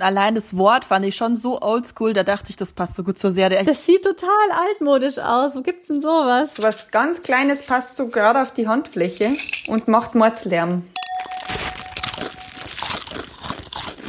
Allein 0.00 0.36
das 0.36 0.56
Wort 0.56 0.84
fand 0.84 1.04
ich 1.04 1.16
schon 1.16 1.34
so 1.34 1.60
oldschool, 1.60 2.12
da 2.12 2.22
dachte 2.22 2.50
ich, 2.50 2.56
das 2.56 2.72
passt 2.72 2.94
so 2.94 3.02
gut 3.02 3.18
zur 3.18 3.32
Serie. 3.32 3.64
Das 3.64 3.84
sieht 3.84 4.04
total 4.04 4.30
altmodisch 4.68 5.18
aus. 5.18 5.56
Wo 5.56 5.60
gibt's 5.60 5.88
denn 5.88 6.00
sowas? 6.00 6.54
So 6.54 6.62
was 6.62 6.92
ganz 6.92 7.20
Kleines 7.20 7.66
passt 7.66 7.96
so 7.96 8.06
gerade 8.06 8.40
auf 8.40 8.52
die 8.52 8.68
Handfläche 8.68 9.32
und 9.66 9.88
macht 9.88 10.14
Mordslärm. 10.14 10.84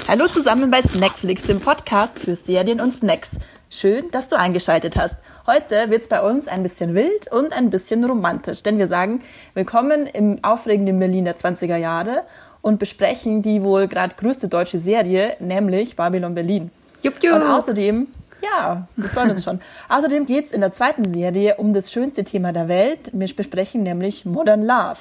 Hallo 0.07 0.27
zusammen 0.27 0.69
bei 0.69 0.83
Snackflix, 0.83 1.41
dem 1.41 1.59
Podcast 1.59 2.19
für 2.19 2.35
Serien 2.35 2.81
und 2.81 2.93
Snacks. 2.93 3.31
Schön, 3.71 4.11
dass 4.11 4.29
du 4.29 4.37
eingeschaltet 4.37 4.95
hast. 4.95 5.17
Heute 5.47 5.89
wird's 5.89 6.07
bei 6.07 6.21
uns 6.21 6.47
ein 6.47 6.61
bisschen 6.61 6.93
wild 6.93 7.31
und 7.31 7.53
ein 7.53 7.71
bisschen 7.71 8.03
romantisch, 8.03 8.61
denn 8.61 8.77
wir 8.77 8.87
sagen 8.87 9.23
Willkommen 9.55 10.05
im 10.05 10.43
aufregenden 10.43 10.99
Berlin 10.99 11.25
der 11.25 11.37
20er 11.37 11.77
Jahre 11.77 12.27
und 12.61 12.79
besprechen 12.79 13.41
die 13.41 13.63
wohl 13.63 13.87
gerade 13.87 14.15
größte 14.15 14.47
deutsche 14.47 14.79
Serie, 14.79 15.35
nämlich 15.39 15.95
Babylon 15.95 16.35
Berlin. 16.35 16.71
Jupp, 17.01 17.23
jupp. 17.23 17.35
Und 17.35 17.43
außerdem, 17.43 18.07
ja, 18.41 18.87
wir 18.95 19.09
freuen 19.09 19.31
uns 19.31 19.43
schon. 19.43 19.61
außerdem 19.89 20.25
geht's 20.25 20.51
in 20.51 20.61
der 20.61 20.73
zweiten 20.73 21.11
Serie 21.13 21.55
um 21.57 21.73
das 21.73 21.91
schönste 21.91 22.23
Thema 22.23 22.51
der 22.51 22.67
Welt. 22.67 23.11
Wir 23.13 23.33
besprechen 23.33 23.83
nämlich 23.83 24.25
Modern 24.25 24.63
Love. 24.63 24.99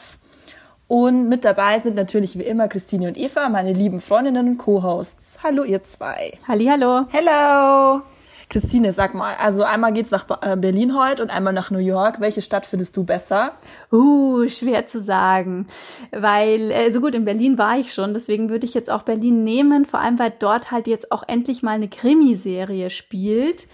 Und 0.87 1.29
mit 1.29 1.45
dabei 1.45 1.79
sind 1.81 1.97
natürlich 1.97 2.39
wie 2.39 2.45
immer 2.45 2.67
Christine 2.67 3.09
und 3.09 3.19
Eva, 3.19 3.51
meine 3.51 3.75
lieben 3.75 4.01
Freundinnen 4.01 4.49
und 4.49 4.59
Co-Hosts. 4.59 5.39
Hallo 5.43 5.63
ihr 5.63 5.83
zwei. 5.83 6.39
Hallihallo. 6.49 7.07
Hello. 7.11 8.03
Christine, 8.51 8.93
sag 8.93 9.15
mal, 9.15 9.35
also 9.39 9.63
einmal 9.63 9.93
geht's 9.93 10.11
nach 10.11 10.27
äh, 10.41 10.57
Berlin 10.57 10.99
heute 10.99 11.23
und 11.23 11.31
einmal 11.31 11.53
nach 11.53 11.71
New 11.71 11.79
York. 11.79 12.21
Welche 12.21 12.41
Stadt 12.41 12.65
findest 12.65 12.97
du 12.97 13.05
besser? 13.05 13.53
Uh, 13.93 14.49
schwer 14.49 14.87
zu 14.87 15.03
sagen. 15.03 15.67
Weil, 16.13 16.71
äh, 16.71 16.91
so 16.91 17.01
gut, 17.01 17.15
in 17.15 17.27
Berlin 17.27 17.59
war 17.59 17.79
ich 17.79 17.93
schon, 17.93 18.15
deswegen 18.15 18.49
würde 18.49 18.65
ich 18.65 18.73
jetzt 18.73 18.91
auch 18.91 19.03
Berlin 19.03 19.45
nehmen, 19.45 19.85
vor 19.85 20.01
allem 20.01 20.19
weil 20.19 20.33
dort 20.39 20.71
halt 20.71 20.87
jetzt 20.87 21.13
auch 21.13 21.25
endlich 21.27 21.63
mal 21.63 21.73
eine 21.73 21.89
Krimiserie 21.89 22.89
spielt. 22.91 23.67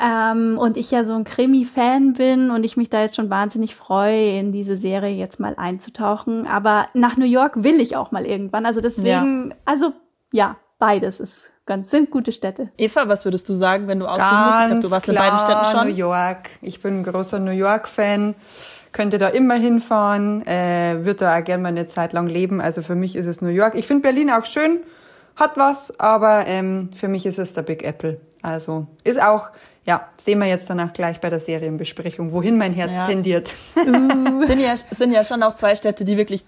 Ähm, 0.00 0.58
und 0.58 0.76
ich 0.76 0.90
ja 0.90 1.04
so 1.04 1.14
ein 1.14 1.24
Krimi-Fan 1.24 2.14
bin 2.14 2.50
und 2.50 2.64
ich 2.64 2.76
mich 2.76 2.90
da 2.90 3.02
jetzt 3.02 3.16
schon 3.16 3.30
wahnsinnig 3.30 3.76
freue, 3.76 4.38
in 4.38 4.50
diese 4.50 4.76
Serie 4.76 5.14
jetzt 5.14 5.38
mal 5.38 5.54
einzutauchen. 5.56 6.46
Aber 6.46 6.88
nach 6.94 7.16
New 7.16 7.26
York 7.26 7.62
will 7.62 7.80
ich 7.80 7.96
auch 7.96 8.10
mal 8.10 8.26
irgendwann. 8.26 8.66
Also 8.66 8.80
deswegen, 8.80 9.54
also 9.64 9.92
ja, 10.32 10.56
beides 10.78 11.20
ist 11.20 11.52
ganz, 11.66 11.90
sind 11.90 12.10
gute 12.10 12.32
Städte. 12.32 12.70
Eva, 12.78 13.08
was 13.08 13.24
würdest 13.24 13.48
du 13.48 13.54
sagen, 13.54 13.88
wenn 13.88 13.98
du 13.98 14.06
aussuchen 14.06 14.28
musst? 14.28 14.38
Ich 14.38 14.56
glaube, 14.56 14.68
Ganz 14.70 14.82
du 14.84 14.90
warst 14.90 15.04
klar, 15.06 15.16
in 15.16 15.30
beiden 15.32 15.38
Städten 15.46 15.76
schon. 15.76 15.88
New 15.88 15.96
York. 15.96 16.50
Ich 16.62 16.80
bin 16.80 17.00
ein 17.00 17.04
großer 17.04 17.38
New 17.38 17.50
York-Fan. 17.50 18.34
Könnte 18.92 19.18
da 19.18 19.28
immer 19.28 19.54
hinfahren. 19.54 20.46
Äh, 20.46 21.04
würde 21.04 21.16
da 21.26 21.38
auch 21.38 21.44
gerne 21.44 21.62
mal 21.62 21.68
eine 21.68 21.86
Zeit 21.88 22.12
lang 22.12 22.28
leben. 22.28 22.60
Also 22.60 22.82
für 22.82 22.94
mich 22.94 23.14
ist 23.16 23.26
es 23.26 23.42
New 23.42 23.48
York. 23.50 23.74
Ich 23.74 23.86
finde 23.86 24.02
Berlin 24.02 24.30
auch 24.30 24.46
schön. 24.46 24.80
Hat 25.34 25.52
was. 25.56 25.98
Aber 26.00 26.46
ähm, 26.46 26.90
für 26.96 27.08
mich 27.08 27.26
ist 27.26 27.38
es 27.38 27.52
der 27.52 27.62
Big 27.62 27.84
Apple. 27.84 28.18
Also 28.42 28.86
ist 29.04 29.20
auch, 29.20 29.50
ja, 29.84 30.08
sehen 30.18 30.38
wir 30.38 30.46
jetzt 30.46 30.70
danach 30.70 30.92
gleich 30.92 31.20
bei 31.20 31.28
der 31.28 31.40
Serienbesprechung, 31.40 32.32
wohin 32.32 32.56
mein 32.56 32.72
Herz 32.72 32.92
Ja. 32.92 33.06
tendiert. 33.06 33.52
sind 34.46 34.60
ja, 34.60 34.74
sind 34.76 35.12
ja 35.12 35.24
schon 35.24 35.42
auch 35.42 35.56
zwei 35.56 35.74
Städte, 35.74 36.04
die 36.04 36.16
wirklich 36.16 36.44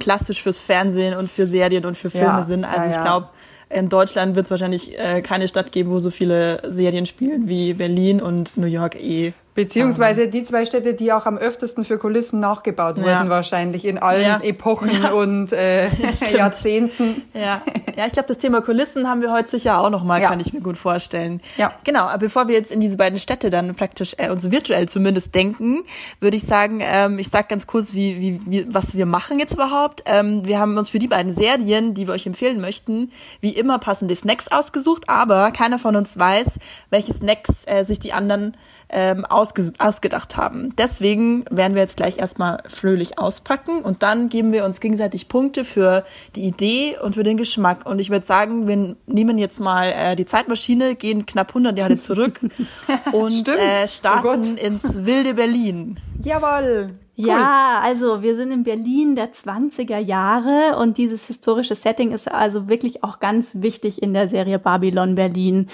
klassisch 0.00 0.42
fürs 0.42 0.58
Fernsehen 0.58 1.16
und 1.16 1.30
für 1.30 1.46
Serien 1.46 1.84
und 1.84 1.96
für 1.96 2.10
Filme 2.10 2.26
Ja, 2.26 2.42
sind. 2.42 2.64
Also 2.64 2.80
ja, 2.80 2.88
ich 2.90 2.96
ja. 2.96 3.02
glaube, 3.02 3.28
in 3.72 3.88
Deutschland 3.88 4.36
wird 4.36 4.46
es 4.46 4.50
wahrscheinlich 4.50 4.98
äh, 4.98 5.22
keine 5.22 5.48
Stadt 5.48 5.72
geben, 5.72 5.90
wo 5.90 5.98
so 5.98 6.10
viele 6.10 6.62
Serien 6.70 7.06
spielen 7.06 7.48
wie 7.48 7.74
Berlin 7.74 8.20
und 8.20 8.56
New 8.56 8.66
York 8.66 8.96
eh. 9.00 9.32
Beziehungsweise 9.54 10.28
die 10.28 10.44
zwei 10.44 10.64
Städte, 10.64 10.94
die 10.94 11.12
auch 11.12 11.26
am 11.26 11.36
öftesten 11.36 11.84
für 11.84 11.98
Kulissen 11.98 12.40
nachgebaut 12.40 12.96
Ja. 12.96 13.04
wurden, 13.04 13.28
wahrscheinlich 13.28 13.84
in 13.84 13.98
allen 13.98 14.22
Ja. 14.22 14.40
Epochen 14.42 14.90
Ja. 15.02 15.10
und 15.12 15.52
äh. 15.52 15.88
Jahrzehnten. 16.36 17.22
Ja, 17.34 17.60
ja 17.96 18.06
ich 18.06 18.12
glaube, 18.12 18.28
das 18.28 18.38
Thema 18.38 18.62
Kulissen 18.62 19.08
haben 19.08 19.20
wir 19.20 19.30
heute 19.30 19.50
sicher 19.50 19.78
auch 19.78 19.90
nochmal, 19.90 20.22
Ja. 20.22 20.30
kann 20.30 20.40
ich 20.40 20.52
mir 20.54 20.60
gut 20.62 20.78
vorstellen. 20.78 21.40
Ja. 21.58 21.72
Genau, 21.84 22.04
aber 22.04 22.18
bevor 22.18 22.48
wir 22.48 22.54
jetzt 22.54 22.72
in 22.72 22.80
diese 22.80 22.96
beiden 22.96 23.18
Städte 23.18 23.50
dann 23.50 23.74
praktisch 23.74 24.14
äh, 24.18 24.30
uns 24.30 24.50
virtuell 24.50 24.88
zumindest 24.88 25.34
denken, 25.34 25.82
würde 26.20 26.36
ich 26.36 26.44
sagen, 26.44 26.80
ähm, 26.82 27.18
ich 27.18 27.28
sag 27.28 27.48
ganz 27.48 27.66
kurz, 27.66 27.92
wie, 27.94 28.20
wie, 28.20 28.40
wie, 28.46 28.74
was 28.74 28.96
wir 28.96 29.06
machen 29.06 29.38
jetzt 29.38 29.52
überhaupt. 29.54 30.02
Ähm, 30.06 30.46
wir 30.46 30.58
haben 30.58 30.78
uns 30.78 30.88
für 30.90 30.98
die 30.98 31.08
beiden 31.08 31.32
Serien, 31.34 31.92
die 31.94 32.06
wir 32.06 32.14
euch 32.14 32.26
empfehlen 32.26 32.60
möchten, 32.60 33.12
wie 33.40 33.50
immer 33.50 33.78
passende 33.78 34.16
Snacks 34.16 34.48
ausgesucht, 34.48 35.08
aber 35.08 35.50
keiner 35.50 35.78
von 35.78 35.94
uns 35.96 36.18
weiß, 36.18 36.58
welche 36.90 37.12
Snacks 37.12 37.50
äh, 37.66 37.84
sich 37.84 38.00
die 38.00 38.12
anderen 38.14 38.56
ähm, 38.92 39.24
ausge 39.24 39.72
ausgedacht 39.78 40.36
haben. 40.36 40.74
Deswegen 40.76 41.44
werden 41.50 41.74
wir 41.74 41.82
jetzt 41.82 41.96
gleich 41.96 42.18
erstmal 42.18 42.62
fröhlich 42.66 43.18
auspacken 43.18 43.82
und 43.82 44.02
dann 44.02 44.28
geben 44.28 44.52
wir 44.52 44.64
uns 44.64 44.80
gegenseitig 44.80 45.28
Punkte 45.28 45.64
für 45.64 46.04
die 46.36 46.44
Idee 46.44 46.96
und 47.02 47.14
für 47.14 47.22
den 47.22 47.36
Geschmack. 47.36 47.86
Und 47.86 47.98
ich 47.98 48.10
würde 48.10 48.26
sagen, 48.26 48.68
wir 48.68 48.96
nehmen 49.06 49.38
jetzt 49.38 49.60
mal 49.60 49.92
äh, 49.92 50.16
die 50.16 50.26
Zeitmaschine, 50.26 50.94
gehen 50.94 51.26
knapp 51.26 51.48
100 51.48 51.76
Jahre 51.78 51.96
zurück 51.98 52.40
und 53.12 53.48
äh, 53.48 53.84
Oh 53.84 53.86
starten 53.86 54.22
Gott. 54.56 54.60
ins 54.62 55.04
wilde 55.04 55.34
Berlin. 55.34 55.98
Jawohl. 57.14 57.30
Ja, 57.30 57.80
also 57.82 58.22
wir 58.22 58.36
sind 58.36 58.52
in 58.52 58.62
Berlin 58.62 59.16
der 59.16 59.34
20er 59.34 59.98
Jahre 59.98 60.78
und 60.78 60.96
dieses 60.96 61.26
historische 61.26 61.74
Setting 61.74 62.10
ist 62.10 62.30
also 62.30 62.68
wirklich 62.68 63.04
auch 63.04 63.20
ganz 63.20 63.60
wichtig 63.60 64.02
in 64.02 64.14
der 64.14 64.28
Serie 64.28 64.58
Babylon 64.58 65.14
Berlin. 65.14 65.68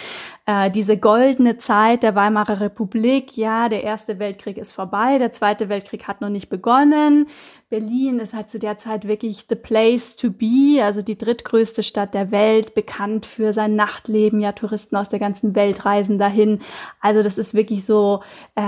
Äh, 0.47 0.69
diese 0.73 0.97
goldene 0.97 1.57
Zeit 1.59 2.03
der 2.03 2.17
Weimarer 2.17 2.61
Republik, 2.61 3.37
ja, 3.37 3.69
der 3.69 3.85
Erste 3.85 4.19
Weltkrieg 4.19 4.59
ist 4.59 4.73
vorbei, 4.73 5.19
der 5.19 5.31
Zweite 5.31 5.69
Weltkrieg 5.69 6.09
hat 6.09 6.21
noch 6.21 6.29
nicht 6.29 6.49
begonnen. 6.49 7.29
Berlin 7.71 8.19
ist 8.19 8.35
halt 8.35 8.49
zu 8.49 8.59
der 8.59 8.79
Zeit 8.79 9.07
wirklich 9.07 9.45
the 9.49 9.55
place 9.55 10.17
to 10.17 10.31
be, 10.31 10.83
also 10.83 11.03
die 11.03 11.19
drittgrößte 11.19 11.83
Stadt 11.83 12.15
der 12.15 12.31
Welt, 12.31 12.75
bekannt 12.75 13.27
für 13.27 13.53
sein 13.53 13.77
Nachtleben. 13.77 14.41
Ja, 14.41 14.53
Touristen 14.53 14.97
aus 14.97 15.11
der 15.11 15.19
ganzen 15.19 15.55
Welt 15.55 15.85
reisen 15.85 16.19
dahin. 16.19 16.61
Also 17.01 17.23
das 17.23 17.37
ist 17.37 17.55
wirklich 17.55 17.85
so 17.85 18.23
äh, 18.55 18.63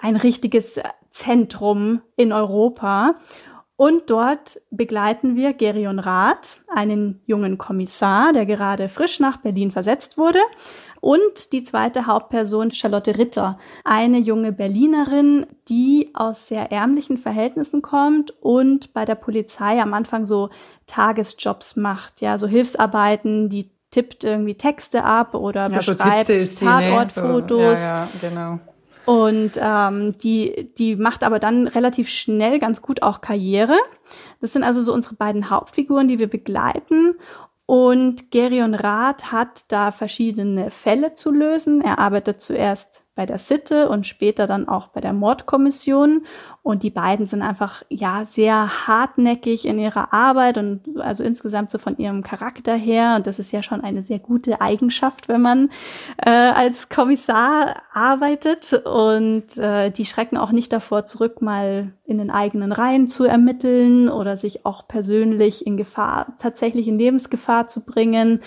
ein 0.00 0.16
richtiges 0.16 0.80
Zentrum 1.10 2.02
in 2.16 2.32
Europa. 2.32 3.14
Und 3.76 4.10
dort 4.10 4.60
begleiten 4.72 5.36
wir 5.36 5.52
Gerion 5.52 6.00
Rath, 6.00 6.58
einen 6.66 7.20
jungen 7.26 7.58
Kommissar, 7.58 8.32
der 8.32 8.44
gerade 8.44 8.88
frisch 8.88 9.20
nach 9.20 9.36
Berlin 9.36 9.70
versetzt 9.70 10.18
wurde. 10.18 10.40
Und 11.00 11.52
die 11.52 11.62
zweite 11.62 12.06
Hauptperson, 12.06 12.72
Charlotte 12.72 13.16
Ritter, 13.18 13.56
eine 13.84 14.18
junge 14.18 14.50
Berlinerin, 14.50 15.46
die 15.68 16.10
aus 16.14 16.48
sehr 16.48 16.72
ärmlichen 16.72 17.18
Verhältnissen 17.18 17.80
kommt 17.80 18.32
und 18.40 18.92
bei 18.94 19.04
der 19.04 19.14
Polizei 19.14 19.80
am 19.80 19.94
Anfang 19.94 20.26
so 20.26 20.50
Tagesjobs 20.86 21.76
macht, 21.76 22.20
ja, 22.20 22.36
so 22.36 22.48
Hilfsarbeiten, 22.48 23.48
die 23.48 23.70
tippt 23.90 24.24
irgendwie 24.24 24.54
Texte 24.54 25.04
ab 25.04 25.34
oder 25.34 25.70
Ja, 25.70 25.82
so 25.82 25.92
beschreibt 25.94 26.28
ne? 26.28 26.38
Tatortfotos. 26.38 27.58
So, 27.58 27.62
ja, 27.62 28.04
ja, 28.04 28.08
genau. 28.20 28.58
Und 29.08 29.52
ähm, 29.56 30.18
die, 30.18 30.70
die 30.76 30.94
macht 30.94 31.24
aber 31.24 31.38
dann 31.38 31.66
relativ 31.66 32.10
schnell 32.10 32.58
ganz 32.58 32.82
gut 32.82 33.00
auch 33.00 33.22
Karriere. 33.22 33.74
Das 34.42 34.52
sind 34.52 34.64
also 34.64 34.82
so 34.82 34.92
unsere 34.92 35.14
beiden 35.14 35.48
Hauptfiguren, 35.48 36.08
die 36.08 36.18
wir 36.18 36.26
begleiten. 36.26 37.14
Und 37.64 38.30
Gerion 38.30 38.74
Rath 38.74 39.32
hat 39.32 39.64
da 39.68 39.92
verschiedene 39.92 40.70
Fälle 40.70 41.14
zu 41.14 41.30
lösen. 41.30 41.80
Er 41.80 41.98
arbeitet 41.98 42.42
zuerst 42.42 43.02
bei 43.18 43.26
der 43.26 43.40
Sitte 43.40 43.88
und 43.88 44.06
später 44.06 44.46
dann 44.46 44.68
auch 44.68 44.86
bei 44.86 45.00
der 45.00 45.12
Mordkommission. 45.12 46.24
Und 46.62 46.84
die 46.84 46.90
beiden 46.90 47.26
sind 47.26 47.42
einfach, 47.42 47.82
ja, 47.88 48.24
sehr 48.24 48.86
hartnäckig 48.86 49.66
in 49.66 49.80
ihrer 49.80 50.12
Arbeit 50.12 50.56
und 50.56 51.00
also 51.00 51.24
insgesamt 51.24 51.72
so 51.72 51.78
von 51.78 51.98
ihrem 51.98 52.22
Charakter 52.22 52.76
her. 52.76 53.14
Und 53.16 53.26
das 53.26 53.40
ist 53.40 53.50
ja 53.50 53.60
schon 53.64 53.80
eine 53.80 54.04
sehr 54.04 54.20
gute 54.20 54.60
Eigenschaft, 54.60 55.28
wenn 55.28 55.42
man 55.42 55.70
äh, 56.18 56.30
als 56.30 56.90
Kommissar 56.90 57.82
arbeitet. 57.92 58.72
Und 58.84 59.58
äh, 59.58 59.90
die 59.90 60.04
schrecken 60.04 60.36
auch 60.36 60.52
nicht 60.52 60.72
davor 60.72 61.04
zurück, 61.04 61.42
mal 61.42 61.92
in 62.04 62.18
den 62.18 62.30
eigenen 62.30 62.70
Reihen 62.70 63.08
zu 63.08 63.24
ermitteln 63.24 64.08
oder 64.08 64.36
sich 64.36 64.64
auch 64.64 64.86
persönlich 64.86 65.66
in 65.66 65.76
Gefahr, 65.76 66.34
tatsächlich 66.38 66.86
in 66.86 67.00
Lebensgefahr 67.00 67.66
zu 67.66 67.84
bringen. 67.84 68.42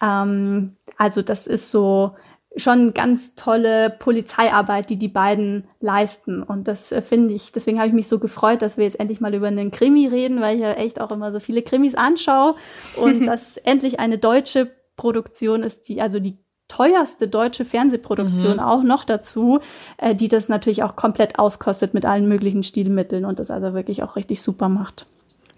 Ähm, 0.00 0.74
also 0.96 1.20
das 1.20 1.46
ist 1.46 1.70
so 1.70 2.14
schon 2.56 2.94
ganz 2.94 3.34
tolle 3.34 3.90
Polizeiarbeit, 3.90 4.90
die 4.90 4.96
die 4.96 5.08
beiden 5.08 5.64
leisten. 5.80 6.42
Und 6.42 6.68
das 6.68 6.92
äh, 6.92 7.02
finde 7.02 7.34
ich, 7.34 7.52
deswegen 7.52 7.78
habe 7.78 7.88
ich 7.88 7.94
mich 7.94 8.08
so 8.08 8.18
gefreut, 8.18 8.62
dass 8.62 8.76
wir 8.76 8.84
jetzt 8.84 8.98
endlich 8.98 9.20
mal 9.20 9.34
über 9.34 9.48
einen 9.48 9.70
Krimi 9.70 10.06
reden, 10.06 10.40
weil 10.40 10.56
ich 10.56 10.62
ja 10.62 10.72
echt 10.72 11.00
auch 11.00 11.10
immer 11.10 11.32
so 11.32 11.40
viele 11.40 11.62
Krimis 11.62 11.94
anschaue 11.94 12.54
und 12.96 13.26
dass 13.26 13.56
endlich 13.58 14.00
eine 14.00 14.18
deutsche 14.18 14.70
Produktion 14.96 15.62
ist, 15.62 15.88
die, 15.88 16.00
also 16.00 16.18
die 16.18 16.38
teuerste 16.68 17.28
deutsche 17.28 17.64
Fernsehproduktion 17.64 18.58
auch 18.58 18.82
noch 18.82 19.04
dazu, 19.04 19.60
äh, 19.98 20.14
die 20.14 20.28
das 20.28 20.48
natürlich 20.48 20.82
auch 20.82 20.96
komplett 20.96 21.38
auskostet 21.38 21.94
mit 21.94 22.04
allen 22.04 22.28
möglichen 22.28 22.62
Stilmitteln 22.62 23.24
und 23.24 23.38
das 23.38 23.50
also 23.50 23.74
wirklich 23.74 24.02
auch 24.02 24.16
richtig 24.16 24.42
super 24.42 24.68
macht. 24.68 25.06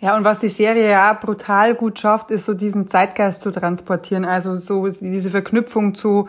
Ja, 0.00 0.16
und 0.16 0.24
was 0.24 0.38
die 0.38 0.48
Serie 0.48 0.90
ja 0.90 1.12
brutal 1.12 1.74
gut 1.74 1.98
schafft, 1.98 2.30
ist 2.30 2.46
so 2.46 2.54
diesen 2.54 2.86
Zeitgeist 2.86 3.40
zu 3.40 3.50
transportieren. 3.50 4.24
Also 4.24 4.54
so 4.56 4.88
diese 4.88 5.30
Verknüpfung 5.30 5.94
zu 5.94 6.28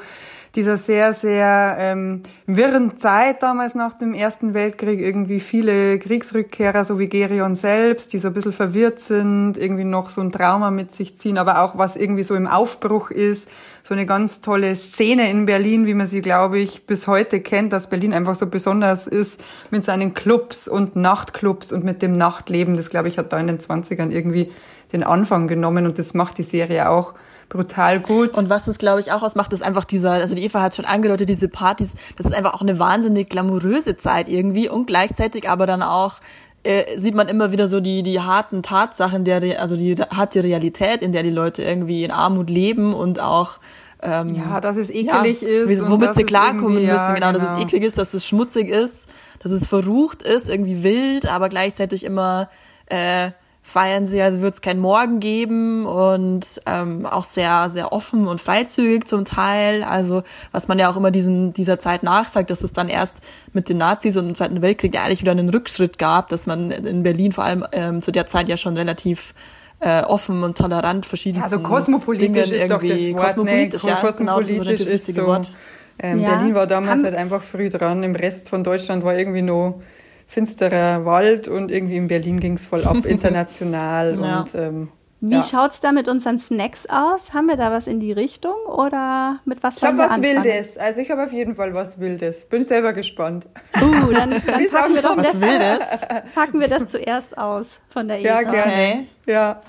dieser 0.60 0.76
sehr, 0.76 1.14
sehr 1.14 1.78
ähm, 1.80 2.22
wirren 2.46 2.98
Zeit 2.98 3.44
damals 3.44 3.76
nach 3.76 3.94
dem 3.94 4.14
Ersten 4.14 4.54
Weltkrieg. 4.54 5.00
Irgendwie 5.00 5.40
viele 5.40 5.98
Kriegsrückkehrer, 6.00 6.84
so 6.84 7.00
wie 7.00 7.08
Gerion 7.08 7.56
selbst, 7.56 8.12
die 8.12 8.20
so 8.20 8.28
ein 8.28 8.34
bisschen 8.34 8.52
verwirrt 8.52 9.00
sind, 9.00 9.58
irgendwie 9.58 9.86
noch 9.86 10.10
so 10.10 10.20
ein 10.20 10.34
Trauma 10.34 10.70
mit 10.70 10.92
sich 10.92 11.16
ziehen, 11.16 11.38
aber 11.38 11.62
auch 11.62 11.78
was 11.78 11.96
irgendwie 11.96 12.24
so 12.24 12.36
im 12.36 12.46
Aufbruch 12.46 13.10
ist. 13.10 13.48
So 13.84 13.94
eine 13.94 14.06
ganz 14.06 14.42
tolle 14.42 14.76
Szene 14.76 15.32
in 15.32 15.46
Berlin, 15.46 15.86
wie 15.86 15.94
man 15.94 16.08
sie, 16.08 16.20
glaube 16.20 16.60
ich, 16.60 16.86
bis 16.86 17.08
heute 17.08 17.40
kennt, 17.40 17.72
dass 17.72 17.88
Berlin 17.88 18.14
einfach 18.14 18.36
so 18.36 18.46
besonders 18.46 19.08
ist 19.08 19.42
mit 19.72 19.86
seinen 19.86 20.14
Clubs 20.14 20.68
und 20.68 20.98
Nachtclubs 20.98 21.72
und 21.72 21.86
mit 21.86 22.02
dem 22.02 22.18
Nachtleben. 22.18 22.76
Das, 22.76 22.90
glaube 22.90 23.08
ich, 23.08 23.18
hat 23.18 23.32
da 23.32 23.40
in 23.40 23.48
den 23.48 23.60
20ern 23.60 24.12
irgendwie 24.12 24.52
den 24.92 25.04
Anfang 25.04 25.48
genommen 25.48 25.86
und 25.86 25.98
das 26.00 26.14
macht 26.14 26.38
die 26.38 26.44
Serie 26.44 26.90
auch 26.90 27.14
brutal 27.50 28.00
gut. 28.00 28.38
Und 28.38 28.50
was 28.50 28.68
es, 28.68 28.78
glaube 28.78 29.00
ich, 29.00 29.12
auch 29.12 29.24
ausmacht, 29.24 29.52
ist 29.54 29.64
einfach 29.64 29.86
dieser, 29.86 30.12
also 30.12 30.36
die 30.36 30.44
Eva 30.44 30.62
hat 30.62 30.76
schon 30.76 30.86
angedeutet, 30.86 31.28
diese 31.30 31.50
Partys, 31.50 31.94
das 32.16 32.28
ist 32.28 32.34
einfach 32.34 32.54
auch 32.54 32.62
eine 32.62 32.80
wahnsinnig 32.80 33.30
glamouröse 33.30 33.98
Zeit 33.98 34.30
irgendwie 34.30 34.70
und 34.70 34.86
gleichzeitig 34.86 35.50
aber 35.50 35.66
dann 35.66 35.82
auch 35.82 36.22
äh, 36.64 36.98
sieht 36.98 37.16
man 37.16 37.28
immer 37.28 37.52
wieder 37.52 37.68
so 37.68 37.80
die, 37.80 38.04
die 38.04 38.20
harten 38.20 38.64
Tatsachen, 38.64 39.24
der, 39.26 39.62
also 39.62 39.76
die 39.76 39.96
harte 39.96 40.44
Realität, 40.44 41.02
in 41.02 41.12
der 41.12 41.24
die 41.24 41.30
Leute 41.30 41.64
irgendwie 41.64 42.04
in 42.04 42.12
Armut 42.12 42.50
leben 42.50 42.94
und 42.94 43.20
auch 43.20 43.60
ähm, 44.02 44.30
ja, 44.30 44.62
dass 44.62 44.78
es 44.78 44.90
ekelig 44.90 45.42
ja, 45.42 45.48
ist. 45.48 45.90
Womit 45.90 46.16
sie 46.16 46.24
klarkommen 46.24 46.76
müssen, 46.76 46.88
ja, 46.88 47.14
genau, 47.14 47.28
genau, 47.28 47.40
dass 47.40 47.50
es 47.50 47.56
genau. 47.56 47.68
eklig 47.68 47.84
ist, 47.84 47.98
dass 47.98 48.14
es 48.14 48.26
schmutzig 48.26 48.70
ist, 48.70 49.08
dass 49.40 49.52
es 49.52 49.68
verrucht 49.68 50.24
ist, 50.24 50.50
irgendwie 50.50 50.84
wild, 50.84 51.30
aber 51.30 51.50
gleichzeitig 51.50 52.06
immer 52.06 52.50
äh, 52.86 53.32
feiern 53.62 54.08
sie, 54.08 54.22
also 54.22 54.42
wird 54.42 54.56
es 54.56 54.62
kein 54.62 54.80
Morgen 54.80 55.20
geben 55.20 55.86
und 55.86 56.62
ähm, 56.66 57.06
auch 57.06 57.24
sehr, 57.24 57.70
sehr 57.70 57.92
offen 57.94 58.28
und 58.28 58.42
freizügig 58.42 59.08
zum 59.08 59.26
Teil. 59.26 59.84
Also 59.84 60.24
was 60.52 60.68
man 60.68 60.80
ja 60.80 60.90
auch 60.90 60.98
immer 60.98 61.12
diesen, 61.12 61.54
dieser 61.54 61.78
Zeit 61.78 62.02
nachsagt, 62.02 62.50
dass 62.50 62.64
es 62.64 62.74
dann 62.74 62.90
erst 62.90 63.18
mit 63.54 63.70
den 63.70 63.78
Nazis 63.78 64.18
und 64.18 64.26
dem 64.26 64.36
Zweiten 64.36 64.62
Weltkrieg 64.62 64.96
ja 64.96 65.04
eigentlich 65.04 65.22
wieder 65.22 65.32
einen 65.32 65.50
Rückschritt 65.50 66.00
gab, 66.00 66.30
dass 66.30 66.48
man 66.48 66.72
in 66.72 67.04
Berlin 67.04 67.32
vor 67.32 67.44
allem 67.44 67.66
ähm, 67.72 68.02
zu 68.02 68.12
der 68.12 68.28
Zeit 68.28 68.50
ja 68.50 68.58
schon 68.58 68.76
relativ 68.76 69.34
äh, 69.82 70.04
offen 70.04 70.44
und 70.44 70.58
tolerant 70.58 71.06
verschiedene 71.06 71.44
Also 71.44 71.60
kosmopolitisch 71.60 72.50
Dingen 72.50 72.62
ist 72.62 72.72
doch 72.72 72.82
das 72.82 73.00
Wort. 73.08 73.26
Kosmopolitisch, 73.26 73.84
nee, 73.84 73.90
ja, 73.90 73.96
kosmopolitisch 73.96 74.80
genau, 74.80 74.96
ist 74.96 75.14
so. 75.14 75.26
Wort. 75.26 75.54
Ähm, 76.02 76.20
ja. 76.20 76.36
Berlin 76.36 76.56
war 76.56 76.66
damals 76.68 76.98
Haben 76.98 77.04
halt 77.04 77.16
einfach 77.16 77.44
früh 77.44 77.70
dran. 77.70 78.04
Im 78.04 78.16
Rest 78.16 78.50
von 78.50 78.64
Deutschland 78.64 79.04
war 79.04 79.18
irgendwie 79.18 79.42
nur 79.42 79.82
finsterer 80.30 81.06
Wald 81.06 81.48
und 81.48 81.72
irgendwie 81.72 81.98
in 81.98 82.08
Berlin 82.08 82.40
ging 82.40 82.54
es 82.54 82.66
voll 82.66 82.86
ab, 82.86 83.06
international. 83.06 84.18
ja. 84.22 84.40
und, 84.40 84.56
ähm, 84.56 84.90
Wie 85.22 85.36
ja. 85.36 85.44
schaut's 85.44 85.82
da 85.82 85.92
mit 85.92 86.08
unseren 86.08 86.40
Snacks 86.40 86.86
aus? 86.86 87.34
Haben 87.34 87.48
wir 87.48 87.58
da 87.58 87.72
was 87.72 87.88
in 87.88 88.00
die 88.00 88.12
Richtung 88.12 88.56
oder 88.68 89.40
mit 89.44 89.64
was 89.64 89.78
Ich 89.78 89.84
habe 89.84 89.98
was 89.98 90.12
anfangen? 90.12 90.44
Wildes. 90.44 90.78
Also 90.78 91.02
ich 91.02 91.10
habe 91.10 91.24
auf 91.24 91.34
jeden 91.34 91.56
Fall 91.56 91.74
was 91.74 92.00
Wildes. 92.00 92.46
Bin 92.46 92.64
selber 92.64 92.94
gespannt. 92.94 93.48
Uh, 93.82 94.14
dann, 94.14 94.30
dann 94.48 94.70
packen, 94.70 94.94
wir 94.94 95.02
doch 95.02 95.18
was 95.18 95.26
das, 95.26 95.42
Wildes. 95.42 95.88
packen 96.36 96.60
wir 96.60 96.68
das 96.68 96.88
zuerst 96.88 97.36
aus 97.36 97.80
von 97.90 98.08
der 98.08 98.20
Eva. 98.20 98.28
Ja, 98.28 98.42
gerne. 98.44 98.62
Okay. 98.62 99.08
Ja. 99.26 99.62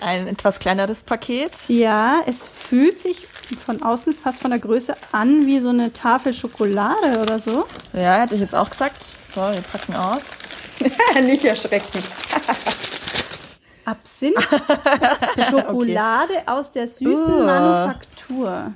Ein 0.00 0.28
etwas 0.28 0.60
kleineres 0.60 1.02
Paket. 1.02 1.50
Ja, 1.68 2.20
es 2.26 2.48
fühlt 2.48 2.98
sich 2.98 3.26
von 3.66 3.82
außen 3.82 4.14
fast 4.14 4.38
von 4.40 4.50
der 4.50 4.60
Größe 4.60 4.94
an 5.12 5.46
wie 5.46 5.60
so 5.60 5.68
eine 5.68 5.92
Tafel 5.92 6.32
Schokolade 6.32 7.20
oder 7.20 7.38
so. 7.38 7.66
Ja, 7.92 8.22
hätte 8.22 8.36
ich 8.36 8.40
jetzt 8.40 8.54
auch 8.54 8.70
gesagt. 8.70 8.96
So, 9.34 9.40
wir 9.42 9.60
packen 9.60 9.94
aus. 9.94 10.22
Nicht 11.22 11.44
erschrecken. 11.44 12.02
Absinth 13.84 14.36
Schokolade 15.50 16.32
okay. 16.32 16.42
aus 16.46 16.70
der 16.72 16.88
süßen 16.88 17.34
uh. 17.34 17.44
Manufaktur. 17.44 18.72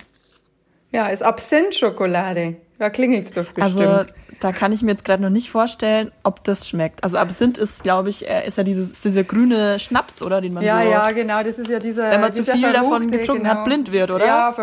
Ja, 0.92 1.08
ist 1.08 1.22
Absinth-Schokolade. 1.22 2.56
Da 2.78 2.88
klingelt 2.90 3.26
es 3.26 3.32
doch 3.32 3.50
bestimmt. 3.52 3.78
Also 3.78 4.12
da 4.44 4.52
kann 4.52 4.73
ich 4.73 4.82
mir 4.82 4.91
jetzt 4.91 5.06
gerade 5.06 5.23
noch 5.23 5.31
nicht 5.31 5.50
vorstellen, 5.50 6.12
ob 6.23 6.44
das 6.44 6.69
schmeckt. 6.69 7.02
Also 7.02 7.17
Absinth 7.17 7.56
ist, 7.56 7.82
glaube 7.82 8.11
ich, 8.11 8.29
äh, 8.29 8.46
ist 8.46 8.58
ja 8.58 8.62
dieses, 8.62 9.00
dieser 9.00 9.25
grüne 9.25 9.79
Schnaps, 9.79 10.20
oder? 10.20 10.43
Den 10.43 10.52
man 10.52 10.62
ja, 10.62 10.82
so. 10.82 10.91
Ja, 10.91 11.11
genau. 11.12 11.43
Das 11.43 11.58
ist 11.58 11.70
ja 11.70 11.79
dieser. 11.79 12.11
Wenn 12.11 12.20
man 12.20 12.32
zu 12.32 12.44
viel 12.44 12.70
davon 12.70 13.11
getrunken 13.11 13.44
genau. 13.44 13.55
hat, 13.55 13.64
blind 13.64 13.91
wird, 13.91 14.11
oder? 14.11 14.26
Ja, 14.26 14.55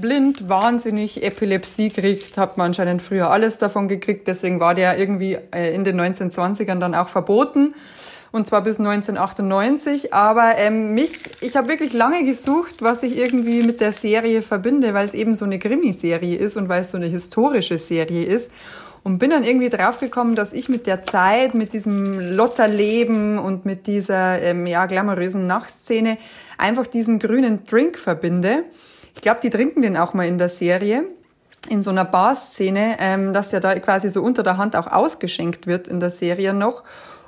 blind, 0.00 0.48
wahnsinnig 0.48 1.22
Epilepsie 1.22 1.90
kriegt, 1.90 2.38
hat 2.38 2.56
man 2.56 2.68
anscheinend 2.68 3.02
früher 3.02 3.30
alles 3.30 3.58
davon 3.58 3.88
gekriegt. 3.88 4.26
Deswegen 4.26 4.58
war 4.58 4.74
der 4.74 4.98
irgendwie 4.98 5.36
äh, 5.54 5.74
in 5.74 5.84
den 5.84 6.00
1920ern 6.00 6.78
dann 6.78 6.94
auch 6.94 7.10
verboten 7.10 7.74
und 8.32 8.46
zwar 8.46 8.62
bis 8.62 8.78
1998. 8.78 10.14
Aber 10.14 10.52
ähm, 10.56 10.94
mich, 10.94 11.12
ich 11.40 11.56
habe 11.56 11.68
wirklich 11.68 11.92
lange 11.92 12.24
gesucht, 12.24 12.76
was 12.80 13.02
ich 13.02 13.16
irgendwie 13.16 13.62
mit 13.62 13.80
der 13.80 13.92
Serie 13.92 14.42
verbinde, 14.42 14.94
weil 14.94 15.04
es 15.04 15.14
eben 15.14 15.34
so 15.34 15.44
eine 15.44 15.58
Krimiserie 15.58 16.36
ist 16.36 16.56
und 16.56 16.68
weil 16.68 16.82
es 16.82 16.90
so 16.90 16.96
eine 16.96 17.06
historische 17.06 17.78
Serie 17.78 18.24
ist. 18.24 18.50
Und 19.06 19.18
bin 19.18 19.30
dann 19.30 19.44
irgendwie 19.44 19.68
draufgekommen, 19.68 20.34
dass 20.34 20.52
ich 20.52 20.68
mit 20.68 20.88
der 20.88 21.04
Zeit, 21.04 21.54
mit 21.54 21.72
diesem 21.74 22.18
Lotterleben 22.34 23.38
und 23.38 23.64
mit 23.64 23.86
dieser 23.86 24.42
ähm, 24.42 24.66
ja, 24.66 24.86
glamourösen 24.86 25.46
Nachtszene 25.46 26.18
einfach 26.58 26.88
diesen 26.88 27.20
grünen 27.20 27.66
Drink 27.66 28.00
verbinde. 28.00 28.64
Ich 29.14 29.20
glaube, 29.20 29.38
die 29.44 29.50
trinken 29.50 29.80
den 29.80 29.96
auch 29.96 30.12
mal 30.12 30.26
in 30.26 30.38
der 30.38 30.48
Serie 30.48 31.04
in 31.68 31.84
so 31.84 31.90
einer 31.90 32.04
Bar-Szene, 32.04 32.96
ähm, 32.98 33.32
dass 33.32 33.52
ja 33.52 33.60
da 33.60 33.78
quasi 33.78 34.08
so 34.08 34.24
unter 34.24 34.42
der 34.42 34.56
Hand 34.56 34.74
auch 34.74 34.88
ausgeschenkt 34.88 35.68
wird 35.68 35.86
in 35.86 36.00
der 36.00 36.10
Serie 36.10 36.52
noch. 36.52 36.82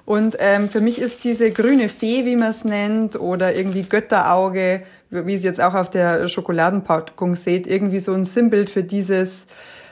Und 0.04 0.36
ähm, 0.40 0.68
für 0.68 0.80
mich 0.80 1.00
ist 1.00 1.22
diese 1.22 1.52
grüne 1.52 1.88
Fee, 1.88 2.24
wie 2.24 2.34
man 2.34 2.50
es 2.50 2.64
nennt, 2.64 3.20
oder 3.20 3.54
irgendwie 3.54 3.84
Götterauge, 3.84 4.82
wie 5.10 5.34
es 5.36 5.44
jetzt 5.44 5.60
auch 5.60 5.74
auf 5.74 5.88
der 5.88 6.26
Schokoladenpackung 6.26 7.36
seht, 7.36 7.68
irgendwie 7.68 8.00
so 8.00 8.14
ein 8.14 8.24
Sinnbild 8.24 8.68
für 8.68 8.82
dieses 8.82 9.46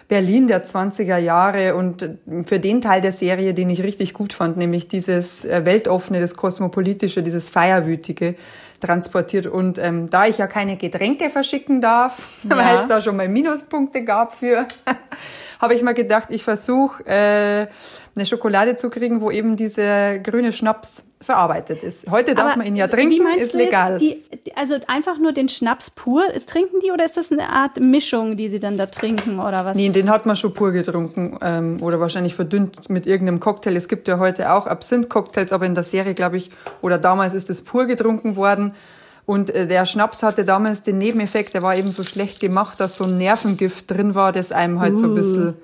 Berlin 0.09 0.47
der 0.47 0.65
20er 0.65 1.19
Jahre 1.19 1.75
und 1.75 2.11
für 2.47 2.61
den 2.61 2.81
Teil 2.81 3.01
der 3.01 3.13
Serie, 3.13 3.55
den 3.55 3.71
ich 3.71 3.83
richtig 3.83 4.13
gut 4.13 4.33
fand, 4.33 4.57
nämlich 4.57 4.87
dieses 4.87 5.45
äh, 5.45 5.65
weltoffene, 5.65 6.21
das 6.21 6.37
kosmopolitische, 6.37 7.23
dieses 7.25 7.49
feierwütige 7.49 8.37
transportiert. 8.81 9.47
Und 9.47 9.79
ähm, 9.79 10.09
da 10.09 10.27
ich 10.27 10.39
ja 10.39 10.47
keine 10.47 10.77
Getränke 10.77 11.29
verschicken 11.31 11.81
darf, 11.81 12.39
ja. 12.49 12.57
weil 12.57 12.77
es 12.77 12.87
da 12.87 13.01
schon 13.01 13.17
mal 13.17 13.29
Minuspunkte 13.29 14.05
gab 14.05 14.37
für, 14.37 14.67
habe 15.61 15.75
ich 15.75 15.83
mal 15.83 15.95
gedacht, 15.95 16.29
ich 16.31 16.43
versuche 16.43 17.05
äh, 17.07 17.67
eine 18.15 18.27
Schokolade 18.27 18.77
zu 18.77 18.91
kriegen, 18.91 19.21
wo 19.21 19.31
eben 19.31 19.57
dieser 19.57 20.19
grüne 20.19 20.53
Schnaps 20.53 21.05
verarbeitet 21.21 21.83
ist. 21.83 22.11
Heute 22.11 22.35
darf 22.35 22.47
Aber 22.47 22.57
man 22.59 22.67
ihn 22.67 22.77
ja 22.77 22.89
trinken, 22.89 23.27
ist 23.39 23.55
legal. 23.55 23.99
Die, 23.99 24.23
also 24.55 24.77
einfach 24.87 25.19
nur 25.19 25.33
den 25.33 25.49
Schnaps 25.49 25.91
pur 25.91 26.23
trinken 26.47 26.81
die 26.85 26.93
oder 26.93 27.05
ist 27.05 27.17
das 27.17 27.31
eine 27.33 27.51
Art 27.51 27.81
Mischung, 27.81 28.37
die 28.37 28.49
sie 28.49 28.61
dann 28.61 28.77
da 28.77 28.87
trinken 28.87 29.39
oder 29.39 29.65
was? 29.65 29.77
Nee, 29.77 29.89
den 29.89 30.11
hat 30.11 30.27
man 30.27 30.37
schon 30.37 30.55
pur 30.55 30.73
getrunken 30.73 31.39
ähm, 31.43 31.83
oder 31.83 32.01
wahrscheinlich 32.01 32.35
verdünnt 32.35 32.89
mit 32.89 33.07
irgendeinem 33.07 33.41
Cocktail. 33.41 33.77
Es 33.77 33.89
gibt 33.89 34.09
ja 34.09 34.19
heute 34.19 34.53
auch 34.53 34.67
Absinth-Cocktails, 34.67 35.53
aber 35.53 35.67
in 35.67 35.75
der 35.75 35.85
Serie, 35.85 36.15
glaube 36.15 36.37
ich, 36.37 36.51
oder 36.83 36.99
damals 36.99 37.35
ist 37.35 37.51
es 37.51 37.63
pur 37.63 37.87
getrunken 37.87 38.37
worden. 38.37 38.75
Und 39.27 39.51
äh, 39.51 39.67
der 39.67 39.85
Schnaps 39.87 40.23
hatte 40.23 40.45
damals 40.45 40.83
den 40.83 40.99
Nebeneffekt, 40.99 41.55
der 41.55 41.63
war 41.63 41.77
eben 41.77 41.91
so 41.91 42.05
schlecht 42.05 42.41
gemacht, 42.41 42.81
dass 42.81 42.97
so 42.97 43.05
ein 43.05 43.19
Nervengift 43.19 43.91
drin 43.91 44.15
war, 44.15 44.33
das 44.33 44.53
einem 44.53 44.81
halt 44.81 44.95
uh. 44.95 44.97
so 44.97 45.05
ein 45.07 45.11
uh. 45.11 45.15
bisschen 45.15 45.55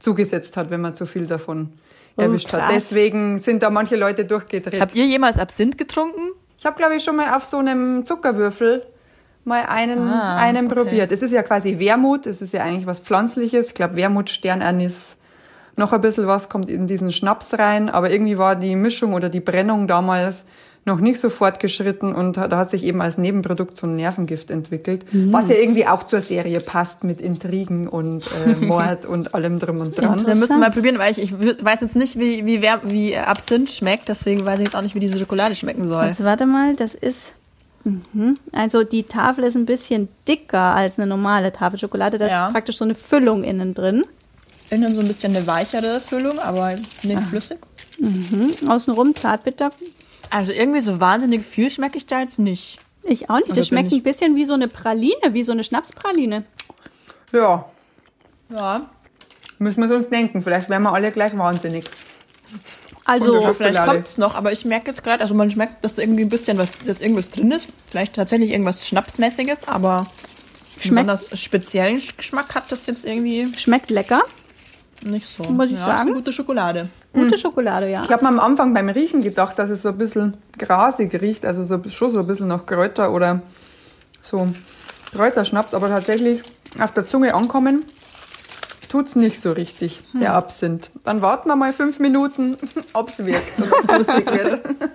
zugesetzt 0.00 0.56
hat, 0.56 0.70
wenn 0.70 0.80
man 0.80 0.96
zu 0.96 1.06
viel 1.06 1.26
davon 1.26 1.70
oh, 2.16 2.22
erwischt 2.22 2.48
krass. 2.48 2.62
hat. 2.62 2.72
Deswegen 2.72 3.38
sind 3.38 3.62
da 3.62 3.70
manche 3.70 3.96
Leute 3.96 4.24
durchgedreht. 4.24 4.80
Habt 4.80 4.96
ihr 4.96 5.06
jemals 5.06 5.38
Absinth 5.38 5.78
getrunken? 5.78 6.32
Ich 6.58 6.66
habe, 6.66 6.76
glaube 6.76 6.96
ich, 6.96 7.04
schon 7.04 7.16
mal 7.16 7.36
auf 7.36 7.44
so 7.44 7.58
einem 7.58 8.04
Zuckerwürfel 8.04 8.84
mal 9.44 9.64
einen, 9.66 10.08
ah, 10.08 10.36
einen 10.36 10.66
okay. 10.66 10.74
probiert. 10.74 11.12
Es 11.12 11.22
ist 11.22 11.32
ja 11.32 11.42
quasi 11.42 11.78
Wermut, 11.78 12.26
es 12.26 12.42
ist 12.42 12.52
ja 12.52 12.62
eigentlich 12.62 12.86
was 12.86 13.00
Pflanzliches. 13.00 13.68
Ich 13.68 13.74
glaube, 13.74 13.96
Wermut, 13.96 14.30
Sternanis, 14.30 15.16
noch 15.76 15.92
ein 15.92 16.00
bisschen 16.00 16.26
was 16.26 16.48
kommt 16.48 16.68
in 16.68 16.86
diesen 16.86 17.10
Schnaps 17.10 17.58
rein. 17.58 17.88
Aber 17.88 18.10
irgendwie 18.10 18.38
war 18.38 18.56
die 18.56 18.76
Mischung 18.76 19.14
oder 19.14 19.28
die 19.28 19.40
Brennung 19.40 19.88
damals 19.88 20.44
noch 20.84 20.98
nicht 20.98 21.20
so 21.20 21.30
fortgeschritten 21.30 22.12
und 22.12 22.36
da 22.36 22.50
hat 22.56 22.70
sich 22.70 22.82
eben 22.82 23.00
als 23.00 23.16
Nebenprodukt 23.16 23.76
so 23.76 23.86
ein 23.86 23.94
Nervengift 23.94 24.50
entwickelt, 24.50 25.04
mhm. 25.12 25.32
was 25.32 25.48
ja 25.48 25.54
irgendwie 25.54 25.86
auch 25.86 26.02
zur 26.02 26.20
Serie 26.20 26.58
passt 26.60 27.04
mit 27.04 27.20
Intrigen 27.20 27.86
und 27.86 28.24
äh, 28.46 28.54
Mord 28.64 29.06
und 29.06 29.32
allem 29.34 29.60
drum 29.60 29.80
und 29.80 29.96
dran. 29.96 30.26
Wir 30.26 30.34
müssen 30.34 30.58
mal 30.58 30.72
probieren, 30.72 30.98
weil 30.98 31.12
ich, 31.12 31.20
ich 31.20 31.32
weiß 31.32 31.82
jetzt 31.82 31.94
nicht, 31.94 32.18
wie, 32.18 32.44
wie, 32.46 32.62
wie 32.62 33.16
Absinth 33.16 33.70
schmeckt, 33.70 34.08
deswegen 34.08 34.44
weiß 34.44 34.58
ich 34.58 34.66
jetzt 34.66 34.74
auch 34.74 34.82
nicht, 34.82 34.96
wie 34.96 35.00
diese 35.00 35.18
Schokolade 35.18 35.54
schmecken 35.54 35.86
soll. 35.86 36.02
Also 36.02 36.24
warte 36.24 36.46
mal, 36.46 36.74
das 36.74 36.96
ist 36.96 37.34
mhm. 37.84 38.38
Also 38.50 38.82
die 38.82 39.04
Tafel 39.04 39.44
ist 39.44 39.54
ein 39.54 39.66
bisschen 39.66 40.08
dicker 40.26 40.74
als 40.74 40.98
eine 40.98 41.06
normale 41.06 41.52
Tafel 41.52 41.78
Schokolade. 41.78 42.18
Da 42.18 42.26
ja. 42.26 42.46
ist 42.46 42.52
praktisch 42.52 42.78
so 42.78 42.84
eine 42.84 42.96
Füllung 42.96 43.44
innen 43.44 43.74
drin. 43.74 44.04
Innen 44.70 44.94
so 44.94 45.00
ein 45.00 45.06
bisschen 45.06 45.36
eine 45.36 45.46
weichere 45.46 46.00
Füllung, 46.00 46.40
aber 46.40 46.74
nicht 47.02 47.16
ah. 47.16 47.22
flüssig. 47.22 47.58
Mhm. 48.00 48.68
Außenrum 48.68 49.14
zartbitter, 49.14 49.70
also 50.32 50.52
irgendwie 50.52 50.80
so 50.80 50.98
wahnsinnig 51.00 51.44
viel 51.44 51.70
schmecke 51.70 51.98
ich 51.98 52.06
da 52.06 52.20
jetzt 52.20 52.38
nicht. 52.38 52.78
Ich 53.04 53.28
auch 53.30 53.38
nicht. 53.38 53.56
Das 53.56 53.66
schmeckt 53.68 53.92
ein 53.92 54.02
bisschen 54.02 54.34
wie 54.36 54.44
so 54.44 54.54
eine 54.54 54.68
Praline, 54.68 55.32
wie 55.32 55.42
so 55.42 55.52
eine 55.52 55.64
Schnapspraline. 55.64 56.44
Ja. 57.32 57.64
Ja. 58.50 58.90
Müssen 59.58 59.88
wir 59.88 59.94
uns 59.96 60.08
denken. 60.08 60.42
Vielleicht 60.42 60.68
werden 60.68 60.82
wir 60.84 60.92
alle 60.92 61.10
gleich 61.12 61.36
wahnsinnig. 61.36 61.84
Also, 63.04 63.40
Vielleicht 63.52 63.58
Schokolade. 63.74 63.90
kommt's 63.90 64.18
noch, 64.18 64.34
aber 64.36 64.52
ich 64.52 64.64
merke 64.64 64.86
jetzt 64.88 65.02
gerade, 65.02 65.22
also 65.22 65.34
man 65.34 65.50
schmeckt, 65.50 65.84
dass 65.84 65.98
irgendwie 65.98 66.22
ein 66.22 66.28
bisschen 66.28 66.56
was, 66.58 66.78
dass 66.80 67.00
irgendwas 67.00 67.30
drin 67.30 67.50
ist. 67.50 67.68
Vielleicht 67.90 68.14
tatsächlich 68.14 68.50
irgendwas 68.50 68.86
Schnapsmäßiges, 68.86 69.66
aber 69.66 70.06
Schmeckt- 70.78 71.08
besonders 71.08 71.40
speziellen 71.40 72.00
Geschmack 72.16 72.54
hat 72.54 72.70
das 72.70 72.86
jetzt 72.86 73.04
irgendwie 73.04 73.52
schmeckt 73.58 73.90
lecker. 73.90 74.20
Nicht 75.04 75.26
so. 75.26 75.44
Muss 75.44 75.66
ich 75.66 75.72
ja, 75.72 75.86
sagen. 75.86 75.92
Ist 75.92 76.06
eine 76.06 76.14
gute 76.14 76.32
Schokolade. 76.32 76.88
Gute 77.12 77.38
Schokolade, 77.38 77.90
ja. 77.90 78.02
Ich 78.04 78.10
habe 78.10 78.22
mir 78.24 78.30
am 78.30 78.40
Anfang 78.40 78.74
beim 78.74 78.88
Riechen 78.88 79.22
gedacht, 79.22 79.58
dass 79.58 79.70
es 79.70 79.82
so 79.82 79.90
ein 79.90 79.98
bisschen 79.98 80.36
grasig 80.58 81.20
riecht, 81.20 81.44
also 81.44 81.62
so, 81.62 81.80
schon 81.90 82.10
so 82.10 82.20
ein 82.20 82.26
bisschen 82.26 82.48
nach 82.48 82.66
Kräuter 82.66 83.12
oder 83.12 83.42
so 84.22 84.48
Kräuterschnaps, 85.12 85.74
aber 85.74 85.88
tatsächlich 85.88 86.42
auf 86.78 86.92
der 86.92 87.06
Zunge 87.06 87.34
ankommen 87.34 87.84
tut's 88.92 89.16
nicht 89.16 89.40
so 89.40 89.52
richtig, 89.52 90.02
der 90.12 90.34
Absinth. 90.34 90.90
Dann 91.02 91.22
warten 91.22 91.48
wir 91.48 91.56
mal 91.56 91.72
fünf 91.72 91.98
Minuten, 91.98 92.58
ob's 92.92 93.24
wirkt 93.24 93.58
und 93.58 93.72
ob's 93.72 93.88
lustig 93.88 94.32
wird. 94.32 94.60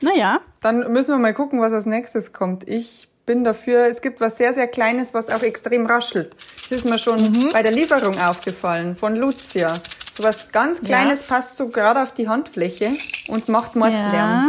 Naja, 0.00 0.40
Dann 0.60 0.92
müssen 0.92 1.12
wir 1.14 1.18
mal 1.18 1.32
gucken, 1.32 1.62
was 1.62 1.72
als 1.72 1.86
nächstes 1.86 2.34
kommt. 2.34 2.68
Ich 2.68 3.08
bin 3.26 3.44
dafür, 3.44 3.86
es 3.86 4.00
gibt 4.00 4.20
was 4.20 4.36
sehr, 4.36 4.52
sehr 4.52 4.66
Kleines, 4.68 5.14
was 5.14 5.28
auch 5.30 5.42
extrem 5.42 5.86
raschelt. 5.86 6.34
Das 6.68 6.78
ist 6.78 6.84
mir 6.88 6.98
schon 6.98 7.50
bei 7.52 7.62
der 7.62 7.72
Lieferung 7.72 8.18
aufgefallen 8.20 8.96
von 8.96 9.16
Lucia. 9.16 9.72
So 10.14 10.22
was 10.24 10.52
ganz 10.52 10.80
Kleines 10.80 11.22
passt 11.24 11.56
so 11.56 11.68
gerade 11.68 12.02
auf 12.02 12.12
die 12.12 12.28
Handfläche 12.28 12.90
und 13.28 13.48
macht 13.48 13.74
Mordslärm. 13.76 14.12
ja. 14.12 14.48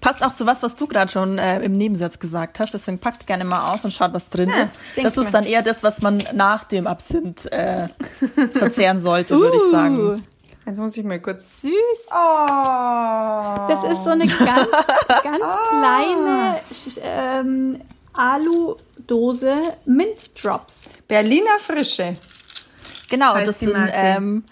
Passt 0.00 0.24
auch 0.24 0.34
zu 0.34 0.46
was, 0.46 0.64
was 0.64 0.74
du 0.74 0.88
gerade 0.88 1.12
schon 1.12 1.38
äh, 1.38 1.60
im 1.60 1.76
Nebensatz 1.76 2.18
gesagt 2.18 2.58
hast. 2.58 2.74
Deswegen 2.74 2.98
packt 2.98 3.24
gerne 3.28 3.44
mal 3.44 3.72
aus 3.72 3.84
und 3.84 3.94
schaut, 3.94 4.12
was 4.12 4.28
drin 4.30 4.50
Ja, 4.50 4.62
ist. 4.64 4.72
Das 4.96 5.16
ist 5.16 5.26
mal. 5.26 5.30
dann 5.30 5.44
eher 5.46 5.62
das, 5.62 5.84
was 5.84 6.02
man 6.02 6.20
nach 6.34 6.64
dem 6.64 6.88
Absinth 6.88 7.46
äh, 7.52 7.86
verzehren 8.54 8.98
sollte, 8.98 9.38
würde 9.38 9.56
ich 9.58 9.70
sagen. 9.70 10.26
Jetzt 10.66 10.78
muss 10.78 10.96
ich 10.96 11.04
mal 11.04 11.20
kurz. 11.20 11.62
süß. 11.62 11.72
Oh. 12.10 13.66
Das 13.68 13.84
ist 13.84 14.04
so 14.04 14.10
eine 14.10 14.26
ganz, 14.26 14.68
ganz 15.22 15.44
kleine 15.70 16.60
Sch- 16.72 17.00
ähm, 17.02 17.80
Aludose 18.12 19.56
Mint 19.84 20.42
Drops. 20.42 20.88
Berliner 21.08 21.58
Frische. 21.58 22.16
Genau, 23.10 23.32
und 23.32 23.38
Heißt 23.40 23.48
das 23.48 23.58
sind 23.60 23.74
ähm, 23.92 24.44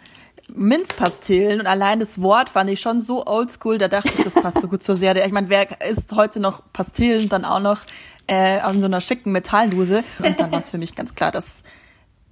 Minzpastillen 0.52 1.60
und 1.60 1.66
allein 1.66 2.00
das 2.00 2.20
Wort 2.20 2.50
fand 2.50 2.68
ich 2.70 2.80
schon 2.80 3.00
so 3.00 3.24
oldschool, 3.26 3.78
da 3.78 3.88
dachte 3.88 4.08
ich, 4.16 4.24
das 4.24 4.34
passt 4.34 4.60
so 4.60 4.68
gut 4.68 4.82
zur 4.82 4.96
Serie. 4.96 5.24
Ich 5.24 5.32
meine, 5.32 5.48
wer 5.48 5.80
isst 5.88 6.12
heute 6.14 6.40
noch 6.40 6.62
Pastillen, 6.72 7.28
dann 7.28 7.44
auch 7.44 7.60
noch 7.60 7.78
äh, 8.26 8.58
an 8.58 8.80
so 8.80 8.86
einer 8.86 9.00
schicken 9.00 9.32
Metalldose? 9.32 10.02
Und 10.22 10.40
dann 10.40 10.50
war 10.50 10.58
es 10.58 10.70
für 10.70 10.78
mich 10.78 10.94
ganz 10.94 11.14
klar, 11.14 11.30
dass 11.30 11.62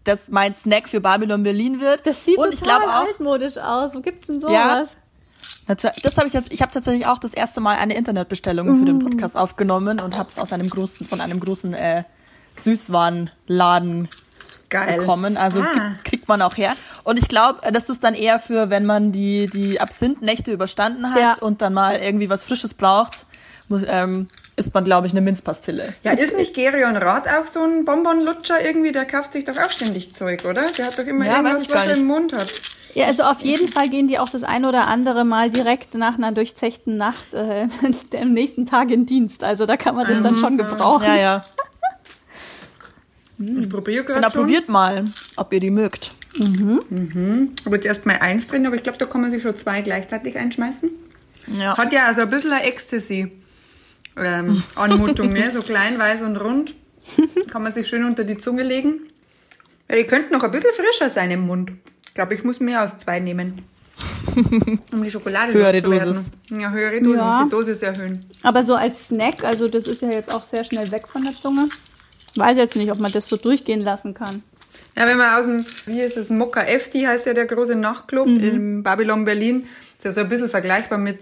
das 0.09 0.29
mein 0.31 0.55
Snack 0.55 0.89
für 0.89 1.01
Babylon 1.01 1.43
Berlin 1.43 1.81
wird. 1.81 2.07
Das 2.07 2.25
sieht 2.25 2.39
und 2.39 2.53
ich 2.53 2.61
total 2.61 2.81
glaube 2.81 2.93
auch, 2.93 3.07
altmodisch 3.07 3.59
aus. 3.59 3.95
Wo 3.95 4.01
gibt's 4.01 4.27
denn 4.27 4.41
sowas? 4.41 4.53
Ja. 4.55 4.87
Das 5.67 6.17
habe 6.17 6.27
ich 6.27 6.33
jetzt. 6.33 6.51
Ich 6.53 6.63
habe 6.63 6.73
tatsächlich 6.73 7.07
auch 7.07 7.19
das 7.19 7.35
erste 7.35 7.61
Mal 7.61 7.77
eine 7.77 7.95
Internetbestellung 7.95 8.79
für 8.79 8.87
den 8.87 9.01
Podcast 9.01 9.37
aufgenommen 9.37 10.01
und 10.01 10.17
habe 10.17 10.29
es 10.31 10.39
aus 10.39 10.53
einem 10.53 10.69
großen, 10.71 11.07
von 11.07 11.21
einem 11.21 11.41
großen 11.41 11.75
äh, 11.75 12.05
Süßwarenladen 12.55 14.09
Geil. 14.71 14.99
bekommen. 14.99 15.37
Also 15.37 15.61
Ah. 15.61 15.93
kriegt, 16.05 16.29
man 16.29 16.43
auch 16.43 16.57
her. 16.57 16.73
Und 17.05 17.19
ich 17.19 17.29
glaube, 17.29 17.61
das 17.73 17.89
ist 17.89 18.03
dann 18.05 18.15
eher 18.15 18.39
für, 18.39 18.71
wenn 18.71 18.85
man 18.87 19.13
die 19.13 19.47
die 19.47 19.81
Absinth-Nächte 19.81 20.53
überstanden 20.53 21.11
hat 21.15 21.21
Ja. 21.21 21.35
und 21.41 21.63
dann 21.63 21.75
mal 21.75 21.97
irgendwie 21.97 22.29
was 22.31 22.45
Frisches 22.45 22.75
braucht, 22.75 23.27
muss, 23.69 23.83
ähm, 23.87 24.29
isst 24.59 24.75
man 24.75 24.85
glaube 24.85 25.07
ich 25.07 25.13
eine 25.13 25.21
Minzpastille. 25.21 25.95
Ja, 26.03 26.13
ist 26.13 26.37
nicht 26.37 26.55
Gerion 26.55 26.97
Rath 26.97 27.27
auch 27.29 27.47
so 27.47 27.63
ein 27.63 27.85
Bonbonlutscher 27.85 28.65
irgendwie? 28.65 28.93
Der 28.93 29.05
kauft 29.05 29.33
sich 29.33 29.45
doch 29.45 29.57
auch 29.57 29.71
ständig 29.71 30.15
Zeug, 30.15 30.45
oder? 30.45 30.63
Der 30.77 30.87
hat 30.87 30.99
doch 30.99 31.07
immer 31.07 31.25
Ja, 31.25 31.37
irgendwas, 31.39 31.71
was 31.71 31.87
er 31.89 31.97
im 31.97 32.07
Mund 32.07 32.33
hat. 32.33 32.53
Ja, 32.95 33.07
also 33.07 33.23
auf 33.25 33.41
jeden 33.41 33.69
Fall 33.69 33.89
gehen 33.91 34.09
die 34.09 34.19
auch 34.19 34.29
das 34.29 34.43
ein 34.43 34.65
oder 34.65 34.89
andere 34.89 35.25
Mal 35.25 35.51
direkt 35.51 35.95
nach 35.95 36.15
einer 36.15 36.33
durchzechten 36.33 36.97
Nacht 36.97 37.35
äh, 37.35 37.69
am 38.21 38.33
nächsten 38.33 38.67
Tag 38.67 38.91
in 38.91 39.07
Dienst. 39.07 39.45
Also 39.45 39.67
da 39.67 39.77
kann 39.77 39.95
man 39.95 40.07
das 40.07 40.23
dann 40.23 40.37
schon 40.39 40.57
gebrauchen. 40.59 41.05
Ja, 41.05 41.15
ja. 41.17 41.43
Ich 43.39 43.69
probiere 43.69 44.03
gerade 44.05 44.21
Genau, 44.21 44.31
schon. 44.33 44.41
probiert 44.43 44.69
mal, 44.69 45.05
ob 45.37 45.53
ihr 45.53 45.61
die 45.61 45.71
mögt. 45.71 46.11
Ich 46.35 46.45
habe 47.65 47.77
jetzt 47.77 47.87
erst 47.87 48.05
mal 48.07 48.17
eins 48.19 48.49
drin, 48.49 48.67
aber 48.67 48.75
ich 48.77 48.83
glaube, 48.83 48.99
da 48.99 49.07
kann 49.07 49.21
man 49.21 49.31
sich 49.31 49.43
schon 49.43 49.57
zwei 49.57 49.81
gleichzeitig 49.83 50.37
einschmeißen. 50.37 50.91
Ja. 51.59 51.77
Hat 51.77 51.93
ja 51.93 52.07
also 52.07 52.23
ein 52.23 52.31
bisschen 52.31 52.53
eine 54.19 54.49
Ecstasy-Anmutung, 54.59 55.33
ne? 55.33 55.51
so 55.51 55.61
klein, 55.61 55.99
weiß 55.99 56.23
und 56.23 56.37
rund. 56.37 56.75
Kann 57.51 57.63
man 57.63 57.73
sich 57.73 57.89
schön 57.89 58.05
unter 58.05 58.25
die 58.25 58.37
Zunge 58.39 58.63
legen. 58.63 59.01
Ja, 59.89 59.97
die 59.97 60.05
könnten 60.05 60.33
noch 60.33 60.43
ein 60.43 60.51
bisschen 60.51 60.73
frischer 60.73 61.09
sein 61.11 61.31
im 61.31 61.41
Mund. 61.47 61.73
Ich 62.07 62.15
glaube, 62.15 62.35
ich 62.35 62.45
muss 62.45 62.61
mehr 62.61 62.81
als 62.81 62.99
zwei 62.99 63.21
nehmen. 63.21 63.63
Um 64.93 65.03
die 65.03 65.11
Schokolade 65.11 65.53
Höhere 65.53 65.81
loszuwerden. 65.81 66.27
Ja, 66.61 66.71
höhere 66.71 67.01
Dosis, 67.01 67.17
Ja. 67.19 67.45
die 67.45 67.51
Dosis 67.51 67.83
erhöhen. 67.83 68.25
Aber 68.43 68.63
so 68.63 68.75
als 68.75 69.09
Snack, 69.09 69.43
also 69.45 69.69
das 69.69 69.87
ist 69.87 70.03
ja 70.03 70.11
jetzt 70.11 70.33
auch 70.33 70.43
sehr 70.43 70.65
schnell 70.65 70.91
weg 70.93 71.09
von 71.09 71.25
der 71.25 71.33
Zunge. 71.35 71.69
Weiß 72.37 72.59
jetzt 72.59 72.77
nicht, 72.77 72.93
ob 72.93 72.99
man 73.01 73.11
das 73.11 73.29
so 73.29 73.37
durchgehen 73.37 73.81
lassen 73.81 74.15
kann. 74.15 74.43
Ja, 74.97 75.09
wenn 75.09 75.17
man 75.17 75.39
aus 75.39 75.45
dem, 75.47 75.65
wie 75.87 76.01
ist 76.01 76.17
es, 76.17 76.29
Mokka 76.31 76.61
FT 76.63 76.95
heißt 77.07 77.27
ja 77.27 77.35
der 77.35 77.47
große 77.47 77.75
Nachtclub 77.75 78.27
in 78.29 78.83
Babylon 78.83 79.25
Berlin. 79.25 79.67
Ist 79.97 80.05
ja 80.05 80.13
so 80.13 80.21
ein 80.21 80.29
bisschen 80.29 80.49
vergleichbar 80.51 80.99
mit 80.99 81.21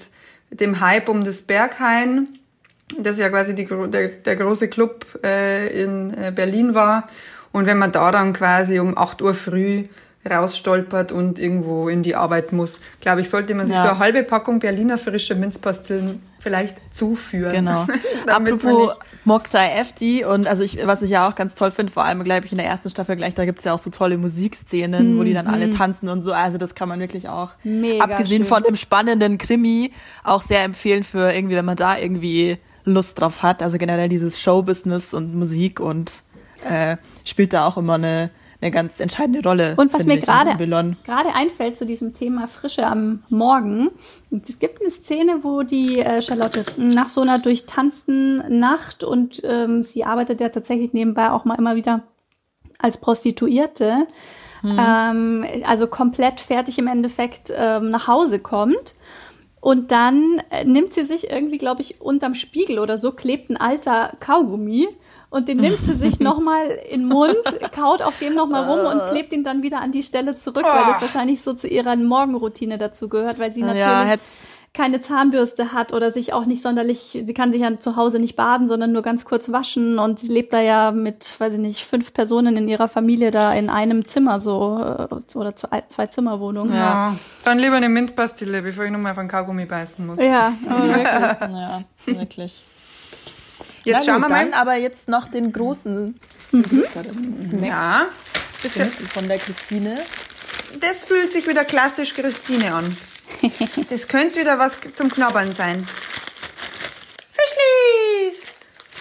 dem 0.51 0.81
Hype 0.81 1.09
um 1.09 1.25
das 1.25 1.43
Berghain. 1.43 2.29
Das 3.01 3.19
ja 3.19 3.29
quasi 3.29 3.55
die, 3.55 3.67
der, 3.67 4.09
der 4.09 4.37
große 4.37 4.69
Club 4.69 5.05
äh, 5.25 5.83
in 5.83 6.15
äh, 6.15 6.33
Berlin 6.35 6.75
war. 6.75 7.09
Und 7.53 7.67
wenn 7.67 7.79
man 7.79 7.91
da 7.93 8.11
dann 8.13 8.33
quasi 8.33 8.79
um 8.79 8.97
8 8.97 9.23
Uhr 9.23 9.35
früh 9.35 9.85
rausstolpert 10.29 11.13
und 11.13 11.39
irgendwo 11.39 11.89
in 11.89 12.03
die 12.03 12.17
Arbeit 12.17 12.53
muss, 12.53 12.81
glaube 13.01 13.21
ich, 13.21 13.31
sollte 13.31 13.55
man 13.55 13.67
sich 13.67 13.77
Ja. 13.77 13.83
so 13.83 13.89
eine 13.91 13.99
halbe 13.99 14.23
Packung 14.25 14.59
Berliner 14.59 14.99
frische 14.99 15.35
Minzpastillen 15.37 16.21
vielleicht 16.41 16.77
zuführen. 16.95 17.53
Genau. 17.53 17.87
Damit 18.27 18.63
man 18.65 18.75
Apropos 18.75 18.97
Moktai 19.25 19.69
FD 19.81 20.25
und 20.25 20.47
also 20.49 20.63
ich, 20.63 20.85
was 20.87 21.03
ich 21.03 21.11
ja 21.11 21.29
auch 21.29 21.35
ganz 21.35 21.55
toll 21.55 21.71
finde, 21.71 21.93
vor 21.93 22.05
allem 22.05 22.23
glaube 22.25 22.47
ich 22.47 22.53
in 22.53 22.59
der 22.59 22.67
ersten 22.67 22.89
Staffel 22.91 23.17
gleich, 23.17 23.35
da 23.35 23.45
gibt's 23.45 23.65
ja 23.65 23.73
auch 23.73 23.79
so 23.79 23.91
tolle 23.91 24.19
Musikszenen, 24.19 25.19
wo 25.19 25.25
die 25.25 25.35
dann 25.35 25.47
alle 25.47 25.71
tanzen 25.71 26.09
und 26.09 26.21
so. 26.21 26.33
Also 26.33 26.59
das 26.59 26.75
kann 26.75 26.89
man 26.89 27.01
wirklich 27.01 27.29
auch, 27.29 27.51
Mega 27.65 28.05
abgesehen 28.05 28.43
schön. 28.43 28.49
von 28.49 28.63
dem 28.63 28.77
spannenden 28.77 29.39
Krimi, 29.39 29.93
auch 30.25 30.43
sehr 30.43 30.63
empfehlen 30.63 31.03
für 31.05 31.33
irgendwie, 31.33 31.57
wenn 31.57 31.65
man 31.65 31.77
da 31.77 31.97
irgendwie 31.99 32.59
Lust 32.87 33.21
drauf 33.21 33.43
hat. 33.43 33.63
Also 33.63 33.77
generell 33.77 34.09
dieses 34.09 34.41
Showbusiness 34.41 35.13
und 35.13 35.35
Musik 35.35 35.81
und 35.81 36.23
äh, 36.65 36.97
spielt 37.25 37.53
da 37.53 37.67
auch 37.67 37.77
immer 37.77 37.95
eine, 37.95 38.31
eine 38.61 38.71
ganz 38.71 39.01
entscheidende 39.01 39.43
Rolle. 39.47 39.75
Und 39.77 39.93
was 39.93 40.07
mir 40.07 40.19
gerade 40.19 41.35
einfällt 41.35 41.77
zu 41.77 41.85
diesem 41.85 42.15
Thema 42.15 42.49
Frische 42.49 42.87
am 42.87 43.23
Morgen, 43.29 43.91
es 44.49 44.59
gibt 44.59 44.81
eine 44.81 44.91
Szene, 44.91 45.41
wo 45.43 45.63
die 45.63 46.01
äh, 46.01 46.23
Charlotte 46.23 46.65
nach 46.77 47.09
so 47.09 47.21
einer 47.21 47.39
durchtanzten 47.39 48.59
Nacht 48.59 49.05
und 49.05 49.43
ähm, 49.45 49.83
sie 49.83 50.05
arbeitet 50.05 50.41
ja 50.41 50.49
tatsächlich 50.49 50.93
nebenbei 50.93 51.31
auch 51.31 51.45
mal 51.45 51.57
immer 51.57 51.77
wieder 51.77 52.03
als 52.79 52.99
Prostituierte, 52.99 54.07
ähm, 54.65 55.47
also 55.65 55.87
komplett 55.87 56.41
fertig 56.41 56.79
im 56.79 56.87
Endeffekt 56.89 57.53
ähm, 57.55 57.91
nach 57.91 58.09
Hause 58.09 58.39
kommt. 58.39 58.95
Und 59.67 59.91
dann 59.91 60.41
äh, 60.51 60.65
nimmt 60.65 60.95
sie 60.95 61.05
sich 61.05 61.29
irgendwie, 61.29 61.59
glaube 61.59 61.83
ich, 61.83 62.01
unterm 62.01 62.37
Spiegel 62.37 62.79
oder 62.79 62.99
so, 62.99 63.11
klebt 63.11 63.51
ein 63.51 63.57
alter 63.57 64.13
Kaugummi 64.21 64.87
und 65.29 65.49
den 65.49 65.57
nimmt 65.57 65.83
sie 65.83 65.95
sich 65.95 66.21
nochmal 66.31 66.67
in 66.89 67.01
den 67.01 67.09
Mund, 67.09 67.35
kaut 67.75 68.01
auf 68.01 68.17
dem 68.21 68.37
nochmal 68.37 68.63
rum 68.71 68.87
und 68.87 69.11
klebt 69.11 69.33
ihn 69.33 69.43
dann 69.43 69.65
wieder 69.65 69.81
an 69.81 69.91
die 69.91 70.05
Stelle 70.05 70.37
zurück, 70.37 70.63
weil 70.65 70.85
das 70.87 70.99
Oh. 70.99 71.01
wahrscheinlich 71.01 71.43
so 71.43 71.53
zu 71.53 71.67
ihrer 71.67 71.97
Morgenroutine 71.97 72.79
dazu 72.79 73.09
gehört, 73.09 73.41
weil 73.41 73.53
sie 73.53 73.63
natürlich 73.63 73.81
Ja, 73.83 74.05
keine 74.77 75.01
Zahnbürste 75.01 75.73
hat 75.73 75.93
oder 75.95 76.13
sich 76.13 76.35
auch 76.35 76.45
nicht 76.45 76.61
sonderlich, 76.63 77.23
sie 77.25 77.35
kann 77.35 77.51
sich 77.51 77.63
ja 77.63 77.79
zu 77.81 77.97
Hause 77.97 78.19
nicht 78.19 78.37
baden, 78.37 78.69
sondern 78.69 78.93
nur 78.93 79.01
ganz 79.03 79.25
kurz 79.25 79.51
waschen 79.51 79.99
und 79.99 80.19
sie 80.21 80.29
lebt 80.29 80.53
da 80.53 80.61
ja 80.61 80.93
mit, 80.93 81.33
weiß 81.39 81.55
ich 81.55 81.59
nicht, 81.59 81.85
fünf 81.87 82.13
Personen 82.13 82.57
in 82.59 82.69
ihrer 82.69 82.89
Familie 82.89 83.31
da 83.31 83.53
in 83.55 83.71
einem 83.71 84.07
Zimmer 84.07 84.41
so 84.41 84.79
äh, 84.79 85.37
oder 85.37 85.57
zwei, 85.57 85.83
zwei 85.89 86.07
Zimmerwohnungen. 86.09 86.75
Ja. 86.75 87.17
Dann 87.45 87.59
lieber 87.59 87.77
eine 87.77 87.89
Minzpastille, 87.89 88.61
bevor 88.61 88.85
ich 88.85 88.91
nochmal 88.91 89.13
auf 89.13 89.19
einen 89.19 89.29
Kaugummi 89.31 89.65
beißen 89.65 90.07
muss. 90.07 90.21
Ja, 90.21 90.53
aber 90.69 90.89
wirklich. 90.89 91.57
Ja, 91.57 91.83
wirklich. 92.05 92.63
Jetzt 93.85 94.07
Na 94.07 94.13
schauen 94.13 94.23
gut, 94.23 94.31
wir 94.31 94.37
dann 94.37 94.51
mal. 94.51 94.61
aber 94.61 94.75
jetzt 94.77 95.09
noch 95.09 95.29
den 95.29 95.53
großen 95.53 96.21
Snack 96.51 97.67
Ja, 97.67 98.03
das, 98.63 98.73
von 99.09 99.27
der 99.27 99.39
Christine. 99.39 99.95
das 100.81 101.05
fühlt 101.07 101.33
sich 101.33 101.47
wieder 101.49 101.65
klassisch 101.65 102.13
Christine 102.13 102.75
an. 102.75 102.97
Das 103.91 104.09
könnte 104.09 104.41
wieder 104.41 104.59
was 104.59 104.77
zum 104.95 105.11
Knabbern 105.11 105.53
sein. 105.53 105.87
Fischlis! 107.33 108.43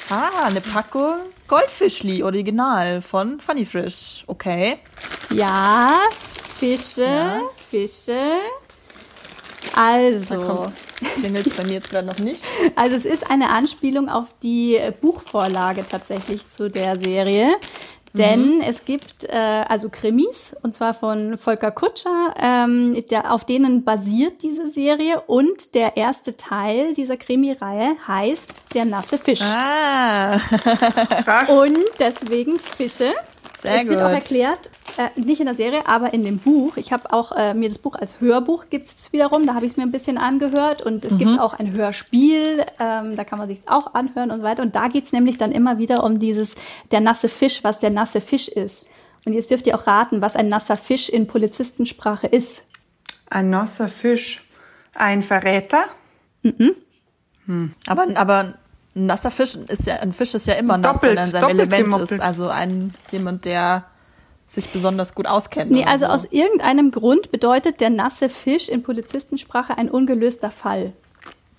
Ah, 0.09 0.45
eine 0.45 0.61
Packung 0.61 1.21
Goldfischli 1.47 2.23
Original 2.23 3.01
von 3.01 3.39
Funny 3.39 3.65
Frisch. 3.65 4.23
Okay. 4.27 4.79
Ja, 5.31 5.99
Fische, 6.59 7.41
Fische. 7.69 8.39
Also, 9.75 10.71
Klingelt's 11.19 11.53
bei 11.55 11.63
mir 11.63 11.73
jetzt 11.73 11.89
gerade 11.89 12.07
noch 12.07 12.19
nicht. 12.19 12.41
also 12.75 12.95
es 12.95 13.05
ist 13.05 13.29
eine 13.29 13.49
Anspielung 13.49 14.09
auf 14.09 14.27
die 14.41 14.79
Buchvorlage 15.01 15.83
tatsächlich 15.87 16.47
zu 16.47 16.69
der 16.69 16.99
Serie. 16.99 17.57
Denn 18.17 18.57
mhm. 18.57 18.61
es 18.61 18.85
gibt 18.85 19.25
äh, 19.25 19.35
also 19.67 19.89
Krimis, 19.89 20.55
und 20.61 20.73
zwar 20.73 20.93
von 20.93 21.37
Volker 21.37 21.71
Kutscher, 21.71 22.33
ähm, 22.39 23.03
der, 23.09 23.33
auf 23.33 23.45
denen 23.45 23.83
basiert 23.83 24.41
diese 24.41 24.69
Serie. 24.69 25.21
Und 25.21 25.75
der 25.75 25.97
erste 25.97 26.37
Teil 26.37 26.93
dieser 26.93 27.17
Krimireihe 27.17 27.95
heißt 28.07 28.73
Der 28.73 28.85
nasse 28.85 29.17
Fisch. 29.17 29.41
Ah. 29.41 30.35
und 31.47 31.77
deswegen 31.99 32.59
Fische. 32.59 33.13
Sehr 33.61 33.81
es 33.81 33.87
wird 33.87 34.01
auch 34.01 34.09
erklärt, 34.09 34.69
äh, 34.97 35.19
nicht 35.19 35.39
in 35.39 35.47
der 35.47 35.55
Serie, 35.55 35.87
aber 35.87 36.13
in 36.13 36.23
dem 36.23 36.37
Buch. 36.37 36.77
Ich 36.77 36.91
habe 36.91 37.11
auch 37.11 37.31
äh, 37.31 37.53
mir 37.53 37.69
das 37.69 37.77
Buch 37.77 37.95
als 37.95 38.21
Hörbuch 38.21 38.65
gibt 38.69 38.85
es 38.87 39.11
wiederum. 39.11 39.47
Da 39.47 39.55
habe 39.55 39.65
ich 39.65 39.73
es 39.73 39.77
mir 39.77 39.83
ein 39.83 39.91
bisschen 39.91 40.17
angehört 40.17 40.81
und 40.81 41.03
es 41.03 41.13
mhm. 41.13 41.17
gibt 41.17 41.39
auch 41.39 41.53
ein 41.53 41.71
Hörspiel. 41.71 42.65
Ähm, 42.79 43.15
da 43.15 43.23
kann 43.23 43.39
man 43.39 43.47
sich 43.47 43.61
auch 43.67 43.93
anhören 43.93 44.31
und 44.31 44.39
so 44.39 44.43
weiter. 44.43 44.61
Und 44.61 44.75
da 44.75 44.87
geht 44.87 45.05
es 45.05 45.11
nämlich 45.11 45.37
dann 45.37 45.51
immer 45.51 45.77
wieder 45.77 46.03
um 46.03 46.19
dieses 46.19 46.55
der 46.91 47.01
nasse 47.01 47.29
Fisch, 47.29 47.63
was 47.63 47.79
der 47.79 47.89
nasse 47.89 48.21
Fisch 48.21 48.47
ist. 48.47 48.85
Und 49.25 49.33
jetzt 49.33 49.49
dürft 49.49 49.65
ihr 49.67 49.75
auch 49.75 49.87
raten, 49.87 50.21
was 50.21 50.35
ein 50.35 50.49
nasser 50.49 50.77
Fisch 50.77 51.09
in 51.09 51.27
Polizistensprache 51.27 52.27
ist. 52.27 52.63
Ein 53.29 53.49
nasser 53.49 53.87
Fisch, 53.87 54.45
ein 54.93 55.23
Verräter. 55.23 55.85
Mhm. 56.43 56.75
Hm. 57.47 57.73
Aber, 57.87 58.07
aber 58.15 58.53
ein 58.95 59.05
nasser 59.07 59.31
Fisch 59.31 59.55
ist 59.55 59.87
ja, 59.87 59.95
ein 59.97 60.13
Fisch 60.13 60.33
ist 60.33 60.47
ja 60.47 60.53
immer 60.53 60.77
nass, 60.77 60.93
doppelt, 60.93 61.17
wenn 61.17 61.25
er 61.25 61.31
sein 61.31 61.43
Element 61.49 61.83
gemoppelt. 61.83 62.11
ist. 62.11 62.21
Also 62.21 62.47
ein, 62.47 62.93
jemand, 63.11 63.45
der 63.45 63.85
sich 64.47 64.69
besonders 64.69 65.15
gut 65.15 65.27
auskennt. 65.27 65.71
Nee, 65.71 65.85
also 65.85 66.05
so. 66.05 66.11
aus 66.11 66.25
irgendeinem 66.31 66.91
Grund 66.91 67.31
bedeutet 67.31 67.81
der 67.81 67.89
nasse 67.89 68.29
Fisch 68.29 68.69
in 68.69 68.83
Polizistensprache 68.83 69.77
ein 69.77 69.89
ungelöster 69.89 70.51
Fall. 70.51 70.93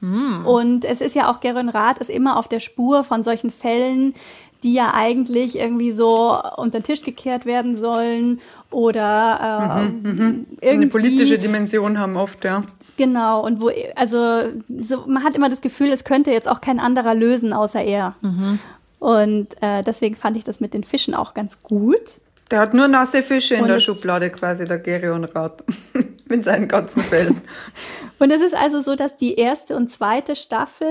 Hm. 0.00 0.46
Und 0.46 0.84
es 0.84 1.00
ist 1.00 1.14
ja 1.14 1.30
auch, 1.30 1.40
Geron 1.40 1.68
Rath 1.68 1.98
ist 1.98 2.10
immer 2.10 2.36
auf 2.36 2.48
der 2.48 2.60
Spur 2.60 3.02
von 3.04 3.24
solchen 3.24 3.50
Fällen, 3.50 4.14
die 4.62 4.74
ja 4.74 4.94
eigentlich 4.94 5.58
irgendwie 5.58 5.92
so 5.92 6.38
unter 6.56 6.80
den 6.80 6.84
Tisch 6.84 7.02
gekehrt 7.02 7.44
werden 7.44 7.76
sollen 7.76 8.40
oder 8.70 9.78
äh, 9.78 9.88
mhm, 9.88 10.02
mhm. 10.02 10.46
irgendwie 10.60 10.82
eine 10.82 10.86
politische 10.86 11.38
Dimension 11.38 11.98
haben 11.98 12.16
oft, 12.16 12.44
ja. 12.44 12.62
Genau, 12.96 13.44
und 13.44 13.60
wo, 13.60 13.70
also 13.94 14.44
so, 14.80 15.04
man 15.06 15.24
hat 15.24 15.34
immer 15.34 15.48
das 15.48 15.60
Gefühl, 15.60 15.92
es 15.92 16.04
könnte 16.04 16.30
jetzt 16.30 16.48
auch 16.48 16.60
kein 16.60 16.80
anderer 16.80 17.14
lösen, 17.14 17.52
außer 17.52 17.82
er. 17.82 18.14
Mhm. 18.22 18.58
Und 18.98 19.62
äh, 19.62 19.82
deswegen 19.82 20.16
fand 20.16 20.36
ich 20.36 20.44
das 20.44 20.60
mit 20.60 20.74
den 20.74 20.84
Fischen 20.84 21.14
auch 21.14 21.34
ganz 21.34 21.62
gut. 21.62 22.20
Der 22.50 22.60
hat 22.60 22.74
nur 22.74 22.88
nasse 22.88 23.22
Fische 23.22 23.56
und 23.56 23.62
in 23.62 23.68
der 23.68 23.80
Schublade 23.80 24.30
quasi, 24.30 24.64
der 24.64 24.78
Gerion 24.78 25.24
Rat. 25.24 25.64
mit 26.28 26.44
seinen 26.44 26.68
ganzen 26.68 27.02
Fällen. 27.02 27.40
und 28.18 28.30
es 28.30 28.40
ist 28.40 28.54
also 28.54 28.80
so, 28.80 28.96
dass 28.96 29.16
die 29.16 29.34
erste 29.34 29.76
und 29.76 29.90
zweite 29.90 30.36
Staffel 30.36 30.88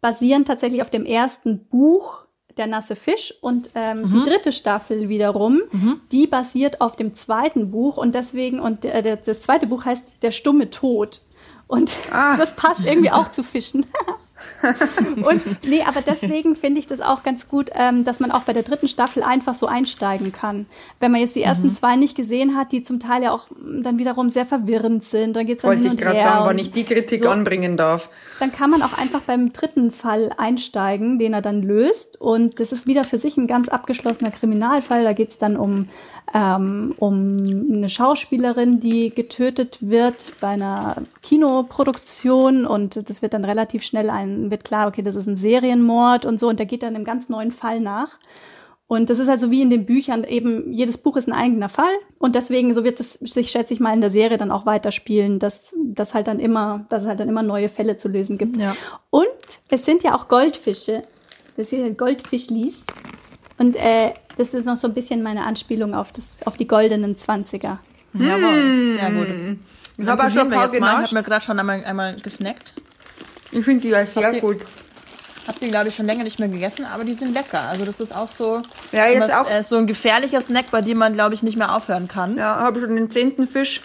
basieren 0.00 0.44
tatsächlich 0.44 0.82
auf 0.82 0.90
dem 0.90 1.04
ersten 1.04 1.66
Buch 1.66 2.24
der 2.56 2.66
nasse 2.66 2.96
Fisch 2.96 3.34
und 3.40 3.70
ähm, 3.74 4.02
mhm. 4.02 4.10
die 4.10 4.30
dritte 4.30 4.50
Staffel 4.50 5.08
wiederum, 5.08 5.62
mhm. 5.70 6.00
die 6.10 6.26
basiert 6.26 6.80
auf 6.80 6.96
dem 6.96 7.14
zweiten 7.14 7.70
Buch 7.70 7.96
und 7.96 8.14
deswegen 8.14 8.58
und 8.58 8.84
äh, 8.84 9.16
das 9.24 9.42
zweite 9.42 9.68
Buch 9.68 9.84
heißt 9.84 10.04
Der 10.22 10.32
stumme 10.32 10.70
Tod. 10.70 11.20
Und 11.68 11.92
ah. 12.10 12.36
das 12.36 12.56
passt 12.56 12.84
irgendwie 12.84 13.10
auch 13.12 13.30
zu 13.30 13.44
Fischen. 13.44 13.86
und 15.16 15.42
nee, 15.66 15.82
aber 15.86 16.00
deswegen 16.00 16.56
finde 16.56 16.80
ich 16.80 16.86
das 16.86 17.00
auch 17.00 17.22
ganz 17.22 17.48
gut, 17.48 17.70
ähm, 17.74 18.04
dass 18.04 18.20
man 18.20 18.30
auch 18.30 18.42
bei 18.42 18.52
der 18.52 18.62
dritten 18.62 18.88
Staffel 18.88 19.22
einfach 19.22 19.54
so 19.54 19.66
einsteigen 19.66 20.32
kann. 20.32 20.66
Wenn 21.00 21.12
man 21.12 21.20
jetzt 21.20 21.36
die 21.36 21.42
ersten 21.42 21.68
mhm. 21.68 21.72
zwei 21.72 21.96
nicht 21.96 22.16
gesehen 22.16 22.56
hat, 22.56 22.72
die 22.72 22.82
zum 22.82 23.00
Teil 23.00 23.22
ja 23.22 23.32
auch 23.32 23.46
dann 23.60 23.98
wiederum 23.98 24.30
sehr 24.30 24.46
verwirrend 24.46 25.04
sind, 25.04 25.34
dann 25.36 25.46
geht's 25.46 25.62
dann 25.62 25.70
Wollte 25.70 25.94
ich 25.94 25.96
gerade 25.96 26.20
sagen, 26.20 26.44
wann 26.46 26.58
ich 26.58 26.72
die 26.72 26.84
Kritik 26.84 27.20
so, 27.20 27.28
anbringen 27.28 27.76
darf. 27.76 28.08
Dann 28.40 28.52
kann 28.52 28.70
man 28.70 28.82
auch 28.82 28.96
einfach 28.98 29.20
beim 29.20 29.52
dritten 29.52 29.90
Fall 29.90 30.32
einsteigen, 30.36 31.18
den 31.18 31.34
er 31.34 31.42
dann 31.42 31.62
löst. 31.62 32.20
Und 32.20 32.60
das 32.60 32.72
ist 32.72 32.86
wieder 32.86 33.04
für 33.04 33.18
sich 33.18 33.36
ein 33.36 33.46
ganz 33.46 33.68
abgeschlossener 33.68 34.30
Kriminalfall. 34.30 35.04
Da 35.04 35.12
geht's 35.12 35.38
dann 35.38 35.56
um 35.56 35.88
ähm, 36.34 36.94
um 36.98 37.38
eine 37.72 37.88
Schauspielerin, 37.88 38.80
die 38.80 39.10
getötet 39.10 39.78
wird 39.80 40.32
bei 40.40 40.48
einer 40.48 40.96
Kinoproduktion 41.22 42.66
und 42.66 43.08
das 43.08 43.22
wird 43.22 43.34
dann 43.34 43.44
relativ 43.44 43.82
schnell 43.82 44.10
ein, 44.10 44.37
wird 44.50 44.64
klar, 44.64 44.88
okay, 44.88 45.02
das 45.02 45.16
ist 45.16 45.26
ein 45.26 45.36
Serienmord 45.36 46.24
und 46.24 46.40
so 46.40 46.48
und 46.48 46.58
der 46.58 46.66
geht 46.66 46.82
dann 46.82 46.94
einem 46.94 47.04
ganz 47.04 47.28
neuen 47.28 47.52
Fall 47.52 47.80
nach. 47.80 48.18
Und 48.88 49.10
das 49.10 49.18
ist 49.18 49.28
also 49.28 49.50
wie 49.50 49.60
in 49.60 49.68
den 49.68 49.84
Büchern 49.84 50.24
eben, 50.24 50.72
jedes 50.72 50.96
Buch 50.96 51.18
ist 51.18 51.28
ein 51.28 51.34
eigener 51.34 51.68
Fall. 51.68 51.92
Und 52.18 52.34
deswegen, 52.34 52.72
so 52.72 52.84
wird 52.84 52.98
es 53.00 53.14
sich, 53.14 53.50
schätze 53.50 53.74
ich 53.74 53.80
mal, 53.80 53.92
in 53.92 54.00
der 54.00 54.10
Serie 54.10 54.38
dann 54.38 54.50
auch 54.50 54.64
weiterspielen, 54.64 55.38
dass, 55.38 55.74
dass 55.76 56.14
halt 56.14 56.26
dann 56.26 56.40
immer, 56.40 56.86
dass 56.88 57.02
es 57.02 57.08
halt 57.08 57.20
dann 57.20 57.28
immer 57.28 57.42
neue 57.42 57.68
Fälle 57.68 57.98
zu 57.98 58.08
lösen 58.08 58.38
gibt. 58.38 58.56
Ja. 58.56 58.74
Und 59.10 59.26
es 59.68 59.84
sind 59.84 60.02
ja 60.04 60.16
auch 60.16 60.28
Goldfische. 60.28 61.02
Das 61.58 61.68
hier 61.68 61.90
Goldfischlis. 61.92 62.84
Und 63.58 63.76
äh, 63.76 64.14
das 64.38 64.54
ist 64.54 64.64
noch 64.64 64.78
so 64.78 64.88
ein 64.88 64.94
bisschen 64.94 65.22
meine 65.22 65.44
Anspielung 65.44 65.92
auf, 65.94 66.10
das, 66.12 66.42
auf 66.46 66.56
die 66.56 66.66
goldenen 66.66 67.14
Zwanziger. 67.18 67.80
Jawohl, 68.14 68.96
sehr 68.98 69.10
gut. 69.10 69.58
Ich 69.98 70.06
habe 70.06 70.24
auch 70.24 70.30
schon 70.30 70.50
ein 70.50 70.50
paar 70.50 70.72
Ich 70.72 70.80
habe 70.80 71.14
mir 71.14 71.22
gerade 71.22 71.44
schon 71.44 71.58
einmal, 71.58 71.84
einmal 71.84 72.16
gesnackt. 72.16 72.72
Ich 73.52 73.64
finde 73.64 73.82
die 73.82 73.88
ja 73.88 74.04
sehr 74.04 74.26
Habt 74.26 74.40
gut. 74.40 74.58
Hab 75.46 75.58
die, 75.60 75.68
glaube 75.68 75.88
ich, 75.88 75.96
schon 75.96 76.04
länger 76.04 76.24
nicht 76.24 76.38
mehr 76.38 76.48
gegessen, 76.48 76.84
aber 76.84 77.04
die 77.04 77.14
sind 77.14 77.32
lecker. 77.32 77.60
Also 77.68 77.86
das 77.86 78.00
ist 78.00 78.14
auch 78.14 78.28
so, 78.28 78.60
ja, 78.92 79.06
jetzt 79.08 79.32
auch. 79.32 79.48
Äh, 79.48 79.62
so 79.62 79.76
ein 79.76 79.86
gefährlicher 79.86 80.42
Snack, 80.42 80.70
bei 80.70 80.82
dem 80.82 80.98
man, 80.98 81.14
glaube 81.14 81.34
ich, 81.34 81.42
nicht 81.42 81.56
mehr 81.56 81.74
aufhören 81.74 82.06
kann. 82.06 82.36
Ja, 82.36 82.56
habe 82.56 82.82
schon 82.82 82.94
den 82.96 83.10
zehnten 83.10 83.46
Fisch 83.46 83.80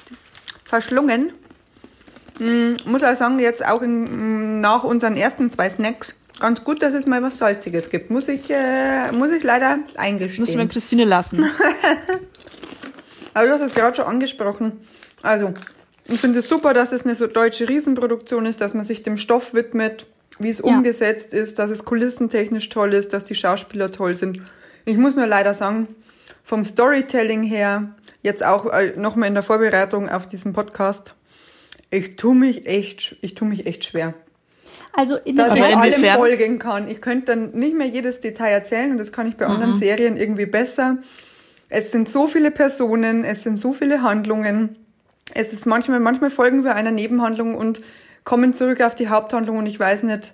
verschlungen. 0.66 1.32
Hm, 2.40 2.76
muss 2.86 3.04
auch 3.04 3.16
sagen, 3.16 3.40
jetzt 3.40 3.66
auch 3.66 3.82
in, 3.82 4.60
nach 4.60 4.84
unseren 4.84 5.16
ersten 5.16 5.50
zwei 5.52 5.70
Snacks 5.70 6.16
ganz 6.40 6.64
gut, 6.64 6.82
dass 6.82 6.94
es 6.94 7.06
mal 7.06 7.22
was 7.22 7.38
Salziges 7.38 7.90
gibt. 7.90 8.10
Muss 8.10 8.28
ich, 8.28 8.50
äh, 8.50 9.12
muss 9.14 9.32
ich 9.32 9.44
leider 9.44 9.80
eingestehen. 9.96 10.42
Müssen 10.42 10.58
wir 10.58 10.68
Christine 10.68 11.06
lassen. 11.06 11.46
Aber 13.34 13.48
du 13.48 13.54
hast 13.54 13.62
es 13.62 13.74
gerade 13.74 13.96
schon 13.96 14.06
angesprochen. 14.06 14.86
Also, 15.22 15.54
ich 16.08 16.20
finde 16.20 16.40
es 16.40 16.50
super, 16.50 16.74
dass 16.74 16.92
es 16.92 17.06
eine 17.06 17.16
so 17.16 17.28
deutsche 17.28 17.70
Riesenproduktion 17.70 18.46
ist, 18.46 18.62
dass 18.62 18.74
man 18.74 18.86
sich 18.86 19.04
dem 19.04 19.18
Stoff 19.18 19.54
widmet, 19.54 20.06
wie 20.40 20.50
es 20.50 20.60
ja. 20.60 20.66
umgesetzt 20.66 21.34
ist, 21.34 21.60
dass 21.60 21.72
es 21.72 21.86
kulissentechnisch 21.86 22.70
toll 22.70 22.94
ist, 22.94 23.14
dass 23.14 23.24
die 23.26 23.36
Schauspieler 23.36 23.92
toll 23.92 24.14
sind. 24.14 24.42
Ich 24.86 24.98
muss 24.98 25.16
nur 25.16 25.28
leider 25.28 25.54
sagen, 25.54 25.88
vom 26.44 26.66
Storytelling 26.66 27.44
her, 27.44 27.96
jetzt 28.22 28.44
auch 28.44 28.72
äh, 28.72 28.94
nochmal 28.98 29.30
in 29.30 29.34
der 29.34 29.44
Vorbereitung 29.44 30.10
auf 30.10 30.28
diesen 30.28 30.54
Podcast, 30.54 31.16
ich 31.90 32.16
tue 32.16 32.36
mich 32.36 32.66
echt, 32.66 33.18
ich 33.22 33.36
tue 33.36 33.48
mich 33.48 33.66
echt 33.66 33.86
schwer. 33.86 34.14
Also 34.94 35.18
in 35.18 35.38
dass 35.38 35.56
ich 35.56 35.64
allem 35.64 36.04
folgen 36.18 36.60
kann. 36.60 36.88
Ich 36.88 37.02
könnte 37.02 37.36
dann 37.36 37.52
nicht 37.52 37.76
mehr 37.76 37.88
jedes 37.88 38.20
Detail 38.20 38.52
erzählen 38.52 38.92
und 38.92 38.98
das 38.98 39.12
kann 39.12 39.28
ich 39.28 39.38
bei 39.38 39.46
mhm. 39.46 39.54
anderen 39.54 39.74
Serien 39.74 40.18
irgendwie 40.18 40.46
besser. 40.46 40.98
Es 41.70 41.92
sind 41.92 42.10
so 42.10 42.28
viele 42.28 42.52
Personen, 42.52 43.24
es 43.24 43.44
sind 43.44 43.58
so 43.58 43.74
viele 43.74 44.04
Handlungen. 44.04 44.78
Es 45.34 45.54
ist 45.54 45.66
manchmal, 45.66 46.00
manchmal 46.00 46.30
folgen 46.30 46.64
wir 46.64 46.76
einer 46.76 46.92
Nebenhandlung 46.92 47.56
und 47.56 47.82
kommen 48.24 48.54
zurück 48.54 48.82
auf 48.82 48.96
die 48.96 49.10
Haupthandlung 49.10 49.58
und 49.58 49.66
ich 49.66 49.80
weiß 49.80 50.04
nicht, 50.04 50.34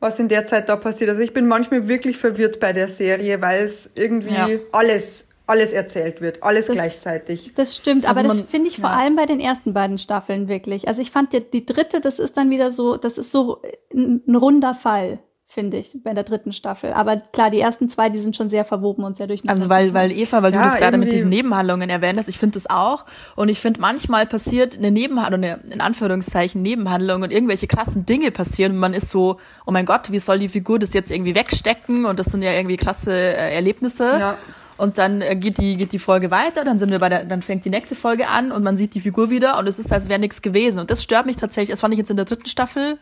was 0.00 0.18
in 0.18 0.28
der 0.28 0.46
Zeit 0.46 0.68
da 0.68 0.76
passiert. 0.76 1.10
Also 1.10 1.22
ich 1.22 1.32
bin 1.32 1.48
manchmal 1.48 1.88
wirklich 1.88 2.18
verwirrt 2.18 2.60
bei 2.60 2.72
der 2.72 2.88
Serie, 2.88 3.40
weil 3.42 3.64
es 3.64 3.92
irgendwie 3.94 4.34
ja. 4.34 4.48
alles 4.72 5.28
alles 5.48 5.72
erzählt 5.72 6.20
wird, 6.20 6.42
alles 6.42 6.66
das, 6.66 6.76
gleichzeitig. 6.76 7.52
Das 7.54 7.74
stimmt, 7.74 8.06
also 8.06 8.20
aber 8.20 8.28
das 8.28 8.42
finde 8.42 8.68
ich 8.68 8.78
vor 8.78 8.90
ja. 8.90 8.96
allem 8.96 9.16
bei 9.16 9.24
den 9.24 9.40
ersten 9.40 9.72
beiden 9.72 9.96
Staffeln 9.96 10.46
wirklich. 10.46 10.86
Also 10.88 11.00
ich 11.00 11.10
fand 11.10 11.32
die, 11.32 11.40
die 11.40 11.64
dritte, 11.64 12.02
das 12.02 12.18
ist 12.18 12.36
dann 12.36 12.50
wieder 12.50 12.70
so, 12.70 12.98
das 12.98 13.16
ist 13.16 13.32
so 13.32 13.62
ein, 13.90 14.22
ein 14.28 14.36
runder 14.36 14.74
Fall 14.74 15.20
finde 15.50 15.78
ich, 15.78 15.96
bei 16.04 16.12
der 16.12 16.24
dritten 16.24 16.52
Staffel. 16.52 16.92
Aber 16.92 17.16
klar, 17.16 17.50
die 17.50 17.58
ersten 17.58 17.88
zwei, 17.88 18.10
die 18.10 18.18
sind 18.18 18.36
schon 18.36 18.50
sehr 18.50 18.66
verwoben 18.66 19.02
und 19.02 19.16
sehr 19.16 19.26
durcheinander. 19.26 19.62
Also 19.62 19.70
weil, 19.70 19.94
weil 19.94 20.12
Eva, 20.12 20.42
weil 20.42 20.52
ja, 20.52 20.62
du 20.62 20.68
das 20.68 20.78
gerade 20.78 20.98
mit 20.98 21.10
diesen 21.10 21.30
Nebenhandlungen 21.30 21.88
erwähnt 21.88 22.18
hast, 22.18 22.28
ich 22.28 22.38
finde 22.38 22.54
das 22.54 22.68
auch. 22.68 23.06
Und 23.34 23.48
ich 23.48 23.58
finde, 23.58 23.80
manchmal 23.80 24.26
passiert 24.26 24.76
eine 24.76 24.90
Nebenhandlung, 24.90 25.42
eine, 25.42 25.60
in 25.70 25.80
Anführungszeichen 25.80 26.60
Nebenhandlung 26.60 27.22
und 27.22 27.32
irgendwelche 27.32 27.66
krassen 27.66 28.04
Dinge 28.04 28.30
passieren 28.30 28.72
und 28.72 28.78
man 28.78 28.92
ist 28.92 29.10
so, 29.10 29.38
oh 29.64 29.72
mein 29.72 29.86
Gott, 29.86 30.12
wie 30.12 30.18
soll 30.18 30.38
die 30.38 30.48
Figur 30.48 30.78
das 30.78 30.92
jetzt 30.92 31.10
irgendwie 31.10 31.34
wegstecken? 31.34 32.04
Und 32.04 32.18
das 32.18 32.26
sind 32.26 32.42
ja 32.42 32.52
irgendwie 32.52 32.76
krasse 32.76 33.12
äh, 33.12 33.54
Erlebnisse. 33.54 34.18
Ja. 34.20 34.38
Und 34.76 34.98
dann 34.98 35.22
äh, 35.22 35.34
geht 35.34 35.56
die, 35.56 35.78
geht 35.78 35.92
die 35.92 35.98
Folge 35.98 36.30
weiter, 36.30 36.62
dann 36.62 36.78
sind 36.78 36.90
wir 36.90 36.98
bei 36.98 37.08
der, 37.08 37.24
dann 37.24 37.40
fängt 37.40 37.64
die 37.64 37.70
nächste 37.70 37.96
Folge 37.96 38.28
an 38.28 38.52
und 38.52 38.62
man 38.62 38.76
sieht 38.76 38.94
die 38.94 39.00
Figur 39.00 39.30
wieder 39.30 39.58
und 39.58 39.66
es 39.66 39.78
ist, 39.78 39.90
als 39.94 40.10
wäre 40.10 40.20
nichts 40.20 40.42
gewesen. 40.42 40.78
Und 40.78 40.90
das 40.90 41.02
stört 41.02 41.24
mich 41.24 41.36
tatsächlich. 41.36 41.70
Das 41.70 41.80
fand 41.80 41.94
ich 41.94 41.98
jetzt 41.98 42.10
in 42.10 42.16
der 42.16 42.26
dritten 42.26 42.46
Staffel 42.46 42.98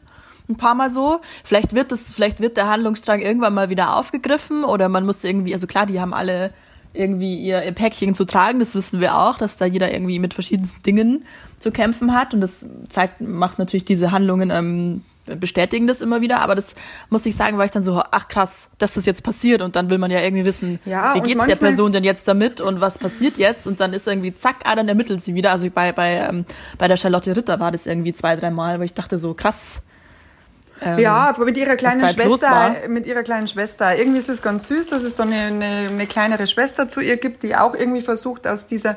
ein 0.48 0.56
paar 0.56 0.74
Mal 0.74 0.90
so. 0.90 1.20
Vielleicht 1.44 1.74
wird 1.74 1.92
das, 1.92 2.12
vielleicht 2.12 2.40
wird 2.40 2.56
der 2.56 2.68
Handlungsstrang 2.68 3.20
irgendwann 3.20 3.54
mal 3.54 3.68
wieder 3.70 3.96
aufgegriffen 3.96 4.64
oder 4.64 4.88
man 4.88 5.04
muss 5.06 5.24
irgendwie, 5.24 5.54
also 5.54 5.66
klar, 5.66 5.86
die 5.86 6.00
haben 6.00 6.14
alle 6.14 6.52
irgendwie 6.92 7.36
ihr, 7.36 7.62
ihr 7.62 7.72
Päckchen 7.72 8.14
zu 8.14 8.24
tragen, 8.24 8.58
das 8.58 8.74
wissen 8.74 9.00
wir 9.00 9.18
auch, 9.18 9.36
dass 9.36 9.56
da 9.56 9.66
jeder 9.66 9.92
irgendwie 9.92 10.18
mit 10.18 10.34
verschiedensten 10.34 10.82
Dingen 10.82 11.24
zu 11.58 11.70
kämpfen 11.70 12.14
hat 12.14 12.32
und 12.32 12.40
das 12.40 12.66
zeigt, 12.88 13.20
macht 13.20 13.58
natürlich 13.58 13.84
diese 13.84 14.12
Handlungen 14.12 14.50
ähm, 14.50 15.02
bestätigen 15.26 15.86
das 15.86 16.00
immer 16.00 16.20
wieder, 16.20 16.40
aber 16.40 16.54
das 16.54 16.76
muss 17.10 17.26
ich 17.26 17.34
sagen, 17.34 17.58
war 17.58 17.64
ich 17.64 17.72
dann 17.72 17.82
so, 17.82 18.02
ach 18.10 18.28
krass, 18.28 18.70
dass 18.78 18.94
das 18.94 19.06
jetzt 19.06 19.24
passiert 19.24 19.60
und 19.60 19.74
dann 19.74 19.90
will 19.90 19.98
man 19.98 20.10
ja 20.10 20.20
irgendwie 20.20 20.44
wissen, 20.44 20.78
ja, 20.84 21.14
wie 21.14 21.20
geht's 21.20 21.44
der 21.44 21.56
Person 21.56 21.92
denn 21.92 22.04
jetzt 22.04 22.28
damit 22.28 22.60
und 22.60 22.80
was 22.80 22.98
passiert 22.98 23.36
jetzt 23.36 23.66
und 23.66 23.80
dann 23.80 23.92
ist 23.92 24.06
irgendwie 24.06 24.34
zack, 24.34 24.56
ah, 24.64 24.76
dann 24.76 24.88
ermittelt 24.88 25.22
sie 25.22 25.34
wieder. 25.34 25.50
Also 25.50 25.68
bei, 25.68 25.90
bei, 25.92 26.28
ähm, 26.28 26.44
bei 26.78 26.86
der 26.86 26.96
Charlotte 26.96 27.34
Ritter 27.34 27.58
war 27.58 27.72
das 27.72 27.86
irgendwie 27.86 28.12
zwei, 28.12 28.36
drei 28.36 28.50
Mal, 28.50 28.78
wo 28.78 28.84
ich 28.84 28.94
dachte 28.94 29.18
so, 29.18 29.34
krass, 29.34 29.82
Ähm, 30.82 30.98
ja, 30.98 31.14
aber 31.14 31.44
mit 31.44 31.56
ihrer 31.56 31.76
kleinen 31.76 32.08
Schwester, 32.08 32.74
mit 32.88 33.06
ihrer 33.06 33.22
kleinen 33.22 33.46
Schwester. 33.46 33.96
Irgendwie 33.96 34.18
ist 34.18 34.28
es 34.28 34.42
ganz 34.42 34.68
süß, 34.68 34.88
dass 34.88 35.02
es 35.02 35.14
da 35.14 35.22
eine, 35.22 35.36
eine, 35.36 35.88
eine 35.90 36.06
kleinere 36.06 36.46
Schwester 36.46 36.88
zu 36.88 37.00
ihr 37.00 37.16
gibt, 37.16 37.42
die 37.42 37.56
auch 37.56 37.74
irgendwie 37.74 38.02
versucht, 38.02 38.46
aus 38.46 38.66
dieser 38.66 38.96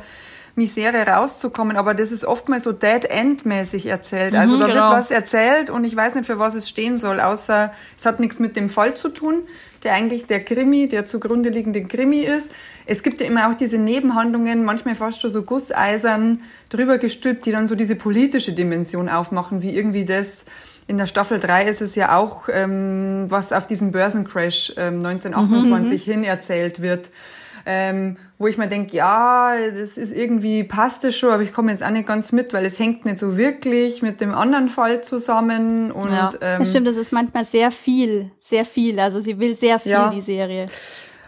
Misere 0.55 1.07
rauszukommen, 1.07 1.77
aber 1.77 1.93
das 1.93 2.11
ist 2.11 2.25
oftmals 2.25 2.65
so 2.65 2.71
Dead-End-mäßig 2.71 3.87
erzählt. 3.87 4.35
Also 4.35 4.55
mhm, 4.55 4.59
da 4.59 4.67
genau. 4.67 4.89
wird 4.89 4.99
was 4.99 5.11
erzählt 5.11 5.69
und 5.69 5.83
ich 5.85 5.95
weiß 5.95 6.15
nicht, 6.15 6.25
für 6.25 6.37
was 6.37 6.53
es 6.53 6.69
stehen 6.69 6.97
soll, 6.97 7.19
außer 7.19 7.73
es 7.97 8.05
hat 8.05 8.19
nichts 8.19 8.39
mit 8.39 8.55
dem 8.55 8.69
Fall 8.69 8.93
zu 8.95 9.09
tun, 9.09 9.43
der 9.83 9.93
eigentlich 9.93 10.25
der 10.25 10.43
Krimi, 10.43 10.87
der 10.87 11.05
zugrunde 11.05 11.49
liegende 11.49 11.83
Krimi 11.85 12.21
ist. 12.21 12.51
Es 12.85 13.03
gibt 13.03 13.21
ja 13.21 13.27
immer 13.27 13.49
auch 13.49 13.55
diese 13.55 13.77
Nebenhandlungen, 13.77 14.65
manchmal 14.65 14.95
fast 14.95 15.21
schon 15.21 15.31
so 15.31 15.43
gusseisern 15.43 16.41
drüber 16.69 16.97
gestülpt, 16.97 17.45
die 17.45 17.51
dann 17.51 17.65
so 17.65 17.75
diese 17.75 17.95
politische 17.95 18.51
Dimension 18.51 19.07
aufmachen, 19.07 19.61
wie 19.61 19.75
irgendwie 19.75 20.05
das 20.05 20.45
in 20.89 20.97
der 20.97 21.05
Staffel 21.05 21.39
3 21.39 21.65
ist 21.65 21.81
es 21.81 21.95
ja 21.95 22.17
auch, 22.17 22.49
ähm, 22.51 23.25
was 23.29 23.53
auf 23.53 23.67
diesen 23.67 23.91
Börsencrash 23.91 24.73
ähm, 24.75 25.05
1928 25.05 26.05
mhm. 26.05 26.11
hin 26.11 26.23
erzählt 26.23 26.81
wird 26.81 27.09
ähm, 27.65 28.17
wo 28.39 28.47
ich 28.47 28.57
mir 28.57 28.67
denke, 28.67 28.95
ja, 28.95 29.53
das 29.79 29.97
ist 29.97 30.11
irgendwie, 30.15 30.63
passt 30.63 31.03
es 31.03 31.15
schon, 31.15 31.31
aber 31.31 31.43
ich 31.43 31.53
komme 31.53 31.71
jetzt 31.71 31.83
auch 31.83 31.91
nicht 31.91 32.07
ganz 32.07 32.31
mit, 32.31 32.51
weil 32.51 32.65
es 32.65 32.79
hängt 32.79 33.05
nicht 33.05 33.19
so 33.19 33.37
wirklich 33.37 34.01
mit 34.01 34.21
dem 34.21 34.33
anderen 34.33 34.69
Fall 34.69 35.01
zusammen. 35.01 35.91
Und, 35.91 36.09
ja. 36.09 36.31
Ähm, 36.41 36.59
das 36.59 36.69
stimmt, 36.69 36.87
das 36.87 36.95
ist 36.95 37.11
manchmal 37.11 37.45
sehr 37.45 37.69
viel, 37.71 38.31
sehr 38.39 38.65
viel. 38.65 38.99
Also 38.99 39.19
sie 39.19 39.39
will 39.39 39.55
sehr 39.55 39.79
viel, 39.79 39.91
ja. 39.91 40.09
die 40.09 40.21
Serie. 40.21 40.65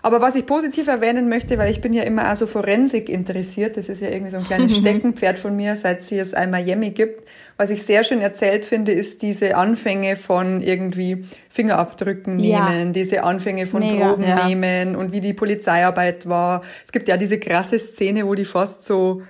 Aber 0.04 0.20
was 0.20 0.36
ich 0.36 0.48
positiv 0.48 0.88
erwähnen 0.88 1.30
möchte, 1.30 1.60
weil 1.60 1.70
ich 1.70 1.80
bin 1.80 1.94
ja 1.94 2.04
immer 2.04 2.32
auch 2.32 2.36
so 2.36 2.48
Forensik 2.48 3.08
interessiert, 3.08 3.78
das 3.78 3.88
ist 3.88 4.02
ja 4.02 4.10
irgendwie 4.10 4.32
so 4.32 4.38
ein 4.38 4.44
kleines 4.44 4.76
Steckenpferd 4.78 5.38
von 5.38 5.56
mir, 5.56 5.76
seit 5.76 6.02
sie 6.02 6.18
es 6.18 6.34
einmal 6.34 6.64
Miami 6.64 6.90
gibt. 6.90 7.28
Was 7.62 7.70
ich 7.70 7.84
sehr 7.84 8.04
schön 8.04 8.22
erzählt 8.22 8.66
finde, 8.66 8.92
ist 8.92 9.22
diese 9.22 9.56
Anfänge 9.56 10.16
von 10.16 10.64
irgendwie 10.64 11.26
Fingerabdrücken 11.48 12.40
ja. 12.40 12.68
nehmen, 12.68 12.92
diese 12.92 13.22
Anfänge 13.22 13.68
von 13.68 13.82
Mega, 13.82 14.08
Proben 14.08 14.24
ja. 14.24 14.48
nehmen 14.48 14.96
und 14.96 15.12
wie 15.12 15.20
die 15.20 15.36
Polizeiarbeit 15.36 16.28
war. 16.28 16.64
Es 16.84 16.92
gibt 16.92 17.08
ja 17.08 17.18
diese 17.18 17.38
krasse 17.38 17.78
Szene, 17.78 18.26
wo 18.26 18.34
die 18.34 18.46
fast 18.46 18.88
so 18.88 19.22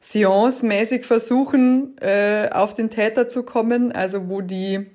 Seance-mäßig 0.00 1.04
versuchen, 1.04 1.96
äh, 2.00 2.48
auf 2.52 2.74
den 2.74 2.90
Täter 2.90 3.26
zu 3.26 3.42
kommen, 3.42 3.90
also 3.90 4.28
wo 4.28 4.40
die 4.40 4.86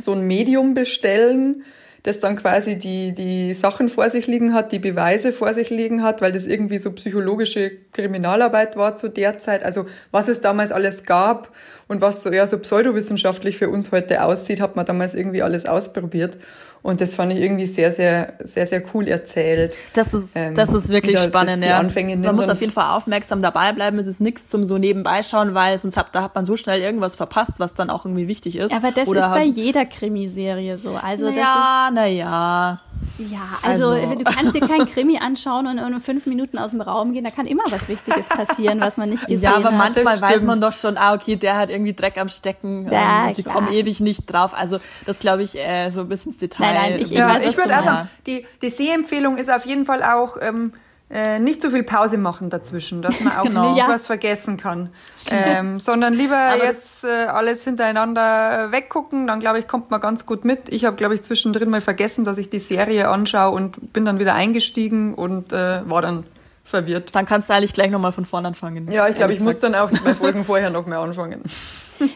so 0.00 0.10
ein 0.10 0.26
Medium 0.26 0.74
bestellen, 0.74 1.62
das 2.02 2.18
dann 2.18 2.34
quasi 2.34 2.76
die, 2.76 3.12
die 3.12 3.54
Sachen 3.54 3.88
vor 3.88 4.10
sich 4.10 4.26
liegen 4.26 4.52
hat, 4.52 4.72
die 4.72 4.80
Beweise 4.80 5.32
vor 5.32 5.54
sich 5.54 5.70
liegen 5.70 6.02
hat, 6.02 6.20
weil 6.20 6.32
das 6.32 6.46
irgendwie 6.46 6.78
so 6.78 6.90
psychologische 6.90 7.70
Kriminalarbeit 7.92 8.76
war 8.76 8.96
zu 8.96 9.08
der 9.08 9.38
Zeit. 9.38 9.62
Also 9.62 9.86
was 10.10 10.26
es 10.26 10.40
damals 10.40 10.72
alles 10.72 11.04
gab 11.04 11.52
und 11.92 12.00
was 12.00 12.22
so 12.22 12.30
eher 12.30 12.46
so 12.46 12.58
pseudowissenschaftlich 12.58 13.58
für 13.58 13.68
uns 13.68 13.92
heute 13.92 14.24
aussieht, 14.24 14.60
hat 14.60 14.76
man 14.76 14.86
damals 14.86 15.14
irgendwie 15.14 15.42
alles 15.42 15.66
ausprobiert. 15.66 16.38
Und 16.82 17.00
das 17.00 17.14
fand 17.14 17.32
ich 17.32 17.40
irgendwie 17.40 17.66
sehr, 17.66 17.92
sehr, 17.92 18.32
sehr, 18.40 18.66
sehr 18.66 18.82
cool 18.92 19.06
erzählt. 19.06 19.76
Das 19.94 20.12
ist, 20.12 20.34
ähm, 20.34 20.56
das 20.56 20.70
ist 20.70 20.88
wirklich 20.88 21.16
spannend, 21.16 21.64
ja. 21.64 21.80
Man 21.80 22.34
muss 22.34 22.48
auf 22.48 22.60
jeden 22.60 22.72
Fall 22.72 22.96
aufmerksam 22.96 23.40
dabei 23.40 23.72
bleiben. 23.72 24.00
Es 24.00 24.08
ist 24.08 24.20
nichts 24.20 24.48
zum 24.48 24.64
so 24.64 24.78
nebenbei 24.78 25.22
schauen, 25.22 25.54
weil 25.54 25.78
sonst 25.78 25.96
hat, 25.96 26.08
da 26.12 26.22
hat 26.22 26.34
man 26.34 26.44
so 26.44 26.56
schnell 26.56 26.80
irgendwas 26.80 27.14
verpasst, 27.14 27.54
was 27.58 27.74
dann 27.74 27.88
auch 27.88 28.04
irgendwie 28.04 28.26
wichtig 28.26 28.56
ist. 28.56 28.72
Aber 28.72 28.90
das 28.90 29.06
Oder 29.06 29.26
ist 29.26 29.30
bei 29.30 29.44
jeder 29.44 29.84
Krimiserie 29.84 30.76
so. 30.76 30.96
Also 30.96 31.28
ja, 31.28 31.90
naja. 31.92 32.80
Ja, 33.18 33.40
also, 33.62 33.90
also, 33.90 34.14
du 34.14 34.24
kannst 34.24 34.54
dir 34.54 34.60
keinen 34.60 34.86
Krimi 34.86 35.18
anschauen 35.18 35.66
und 35.66 35.78
in 35.78 36.00
fünf 36.00 36.26
Minuten 36.26 36.56
aus 36.58 36.70
dem 36.70 36.80
Raum 36.80 37.12
gehen. 37.12 37.24
Da 37.24 37.30
kann 37.30 37.46
immer 37.46 37.64
was 37.68 37.88
Wichtiges 37.88 38.26
passieren, 38.26 38.80
was 38.80 38.96
man 38.96 39.10
nicht 39.10 39.26
gesehen 39.26 39.48
hat. 39.48 39.60
Ja, 39.60 39.68
aber 39.68 39.76
hat. 39.76 39.94
manchmal 39.94 40.20
weiß 40.20 40.42
man 40.42 40.60
doch 40.60 40.72
schon, 40.72 40.96
ah, 40.96 41.14
okay, 41.14 41.36
der 41.36 41.56
hat 41.56 41.70
irgendwie 41.70 41.81
Dreck 41.94 42.20
am 42.20 42.28
Stecken. 42.28 42.88
Ja, 42.90 43.26
und 43.26 43.36
die 43.36 43.42
klar. 43.42 43.56
kommen 43.56 43.72
ewig 43.72 43.98
nicht 43.98 44.32
drauf. 44.32 44.52
Also 44.54 44.78
das 45.06 45.18
glaube 45.18 45.42
ich 45.42 45.58
äh, 45.58 45.90
so 45.90 46.02
ein 46.02 46.08
bisschen 46.08 46.30
ins 46.30 46.38
Detail. 46.38 46.72
Nein, 46.72 46.92
nein, 46.92 47.00
ich, 47.02 47.10
ja, 47.10 47.38
ich 47.38 47.56
würde 47.56 47.76
auch 47.76 47.84
sagen, 47.84 48.08
die, 48.26 48.46
die 48.62 48.70
Sehempfehlung 48.70 49.36
ist 49.36 49.50
auf 49.50 49.66
jeden 49.66 49.84
Fall 49.84 50.04
auch 50.04 50.36
ähm, 50.40 50.72
äh, 51.12 51.38
nicht 51.38 51.60
so 51.60 51.68
viel 51.68 51.82
Pause 51.82 52.16
machen 52.16 52.48
dazwischen, 52.48 53.02
dass 53.02 53.20
man 53.20 53.36
auch 53.36 53.42
genau. 53.46 53.68
nicht 53.68 53.78
ja. 53.78 53.88
was 53.88 54.06
vergessen 54.06 54.56
kann, 54.56 54.88
ähm, 55.30 55.78
sondern 55.78 56.14
lieber 56.14 56.36
Aber 56.36 56.64
jetzt 56.64 57.04
äh, 57.04 57.26
alles 57.26 57.64
hintereinander 57.64 58.72
weggucken, 58.72 59.26
dann 59.26 59.38
glaube 59.38 59.58
ich, 59.58 59.68
kommt 59.68 59.90
man 59.90 60.00
ganz 60.00 60.24
gut 60.24 60.46
mit. 60.46 60.70
Ich 60.70 60.86
habe, 60.86 60.96
glaube 60.96 61.14
ich, 61.14 61.22
zwischendrin 61.22 61.68
mal 61.68 61.82
vergessen, 61.82 62.24
dass 62.24 62.38
ich 62.38 62.48
die 62.48 62.60
Serie 62.60 63.08
anschaue 63.08 63.54
und 63.54 63.92
bin 63.92 64.06
dann 64.06 64.18
wieder 64.20 64.34
eingestiegen 64.34 65.14
und 65.14 65.52
äh, 65.52 65.88
war 65.88 66.00
dann 66.00 66.24
verwirrt. 66.64 67.14
Dann 67.14 67.26
kannst 67.26 67.48
du 67.48 67.54
eigentlich 67.54 67.72
gleich 67.72 67.90
nochmal 67.90 68.12
von 68.12 68.24
vorne 68.24 68.48
anfangen. 68.48 68.90
Ja, 68.90 69.08
ich 69.08 69.16
glaube, 69.16 69.34
ich 69.34 69.40
muss 69.40 69.58
dann 69.58 69.74
auch 69.74 69.90
zwei 69.90 70.14
Folgen 70.14 70.44
vorher 70.44 70.70
noch 70.70 70.86
mehr 70.86 71.00
anfangen. 71.00 71.42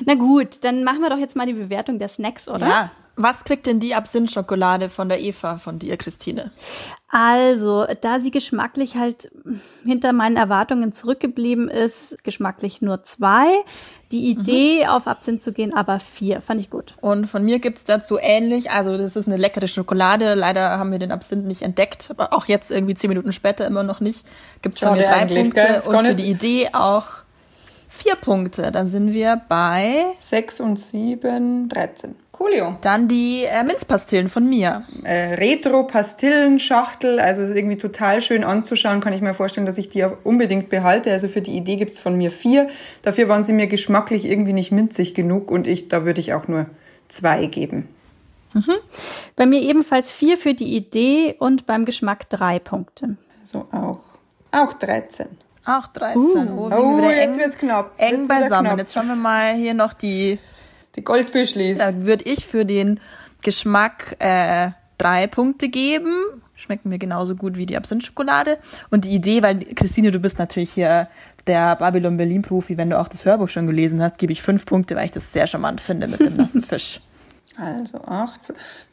Na 0.05 0.15
gut, 0.15 0.65
dann 0.65 0.85
machen 0.85 1.01
wir 1.01 1.11
doch 1.11 1.19
jetzt 1.19 1.37
mal 1.37 1.47
die 1.47 1.53
Bewertung 1.53 1.99
der 1.99 2.09
Snacks, 2.09 2.49
oder? 2.49 2.67
Ja. 2.67 2.91
Was 3.19 3.45
kriegt 3.45 3.65
denn 3.65 3.81
die 3.81 3.95
Absinth-Schokolade 3.95 4.91
von 4.91 5.09
der 5.09 5.23
Eva, 5.23 5.57
von 5.57 5.79
dir, 5.79 5.97
Christine? 5.97 6.53
Also, 7.09 7.87
da 8.03 8.21
sie 8.21 8.31
geschmacklich 8.31 8.97
halt 8.97 9.31
hinter 9.85 10.13
meinen 10.13 10.37
Erwartungen 10.37 10.93
zurückgeblieben 10.93 11.69
ist, 11.69 12.23
geschmacklich 12.25 12.83
nur 12.83 13.05
zwei. 13.05 13.47
Die 14.13 14.29
Idee, 14.29 14.85
mhm. 14.85 14.91
auf 14.91 15.07
Absinth 15.07 15.43
zu 15.43 15.53
gehen, 15.53 15.75
aber 15.75 15.99
vier. 15.99 16.43
Fand 16.43 16.61
ich 16.61 16.69
gut. 16.69 16.95
Und 17.01 17.27
von 17.27 17.43
mir 17.43 17.59
gibt's 17.59 17.85
dazu 17.85 18.19
ähnlich. 18.21 18.71
Also, 18.71 18.99
das 18.99 19.17
ist 19.17 19.27
eine 19.27 19.39
leckere 19.39 19.67
Schokolade. 19.67 20.35
Leider 20.35 20.79
haben 20.79 20.93
wir 20.93 20.99
den 20.99 21.11
Absinth 21.11 21.47
nicht 21.47 21.63
entdeckt. 21.63 22.09
Aber 22.11 22.35
auch 22.35 22.45
jetzt 22.45 22.71
irgendwie 22.71 22.95
zehn 22.95 23.09
Minuten 23.09 23.33
später 23.33 23.67
immer 23.67 23.83
noch 23.83 24.01
nicht. 24.01 24.27
Gibt's 24.61 24.81
von 24.81 24.93
mir 24.93 25.05
drei 25.05 25.25
Punkte. 25.25 25.83
Und 25.87 26.07
für 26.07 26.15
die 26.15 26.31
Idee 26.31 26.69
auch 26.75 27.07
vier 27.89 28.17
Punkte. 28.17 28.71
Dann 28.73 28.89
sind 28.89 29.15
wir 29.15 29.41
bei 29.49 30.05
sechs 30.21 30.61
und 30.61 30.79
sieben, 30.79 31.71
dreizehn. 31.71 32.15
Coolio. 32.39 32.77
Dann 32.83 33.09
die 33.09 33.45
äh, 33.45 33.63
Minzpastillen 33.63 34.29
von 34.29 34.49
mir. 34.49 34.85
Äh, 35.05 35.35
Retro-Pastillenschachtel, 35.35 37.19
also 37.19 37.43
ist 37.43 37.57
irgendwie 37.57 37.79
total 37.79 38.21
schön 38.21 38.45
anzuschauen, 38.45 39.01
kann 39.01 39.13
ich 39.13 39.23
mir 39.23 39.35
vorstellen, 39.35 39.67
dass 39.67 39.79
ich 39.79 39.89
die 39.89 40.05
auch 40.05 40.13
unbedingt 40.25 40.69
behalte. 40.69 41.13
Also 41.13 41.29
für 41.29 41.41
die 41.41 41.57
Idee 41.57 41.77
gibt's 41.77 41.99
von 41.99 42.17
mir 42.17 42.31
vier. 42.31 42.69
Dafür 43.03 43.29
waren 43.29 43.45
sie 43.45 43.53
mir 43.53 43.67
geschmacklich 43.67 44.25
irgendwie 44.25 44.53
nicht 44.53 44.73
minzig 44.73 45.15
genug 45.15 45.51
und 45.51 45.67
ich, 45.67 45.89
da 45.89 46.05
würde 46.05 46.21
ich 46.21 46.35
auch 46.35 46.49
nur 46.49 46.67
zwei 47.09 47.47
geben. 47.47 47.89
Mhm. 48.53 48.75
Bei 49.35 49.47
mir 49.47 49.61
ebenfalls 49.61 50.13
vier 50.13 50.37
für 50.37 50.55
die 50.55 50.77
Idee 50.77 51.37
und 51.39 51.67
beim 51.67 51.85
Geschmack 51.85 52.29
drei 52.31 52.59
Punkte. 52.59 53.17
Also 53.41 53.67
auch, 53.73 54.01
auch 54.53 54.73
13. 54.75 55.29
Auch 55.65 55.89
13. 55.89 56.23
Uh. 56.23 56.71
Oh, 56.71 56.71
oh 56.73 57.11
jetzt 57.11 57.37
eng, 57.37 57.45
wird's 57.45 57.59
knapp. 57.59 57.93
Eng 57.99 58.19
jetzt 58.19 58.29
beisammen. 58.29 58.67
Knapp. 58.67 58.79
Jetzt 58.79 58.95
schauen 58.95 59.09
wir 59.09 59.17
mal 59.17 59.55
hier 59.55 59.75
noch 59.75 59.93
die 59.93 60.39
die 60.97 61.05
Goldfischlis. 61.05 61.79
Da 61.79 62.03
würde 62.03 62.25
ich 62.25 62.47
für 62.47 62.65
den 62.65 63.01
Geschmack 63.43 64.17
äh, 64.19 64.71
drei 64.99 65.27
Punkte 65.27 65.69
geben. 65.69 66.13
Schmecken 66.55 66.89
mir 66.89 66.99
genauso 66.99 67.37
gut 67.37 67.57
wie 67.59 67.67
die 67.67 67.77
Absinth-Schokolade. 67.77 68.59
Und 68.91 69.05
die 69.05 69.11
Idee, 69.11 69.43
weil 69.43 69.59
Christine, 69.59 70.11
du 70.11 70.19
bist 70.19 70.39
natürlich 70.39 70.73
hier 70.73 71.09
der 71.47 71.77
Babylon 71.77 72.17
Berlin-Profi, 72.17 72.77
wenn 72.77 72.91
du 72.91 72.99
auch 72.99 73.09
das 73.09 73.25
Hörbuch 73.25 73.49
schon 73.49 73.67
gelesen 73.67 74.03
hast, 74.03 74.19
gebe 74.19 74.33
ich 74.33 74.43
fünf 74.43 74.65
Punkte, 74.65 74.97
weil 74.97 75.05
ich 75.05 75.13
das 75.13 75.33
sehr 75.33 75.47
charmant 75.47 75.81
finde 75.81 76.09
mit 76.09 76.21
dem 76.21 76.37
nassen 76.37 76.63
Fisch. 76.63 77.01
Also 77.59 77.99
acht. 78.05 78.41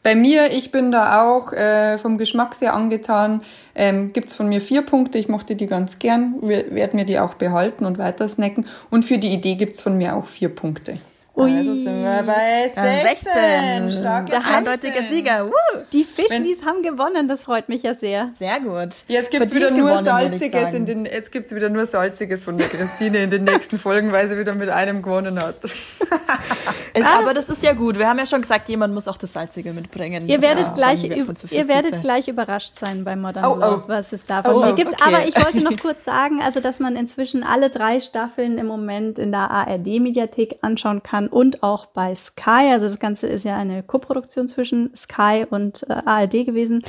Bei 0.02 0.14
mir, 0.14 0.52
ich 0.52 0.70
bin 0.70 0.90
da 0.90 1.22
auch 1.22 1.52
äh, 1.52 1.98
vom 1.98 2.16
Geschmack 2.16 2.54
sehr 2.54 2.72
angetan. 2.72 3.42
Ähm, 3.74 4.12
Gibt 4.14 4.32
von 4.32 4.48
mir 4.48 4.62
vier 4.62 4.82
Punkte. 4.82 5.18
Ich 5.18 5.28
mochte 5.28 5.54
die 5.54 5.66
ganz 5.66 5.98
gern, 5.98 6.36
werde 6.40 6.96
mir 6.96 7.04
die 7.04 7.18
auch 7.18 7.34
behalten 7.34 7.84
und 7.84 7.98
weiter 7.98 8.26
snacken. 8.28 8.66
Und 8.90 9.04
für 9.04 9.18
die 9.18 9.34
Idee 9.34 9.56
gibt's 9.56 9.82
von 9.82 9.98
mir 9.98 10.16
auch 10.16 10.26
vier 10.26 10.48
Punkte. 10.48 10.98
Ui. 11.36 11.50
Also 11.50 11.74
sind 11.74 12.04
wir 12.04 12.22
bei 12.22 12.68
16. 12.68 13.90
16. 13.90 13.90
Starke 13.90 14.30
Der 14.30 14.46
eindeutige 14.46 15.02
Sieger. 15.10 15.46
Uh. 15.46 15.50
Die 15.92 16.04
Fischlis 16.04 16.64
haben 16.64 16.82
gewonnen, 16.82 17.26
das 17.26 17.42
freut 17.42 17.68
mich 17.68 17.82
ja 17.82 17.92
sehr. 17.94 18.30
Sehr 18.38 18.60
gut. 18.60 18.90
Jetzt 19.08 19.32
gibt's 19.32 19.52
wieder 19.52 19.72
nur 19.72 19.90
gewonnen, 19.90 20.04
Salziges 20.04 20.72
in 20.72 20.86
den, 20.86 21.06
jetzt 21.06 21.32
gibt's 21.32 21.52
wieder 21.52 21.70
nur 21.70 21.86
Salziges 21.86 22.44
von 22.44 22.56
der 22.56 22.68
Christine 22.68 23.18
in 23.18 23.30
den 23.30 23.42
nächsten 23.42 23.80
Folgen, 23.80 24.12
weil 24.12 24.28
sie 24.28 24.38
wieder 24.38 24.54
mit 24.54 24.70
einem 24.70 25.02
gewonnen 25.02 25.36
hat. 25.40 25.56
ist, 26.94 27.04
ah. 27.04 27.18
Aber 27.18 27.34
das 27.34 27.48
ist 27.48 27.64
ja 27.64 27.72
gut. 27.72 27.98
Wir 27.98 28.08
haben 28.08 28.20
ja 28.20 28.26
schon 28.26 28.42
gesagt, 28.42 28.68
jemand 28.68 28.94
muss 28.94 29.08
auch 29.08 29.18
das 29.18 29.32
Salzige 29.32 29.72
mitbringen. 29.72 30.28
Ihr 30.28 30.40
werdet, 30.40 30.68
ja, 30.68 30.72
gleich, 30.72 31.02
ihr 31.02 31.68
werdet 31.68 32.00
gleich 32.00 32.28
überrascht 32.28 32.78
sein 32.78 33.02
bei 33.02 33.16
Modern 33.16 33.44
oh, 33.44 33.56
Love, 33.56 33.82
oh. 33.86 33.88
was 33.88 34.12
es 34.12 34.24
da 34.24 34.44
von 34.44 34.54
oh, 34.54 34.60
mir 34.66 34.74
gibt. 34.74 34.92
Okay. 34.92 35.02
Aber 35.04 35.26
ich 35.26 35.34
wollte 35.34 35.62
noch 35.62 35.76
kurz 35.82 36.04
sagen, 36.04 36.40
also, 36.40 36.60
dass 36.60 36.78
man 36.78 36.94
inzwischen 36.94 37.42
alle 37.42 37.70
drei 37.70 37.98
Staffeln 37.98 38.56
im 38.56 38.66
Moment 38.66 39.18
in 39.18 39.32
der 39.32 39.50
ARD-Mediathek 39.50 40.58
anschauen 40.62 41.02
kann 41.02 41.23
kann 41.24 41.28
und 41.28 41.62
auch 41.62 41.86
bei 41.86 42.14
Sky. 42.14 42.70
Also 42.72 42.88
das 42.88 42.98
Ganze 42.98 43.26
ist 43.26 43.44
ja 43.44 43.56
eine 43.56 43.82
Koproduktion 43.82 44.48
zwischen 44.48 44.94
Sky 44.96 45.46
und 45.48 45.84
äh, 45.88 46.02
ARD 46.04 46.46
gewesen. 46.46 46.82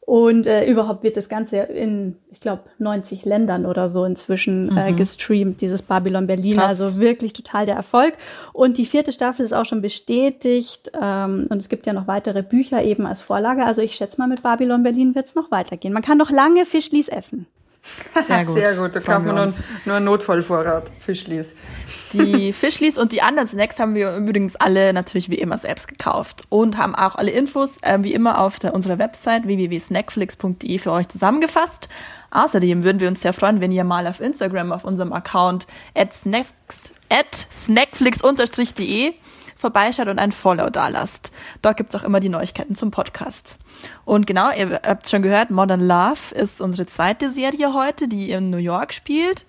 Und 0.00 0.46
äh, 0.46 0.64
überhaupt 0.64 1.02
wird 1.02 1.18
das 1.18 1.28
Ganze 1.28 1.58
in, 1.58 2.16
ich 2.30 2.40
glaube, 2.40 2.62
90 2.78 3.26
Ländern 3.26 3.66
oder 3.66 3.90
so 3.90 4.06
inzwischen 4.06 4.74
äh, 4.74 4.92
mhm. 4.92 4.96
gestreamt, 4.96 5.60
dieses 5.60 5.82
Babylon 5.82 6.26
Berlin. 6.26 6.56
Krass. 6.56 6.80
Also 6.80 6.98
wirklich 6.98 7.34
total 7.34 7.66
der 7.66 7.76
Erfolg. 7.76 8.14
Und 8.54 8.78
die 8.78 8.86
vierte 8.86 9.12
Staffel 9.12 9.44
ist 9.44 9.52
auch 9.52 9.66
schon 9.66 9.82
bestätigt. 9.82 10.90
Ähm, 10.98 11.46
und 11.50 11.58
es 11.58 11.68
gibt 11.68 11.86
ja 11.86 11.92
noch 11.92 12.06
weitere 12.06 12.42
Bücher 12.42 12.82
eben 12.82 13.06
als 13.06 13.20
Vorlage. 13.20 13.64
Also 13.64 13.82
ich 13.82 13.94
schätze 13.96 14.18
mal, 14.18 14.28
mit 14.28 14.42
Babylon 14.42 14.82
Berlin 14.82 15.14
wird 15.14 15.26
es 15.26 15.34
noch 15.34 15.50
weitergehen. 15.50 15.92
Man 15.92 16.02
kann 16.02 16.16
noch 16.16 16.30
lange 16.30 16.64
Fischlis 16.64 17.08
essen. 17.08 17.46
Sehr 18.22 18.44
gut. 18.44 18.54
Sehr 18.54 18.74
gut, 18.76 18.94
da 18.94 19.00
kaufen 19.00 19.26
wir 19.26 19.32
nur, 19.32 19.52
nur 19.84 19.96
einen 19.96 20.04
Notfallvorrat, 20.04 20.90
Fischlis. 20.98 21.54
Die 22.12 22.52
Fischlis 22.52 22.98
und 22.98 23.12
die 23.12 23.22
anderen 23.22 23.48
Snacks 23.48 23.78
haben 23.78 23.94
wir 23.94 24.16
übrigens 24.16 24.56
alle 24.56 24.92
natürlich 24.92 25.30
wie 25.30 25.36
immer 25.36 25.58
selbst 25.58 25.88
gekauft 25.88 26.44
und 26.48 26.76
haben 26.78 26.94
auch 26.94 27.16
alle 27.16 27.30
Infos 27.30 27.76
äh, 27.82 27.98
wie 28.02 28.14
immer 28.14 28.40
auf 28.40 28.58
der, 28.58 28.74
unserer 28.74 28.98
Website 28.98 29.46
www.snackflix.de 29.46 30.78
für 30.78 30.92
euch 30.92 31.08
zusammengefasst. 31.08 31.88
Außerdem 32.30 32.84
würden 32.84 33.00
wir 33.00 33.08
uns 33.08 33.22
sehr 33.22 33.32
freuen, 33.32 33.60
wenn 33.60 33.72
ihr 33.72 33.84
mal 33.84 34.06
auf 34.06 34.20
Instagram 34.20 34.72
auf 34.72 34.84
unserem 34.84 35.12
Account 35.12 35.66
at, 35.94 36.12
snacks, 36.12 36.92
at 37.10 37.34
snackflix-de 37.50 39.14
vorbeischaut 39.56 40.08
und 40.08 40.18
ein 40.18 40.32
Follow 40.32 40.70
da 40.70 40.88
lasst. 40.88 41.32
Dort 41.62 41.76
gibt's 41.76 41.94
auch 41.94 42.04
immer 42.04 42.20
die 42.20 42.28
Neuigkeiten 42.28 42.74
zum 42.74 42.90
Podcast. 42.90 43.58
Und 44.04 44.26
genau, 44.26 44.50
ihr 44.50 44.80
habt 44.86 45.08
schon 45.08 45.22
gehört, 45.22 45.50
Modern 45.50 45.86
Love 45.86 46.34
ist 46.34 46.60
unsere 46.60 46.86
zweite 46.86 47.30
Serie 47.30 47.74
heute, 47.74 48.08
die 48.08 48.30
in 48.30 48.50
New 48.50 48.58
York 48.58 48.92
spielt. 48.92 49.46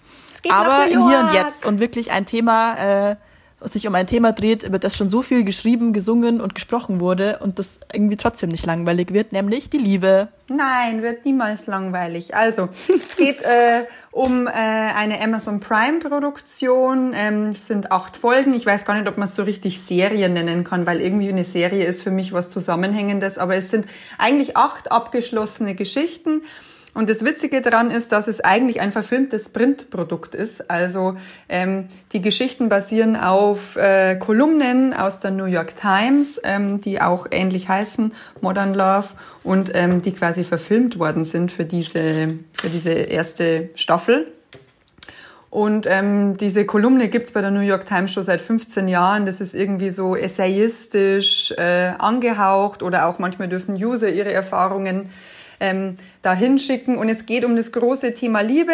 Aber 0.49 0.87
im 0.87 1.07
Hier 1.07 1.19
und 1.19 1.33
Jetzt 1.33 1.65
und 1.65 1.79
wirklich 1.79 2.11
ein 2.11 2.25
Thema, 2.25 2.75
äh, 3.11 3.15
sich 3.61 3.87
um 3.87 3.95
ein 3.95 4.07
Thema 4.07 4.31
dreht, 4.31 4.63
über 4.63 4.79
das 4.79 4.95
schon 4.95 5.09
so 5.09 5.21
viel 5.21 5.43
geschrieben, 5.43 5.93
gesungen 5.93 6.39
und 6.39 6.55
gesprochen 6.55 6.99
wurde 6.99 7.39
und 7.41 7.59
das 7.59 7.79
irgendwie 7.91 8.17
trotzdem 8.17 8.49
nicht 8.49 8.65
langweilig 8.65 9.13
wird, 9.13 9.31
nämlich 9.33 9.69
die 9.69 9.77
Liebe. 9.77 10.29
Nein, 10.47 11.03
wird 11.03 11.25
niemals 11.25 11.67
langweilig. 11.67 12.35
Also, 12.35 12.69
es 12.87 13.15
geht 13.15 13.41
äh, 13.41 13.85
um 14.11 14.47
äh, 14.47 14.51
eine 14.51 15.21
Amazon 15.21 15.59
Prime 15.59 15.99
Produktion. 15.99 17.13
Ähm, 17.15 17.49
es 17.49 17.67
sind 17.67 17.91
acht 17.91 18.17
Folgen. 18.17 18.53
Ich 18.53 18.65
weiß 18.65 18.85
gar 18.85 18.95
nicht, 18.95 19.07
ob 19.07 19.17
man 19.17 19.27
es 19.27 19.35
so 19.35 19.43
richtig 19.43 19.81
Serie 19.81 20.29
nennen 20.29 20.63
kann, 20.63 20.85
weil 20.85 21.01
irgendwie 21.01 21.29
eine 21.29 21.43
Serie 21.43 21.85
ist 21.85 22.01
für 22.01 22.11
mich 22.11 22.33
was 22.33 22.49
Zusammenhängendes. 22.49 23.37
Aber 23.37 23.55
es 23.55 23.69
sind 23.69 23.85
eigentlich 24.17 24.57
acht 24.57 24.91
abgeschlossene 24.91 25.75
Geschichten. 25.75 26.41
Und 26.95 27.09
das 27.09 27.23
Witzige 27.23 27.61
daran 27.61 27.91
ist, 27.91 28.11
dass 28.11 28.27
es 28.27 28.41
eigentlich 28.41 28.81
ein 28.81 28.91
verfilmtes 28.91 29.49
Printprodukt 29.49 30.33
ist. 30.33 30.69
Also 30.71 31.15
ähm, 31.47 31.87
die 32.13 32.21
Geschichten 32.21 32.67
basieren 32.67 33.15
auf 33.15 33.75
äh, 33.75 34.15
Kolumnen 34.15 34.93
aus 34.93 35.19
der 35.19 35.31
New 35.31 35.45
York 35.45 35.75
Times, 35.75 36.41
ähm, 36.43 36.81
die 36.81 36.99
auch 36.99 37.27
ähnlich 37.29 37.69
heißen, 37.69 38.13
Modern 38.41 38.73
Love, 38.73 39.09
und 39.43 39.71
ähm, 39.75 40.01
die 40.01 40.13
quasi 40.13 40.43
verfilmt 40.43 40.99
worden 40.99 41.25
sind 41.25 41.51
für 41.51 41.63
diese, 41.63 42.33
für 42.53 42.69
diese 42.69 42.91
erste 42.91 43.69
Staffel. 43.75 44.33
Und 45.51 45.87
ähm, 45.87 46.37
diese 46.37 46.65
Kolumne 46.65 47.07
gibt's 47.07 47.31
bei 47.31 47.41
der 47.41 47.49
New 47.49 47.61
York 47.61 47.85
Times 47.85 48.13
schon 48.13 48.23
seit 48.23 48.41
15 48.41 48.87
Jahren. 48.87 49.25
Das 49.25 49.41
ist 49.41 49.55
irgendwie 49.55 49.89
so 49.89 50.15
essayistisch 50.15 51.51
äh, 51.57 51.93
angehaucht 51.97 52.83
oder 52.83 53.07
auch 53.07 53.17
manchmal 53.17 53.47
dürfen 53.47 53.75
User 53.75 54.09
ihre 54.09 54.31
Erfahrungen 54.31 55.09
ähm, 55.59 55.97
da 56.21 56.33
hinschicken. 56.33 56.97
Und 56.97 57.09
es 57.09 57.25
geht 57.25 57.45
um 57.45 57.55
das 57.55 57.71
große 57.71 58.13
Thema 58.13 58.41
Liebe. 58.41 58.73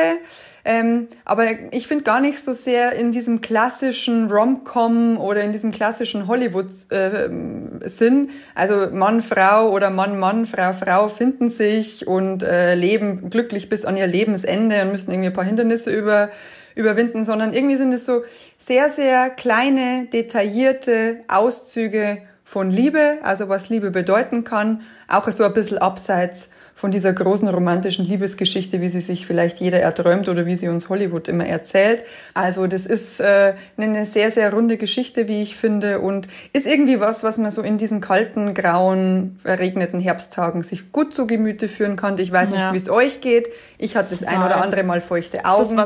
Ähm, 0.68 1.10
aber 1.26 1.46
ich 1.72 1.88
finde 1.88 2.04
gar 2.04 2.20
nicht 2.20 2.40
so 2.40 2.52
sehr 2.52 2.94
in 2.94 3.12
diesem 3.12 3.42
klassischen 3.42 4.32
Rom-Com 4.32 5.18
oder 5.18 5.44
in 5.44 5.52
diesem 5.52 5.72
klassischen 5.72 6.28
Hollywood-Sinn. 6.28 8.30
Äh, 8.30 8.32
also 8.56 8.88
Mann, 8.92 9.22
Frau 9.22 9.70
oder 9.70 9.92
Mann, 9.92 10.18
Mann, 10.18 10.48
Frau, 10.48 10.74
Frau 10.74 11.10
finden 11.10 11.52
sich 11.52 12.08
und 12.08 12.42
äh, 12.42 12.74
leben 12.74 13.30
glücklich 13.30 13.70
bis 13.70 13.86
an 13.86 13.96
ihr 13.96 14.08
Lebensende 14.08 14.82
und 14.82 14.92
müssen 14.92 15.12
irgendwie 15.12 15.30
ein 15.30 15.34
paar 15.34 15.44
Hindernisse 15.44 15.92
über, 15.92 16.30
überwinden, 16.74 17.24
sondern 17.24 17.54
irgendwie 17.54 17.78
sind 17.78 17.94
es 17.94 18.06
so 18.06 18.24
sehr, 18.58 18.90
sehr 18.90 19.30
kleine, 19.30 20.08
detaillierte 20.12 21.18
Auszüge 21.28 22.24
von 22.44 22.72
Liebe, 22.72 23.20
also 23.22 23.50
was 23.50 23.70
Liebe 23.70 23.92
bedeuten 23.92 24.44
kann, 24.44 24.82
auch 25.08 25.30
so 25.30 25.44
ein 25.44 25.54
bisschen 25.54 25.78
abseits 25.78 26.50
von 26.78 26.92
dieser 26.92 27.14
großen 27.14 27.48
romantischen 27.48 28.04
Liebesgeschichte, 28.04 28.82
wie 28.82 28.90
sie 28.90 29.00
sich 29.00 29.26
vielleicht 29.26 29.62
jeder 29.62 29.80
erträumt 29.80 30.28
oder 30.28 30.46
wie 30.46 30.58
sie 30.58 30.68
uns 30.68 30.90
Hollywood 30.90 31.30
immer 31.30 31.46
erzählt. 31.46 32.04
Also 32.34 32.68
das 32.68 32.86
ist 32.86 33.22
äh, 33.22 33.54
eine 33.78 34.06
sehr, 34.06 34.30
sehr 34.30 34.52
runde 34.52 34.76
Geschichte, 34.76 35.30
wie 35.30 35.42
ich 35.42 35.56
finde, 35.56 36.00
und 36.00 36.28
ist 36.52 36.68
irgendwie 36.68 37.00
was, 37.00 37.24
was 37.24 37.38
man 37.38 37.50
so 37.50 37.62
in 37.62 37.78
diesen 37.78 38.02
kalten, 38.02 38.54
grauen, 38.54 39.40
verregneten 39.42 40.02
Herbsttagen 40.02 40.64
sich 40.64 40.92
gut 40.92 41.16
zu 41.16 41.28
Gemüte 41.28 41.70
führen 41.70 41.96
kann. 41.96 42.18
Ich 42.18 42.32
weiß 42.32 42.50
nicht, 42.50 42.60
ja. 42.60 42.74
wie 42.74 42.78
es 42.78 42.90
euch 42.90 43.22
geht. 43.22 43.48
Ich 43.78 43.96
hatte 43.96 44.10
das 44.10 44.20
Total. 44.20 44.36
ein 44.36 44.44
oder 44.44 44.62
andere 44.62 44.84
Mal 44.84 45.00
feuchte 45.00 45.46
Augen. 45.46 45.82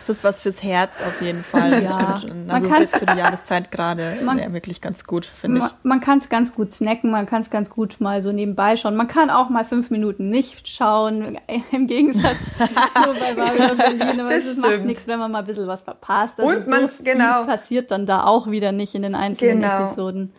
Das 0.00 0.08
ist 0.08 0.24
was 0.24 0.30
das 0.36 0.42
fürs 0.42 0.62
Herz 0.62 1.02
auf 1.02 1.20
jeden 1.20 1.42
Fall. 1.42 1.82
Das 1.82 1.94
ja. 1.94 2.16
stimmt. 2.16 2.50
Also 2.50 2.68
man 2.68 2.82
ist 2.82 2.96
für 2.96 3.04
die 3.04 3.18
Jahreszeit 3.18 3.70
gerade 3.70 4.16
ja, 4.24 4.52
wirklich 4.52 4.80
ganz 4.80 5.04
gut, 5.04 5.26
finde 5.26 5.60
ich. 5.60 5.64
Man, 5.82 6.00
kann 6.00 6.18
es 6.18 6.30
ganz 6.30 6.54
gut 6.54 6.72
snacken, 6.72 7.10
man 7.10 7.26
kann 7.26 7.42
es 7.42 7.50
ganz 7.50 7.68
gut 7.68 7.96
mal 8.00 8.22
so 8.22 8.32
nebenbei 8.32 8.76
schauen. 8.76 8.96
Man 8.96 9.08
kann 9.08 9.28
auch 9.28 9.50
mal 9.50 9.64
fünf 9.64 9.90
Minuten 9.90 10.30
nicht 10.30 10.68
schauen, 10.68 11.38
im 11.72 11.86
Gegensatz 11.86 12.38
zu 12.58 13.12
bei 13.18 13.34
Mario 13.34 13.74
Berlin. 13.74 14.20
Aber 14.20 14.34
es 14.34 14.56
macht 14.56 14.84
nichts, 14.84 15.06
wenn 15.06 15.18
man 15.18 15.30
mal 15.30 15.40
ein 15.40 15.46
bisschen 15.46 15.66
was 15.66 15.82
verpasst. 15.82 16.34
Also 16.38 16.56
Und 16.56 16.66
man, 16.66 16.88
so 16.88 16.94
genau. 17.02 17.44
passiert 17.44 17.90
dann 17.90 18.06
da 18.06 18.24
auch 18.24 18.50
wieder 18.50 18.72
nicht 18.72 18.94
in 18.94 19.02
den 19.02 19.14
einzelnen 19.14 19.60
genau. 19.60 19.84
Episoden. 19.84 20.20
Genau, 20.22 20.34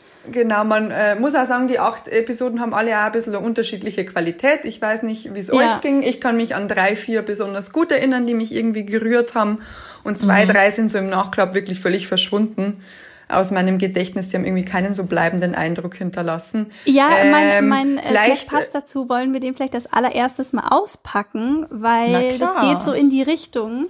man 0.66 0.92
äh, 0.92 1.16
muss 1.16 1.36
auch 1.36 1.46
sagen, 1.46 1.68
die 1.68 1.80
acht 1.80 2.08
Episoden 2.08 2.62
haben 2.62 2.74
alle 2.74 2.98
auch 2.98 3.06
ein 3.06 3.12
bisschen 3.12 3.36
eine 3.36 3.44
unterschiedliche 3.44 4.06
Qualität. 4.06 4.62
Ich 4.64 4.82
weiß 4.82 5.04
nicht, 5.04 5.34
wie 5.34 5.40
es 5.40 5.48
ja. 5.48 5.54
euch 5.54 5.82
ging. 5.82 6.04
Ich 6.04 6.22
kann 6.22 6.38
mich 6.38 6.56
an 6.56 6.68
drei, 6.68 6.96
vier 6.96 7.22
besonders 7.22 7.72
gut 7.72 7.92
erinnern, 7.92 8.28
die 8.28 8.34
mich 8.34 8.54
irgendwie 8.54 8.86
gerührt 8.86 9.36
haben. 9.36 9.60
Und 10.04 10.20
zwei, 10.20 10.46
mhm. 10.46 10.50
drei 10.50 10.72
sind 10.72 10.90
so 10.90 10.98
im 10.98 11.10
Nachklapp 11.10 11.54
wirklich 11.54 11.80
völlig 11.80 12.08
verschwunden 12.08 12.84
aus 13.32 13.52
meinem 13.52 13.78
Gedächtnis. 13.78 14.28
Die 14.30 14.38
haben 14.38 14.46
irgendwie 14.46 14.66
keinen 14.66 14.94
so 14.94 15.06
bleibenden 15.06 15.56
Eindruck 15.56 15.96
hinterlassen. 15.96 16.72
Ja, 16.86 17.10
ähm, 17.18 17.32
mein, 17.32 17.68
mein 17.68 17.98
äh, 17.98 18.36
Pass 18.48 18.70
dazu 18.72 19.10
wollen 19.10 19.34
wir 19.34 19.40
den 19.40 19.56
vielleicht 19.56 19.76
als 19.76 19.92
allererstes 19.92 20.54
mal 20.54 20.68
auspacken, 20.70 21.66
weil 21.70 22.38
das 22.38 22.52
geht 22.62 22.82
so 22.82 22.92
in 22.92 23.10
die 23.10 23.22
Richtung. 23.22 23.88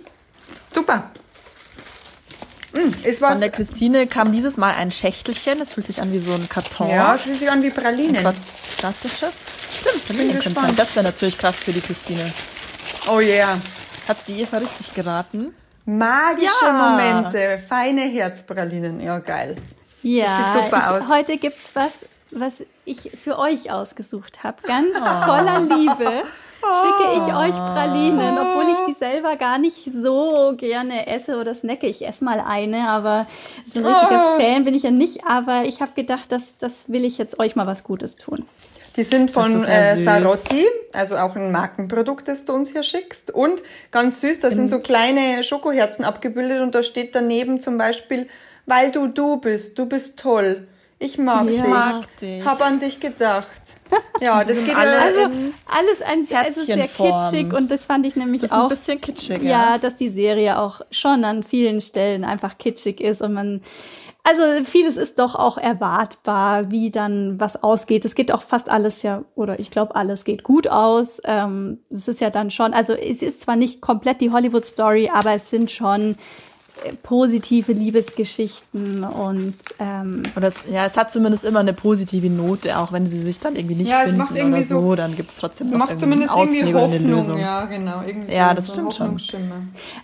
Super. 0.74 1.12
Mm, 2.74 3.14
Von 3.14 3.40
der 3.40 3.50
Christine 3.50 4.08
kam 4.08 4.32
dieses 4.32 4.58
Mal 4.58 4.74
ein 4.76 4.92
Schächtelchen. 4.92 5.60
Das 5.60 5.74
fühlt 5.74 5.88
sich 5.88 6.02
an 6.02 6.14
wie 6.14 6.20
so 6.20 6.34
ein 6.34 6.48
Karton. 6.48 6.90
Ja, 6.90 7.18
fühlt 7.18 7.40
sich 7.40 7.50
an 7.50 7.62
wie 7.64 7.70
Pralinen. 7.70 8.26
Ein 8.26 8.36
klassisches. 8.78 9.46
Stimmt, 9.80 10.06
Pralinen. 10.06 10.76
Das 10.76 10.96
wäre 10.96 11.06
natürlich 11.06 11.38
krass 11.38 11.64
für 11.64 11.74
die 11.74 11.82
Christine. 11.82 12.32
Oh 13.10 13.20
yeah. 13.20 13.60
Hat 14.08 14.18
die 14.28 14.42
Eva 14.42 14.58
richtig 14.58 14.94
geraten? 14.94 15.54
Magische 15.86 16.66
ja. 16.66 16.72
Momente, 16.72 17.64
feine 17.68 18.02
Herzpralinen. 18.02 19.00
Ja, 19.02 19.20
geil. 19.20 19.56
Ja, 20.04 20.26
das 20.26 20.54
sieht 20.54 20.64
super 20.64 20.92
aus. 20.92 21.10
heute 21.10 21.38
gibt's 21.38 21.72
was, 21.76 22.06
was 22.32 22.64
ich 22.86 23.12
für 23.24 23.38
euch 23.38 23.72
ausgesucht 23.72 24.44
habe. 24.44 24.58
Ganz 24.68 24.96
oh. 24.96 25.26
voller 25.26 25.60
Liebe 25.62 26.24
schicke 26.62 27.14
ich 27.18 27.36
euch 27.36 27.56
Pralinen, 27.56 28.38
obwohl 28.38 28.74
ich 28.74 28.86
die 28.88 28.94
selber 28.94 29.36
gar 29.36 29.58
nicht 29.58 29.84
so 29.84 30.54
gerne 30.56 31.08
esse 31.08 31.40
oder 31.40 31.56
snacke. 31.56 31.88
Ich 31.88 32.08
esse 32.08 32.24
mal 32.24 32.40
eine, 32.40 32.90
aber 32.90 33.28
so 33.66 33.80
ein 33.80 33.86
richtiger 33.86 34.36
oh. 34.36 34.40
Fan 34.40 34.64
bin 34.64 34.74
ich 34.74 34.84
ja 34.84 34.92
nicht. 34.92 35.26
Aber 35.26 35.64
ich 35.66 35.82
habe 35.82 35.92
gedacht, 35.96 36.32
das, 36.32 36.58
das 36.58 36.90
will 36.90 37.06
ich 37.06 37.18
jetzt 37.18 37.40
euch 37.40 37.56
mal 37.56 37.68
was 37.68 37.84
Gutes 37.84 38.16
tun. 38.16 38.46
Die 38.98 39.04
sind 39.04 39.32
von 39.32 39.64
äh, 39.64 39.96
Sarotti, 39.96 40.66
also 40.92 41.16
auch 41.16 41.36
ein 41.36 41.52
Markenprodukt, 41.52 42.28
das 42.28 42.44
du 42.44 42.54
uns 42.54 42.72
hier 42.72 42.84
schickst. 42.84 43.32
Und 43.32 43.64
ganz 43.92 44.20
süß, 44.22 44.42
da 44.42 44.52
sind 44.52 44.70
so 44.70 44.80
kleine 44.80 45.44
Schokoherzen 45.44 46.04
abgebildet 46.04 46.62
und 46.62 46.76
da 46.76 46.84
steht 46.84 47.16
daneben 47.16 47.62
zum 47.62 47.78
Beispiel, 47.78 48.28
weil 48.66 48.92
du 48.92 49.08
du 49.08 49.38
bist, 49.38 49.80
du 49.80 49.86
bist 49.86 50.20
toll. 50.20 50.68
Ich 51.02 51.18
mag 51.18 51.46
ja. 51.46 51.52
dich. 51.52 51.64
Mag 51.64 52.18
dich. 52.18 52.46
Hab 52.46 52.62
an 52.62 52.80
dich 52.80 53.00
gedacht. 53.00 53.48
Ja, 54.22 54.44
das 54.44 54.64
geht 54.64 54.74
alle 54.74 55.00
also 55.00 55.20
alles 55.66 56.02
ein 56.06 56.26
also 56.32 56.64
sehr 56.64 56.88
kitschig 56.88 57.52
und 57.52 57.72
das 57.72 57.86
fand 57.86 58.06
ich 58.06 58.16
nämlich 58.16 58.40
das 58.40 58.52
ist 58.52 58.56
auch 58.56 58.64
ein 58.64 58.70
bisschen 58.70 59.02
kitschig. 59.02 59.42
Ja. 59.42 59.50
ja, 59.72 59.78
dass 59.80 59.96
die 59.98 60.10
Serie 60.10 60.60
auch 60.60 60.82
schon 60.92 61.26
an 61.26 61.44
vielen 61.44 61.82
Stellen 61.82 62.24
einfach 62.24 62.58
kitschig 62.58 63.02
ist 63.02 63.22
und 63.22 63.34
man 63.34 63.62
also 64.24 64.44
vieles 64.64 64.96
ist 64.96 65.18
doch 65.18 65.36
auch 65.36 65.58
erwartbar, 65.58 66.70
wie 66.70 66.92
dann 66.92 67.40
was 67.40 67.62
ausgeht. 67.64 68.06
Es 68.06 68.14
geht 68.14 68.32
auch 68.32 68.44
fast 68.44 68.70
alles 68.70 69.02
ja, 69.02 69.24
oder 69.34 69.60
ich 69.60 69.72
glaube, 69.72 69.96
alles 69.96 70.24
geht 70.24 70.44
gut 70.44 70.68
aus. 70.68 71.20
Ähm, 71.26 71.80
es 71.90 72.08
ist 72.08 72.22
ja 72.22 72.30
dann 72.30 72.52
schon, 72.52 72.74
also 72.74 72.94
es 72.94 73.24
ist 73.24 73.42
zwar 73.42 73.56
nicht 73.56 73.82
komplett 73.82 74.22
die 74.22 74.32
Hollywood-Story, 74.32 75.10
aber 75.12 75.34
es 75.34 75.50
sind 75.50 75.72
schon 75.72 76.16
positive 77.04 77.72
Liebesgeschichten 77.74 79.04
und 79.04 79.56
ähm, 79.80 80.24
oder 80.36 80.48
es, 80.48 80.62
ja, 80.72 80.86
es 80.86 80.98
hat 80.98 81.12
zumindest 81.12 81.46
immer 81.46 81.60
eine 81.60 81.74
positive 81.74 82.30
Note, 82.30 82.78
auch 82.78 82.92
wenn 82.92 83.06
sie 83.06 83.22
sich 83.22 83.40
dann 83.40 83.56
irgendwie 83.56 83.76
nicht 83.76 83.90
ja, 83.90 84.04
es 84.04 84.16
macht 84.16 84.36
irgendwie 84.36 84.60
oder 84.60 84.64
so, 84.64 84.82
so 84.82 84.96
dann 84.96 85.16
gibt 85.16 85.32
es 85.32 85.38
trotzdem 85.38 85.68
es 85.68 85.74
macht 85.74 86.00
zumindest 86.00 86.34
irgendwie 86.36 86.74
Hoffnung, 86.74 87.38
ja 87.38 87.66
genau, 87.66 88.02
irgendwie 88.06 88.34
ja, 88.34 88.50
so, 88.50 88.56
das 88.56 88.68
so 88.68 88.74
stimmt 88.74 89.22
schon. 89.22 89.42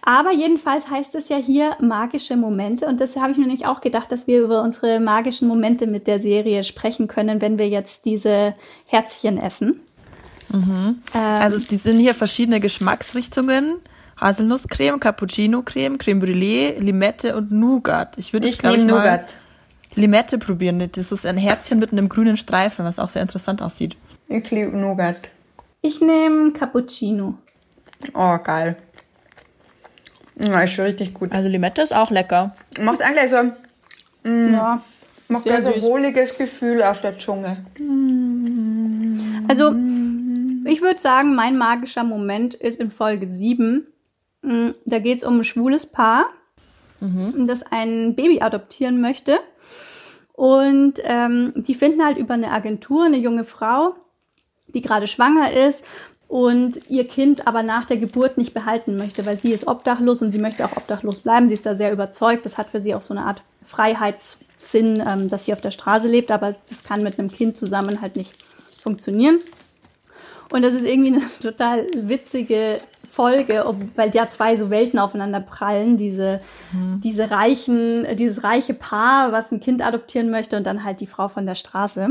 Aber 0.02 0.32
jedenfalls 0.32 0.90
heißt 0.90 1.16
es 1.16 1.30
ja 1.30 1.38
hier 1.38 1.76
magische 1.80 2.38
Momente 2.38 2.88
und 2.88 3.00
das 3.02 3.16
habe 3.16 3.32
ich 3.32 3.38
mir 3.38 3.48
nämlich 3.48 3.66
auch 3.66 3.82
gedacht, 3.82 4.12
dass 4.12 4.28
wir 4.28 4.42
über 4.42 4.62
unsere 4.62 5.00
magischen 5.00 5.48
Momente 5.48 5.88
mit 5.88 6.08
der 6.08 6.20
Serie 6.20 6.64
sprechen 6.64 7.08
können, 7.08 7.42
wenn 7.42 7.58
wir 7.58 7.68
jetzt 7.68 8.06
diese 8.06 8.56
Herzchen 8.86 9.38
essen. 9.38 9.82
Mhm. 10.50 11.02
Ähm, 11.14 11.22
also 11.42 11.60
die 11.60 11.78
sind 11.78 12.00
hier 12.00 12.16
verschiedene 12.16 12.60
Geschmacksrichtungen. 12.60 13.76
Haselnusscreme, 14.20 15.00
Cappuccino-Creme, 15.00 15.98
Creme 15.98 16.20
Brûlée, 16.20 16.80
Limette 16.80 17.36
und 17.36 17.52
Nougat. 17.52 18.18
Ich 18.18 18.34
würde 18.34 18.48
jetzt, 18.48 18.60
glaube 18.60 18.78
ich, 18.78 18.84
mal 18.84 18.92
Nougat. 18.98 19.36
Limette 19.96 20.38
probieren. 20.38 20.88
Das 20.92 21.12
ist 21.12 21.26
ein 21.26 21.38
Herzchen 21.38 21.80
mit 21.80 21.92
einem 21.92 22.10
grünen 22.10 22.38
Streifen, 22.38 22.86
was 22.86 23.00
auch 23.00 23.10
sehr 23.10 23.22
interessant 23.22 23.62
aussieht. 23.62 23.96
Ich 24.28 24.50
liebe 24.52 24.76
Nougat. 24.76 25.20
Ich 25.82 26.02
nehme 26.02 26.52
Cappuccino. 26.52 27.36
Oh, 28.14 28.38
geil. 28.44 28.76
Ja, 30.40 30.62
ist 30.62 30.74
schon 30.74 30.86
richtig 30.86 31.14
gut. 31.14 31.32
Also 31.32 31.50
Limette 31.50 31.82
ist 31.82 31.96
auch 31.96 32.12
lecker. 32.12 32.56
Macht 32.82 33.02
eigentlich 33.02 33.30
so, 33.30 33.38
Ja. 34.30 34.82
macht 35.30 35.44
so 35.44 35.50
ein 35.50 35.82
wohliges 35.82 36.38
Gefühl 36.38 36.84
auf 36.84 37.02
der 37.02 37.18
Zunge. 37.18 37.58
Also, 39.48 39.74
ich 40.66 40.82
würde 40.82 41.00
sagen, 41.00 41.34
mein 41.36 41.58
magischer 41.58 42.04
Moment 42.04 42.54
ist 42.54 42.80
in 42.80 42.92
Folge 42.92 43.28
7. 43.28 43.88
Mm, 44.48 44.70
Da 44.86 45.00
geht 45.00 45.20
es 45.20 45.24
um 45.24 45.40
ein 45.40 45.44
schwules 45.44 45.86
Paar, 45.86 46.28
das 47.46 47.64
ein 47.64 48.16
Baby 48.16 48.42
adoptieren 48.42 49.02
möchte. 49.02 49.38
Und 50.34 50.96
ähm, 51.04 51.54
die 51.56 51.76
finden 51.76 52.04
halt 52.04 52.18
über 52.18 52.34
eine 52.34 52.52
Agentur 52.52 53.06
eine 53.06 53.18
junge 53.18 53.44
Frau, 53.44 53.96
die 54.68 54.82
gerade 54.82 55.08
schwanger 55.08 55.52
ist 55.52 55.84
und 56.28 56.90
ihr 56.90 57.08
Kind 57.08 57.48
aber 57.48 57.64
nach 57.64 57.86
der 57.86 57.98
Geburt 57.98 58.38
nicht 58.38 58.54
behalten 58.54 58.98
möchte, 58.98 59.26
weil 59.26 59.38
sie 59.38 59.52
ist 59.52 59.68
obdachlos 59.68 60.22
und 60.22 60.32
sie 60.32 60.40
möchte 60.40 60.66
auch 60.66 60.76
obdachlos 60.76 61.22
bleiben. 61.22 61.48
Sie 61.48 61.54
ist 61.54 61.66
da 61.66 61.76
sehr 61.76 61.92
überzeugt. 61.92 62.46
Das 62.46 62.58
hat 62.58 62.70
für 62.70 62.80
sie 62.80 62.96
auch 62.96 63.02
so 63.02 63.14
eine 63.14 63.26
Art 63.26 63.42
Freiheitssinn, 63.64 65.04
ähm, 65.06 65.30
dass 65.30 65.46
sie 65.46 65.54
auf 65.54 65.62
der 65.62 65.72
Straße 65.72 66.08
lebt, 66.08 66.32
aber 66.32 66.56
das 66.70 66.84
kann 66.84 67.04
mit 67.04 67.18
einem 67.18 67.32
Kind 67.32 67.58
zusammen 67.58 68.02
halt 68.02 68.16
nicht 68.16 68.34
funktionieren. 68.82 69.40
Und 70.52 70.62
das 70.62 70.74
ist 70.74 70.86
irgendwie 70.86 71.16
eine 71.16 71.24
total 71.42 71.88
witzige 71.94 72.80
Folge, 73.18 73.66
ob, 73.66 73.78
weil 73.96 74.14
ja 74.16 74.30
zwei 74.30 74.56
so 74.58 74.70
Welten 74.70 75.00
aufeinander 75.00 75.40
prallen. 75.40 75.98
Diese, 75.98 76.40
diese 77.04 77.32
reichen, 77.32 78.06
dieses 78.16 78.44
reiche 78.44 78.76
Paar, 78.76 79.32
was 79.32 79.52
ein 79.52 79.60
Kind 79.60 79.82
adoptieren 79.82 80.30
möchte 80.30 80.56
und 80.56 80.66
dann 80.66 80.84
halt 80.84 81.00
die 81.02 81.08
Frau 81.08 81.28
von 81.28 81.46
der 81.48 81.56
Straße. 81.56 82.10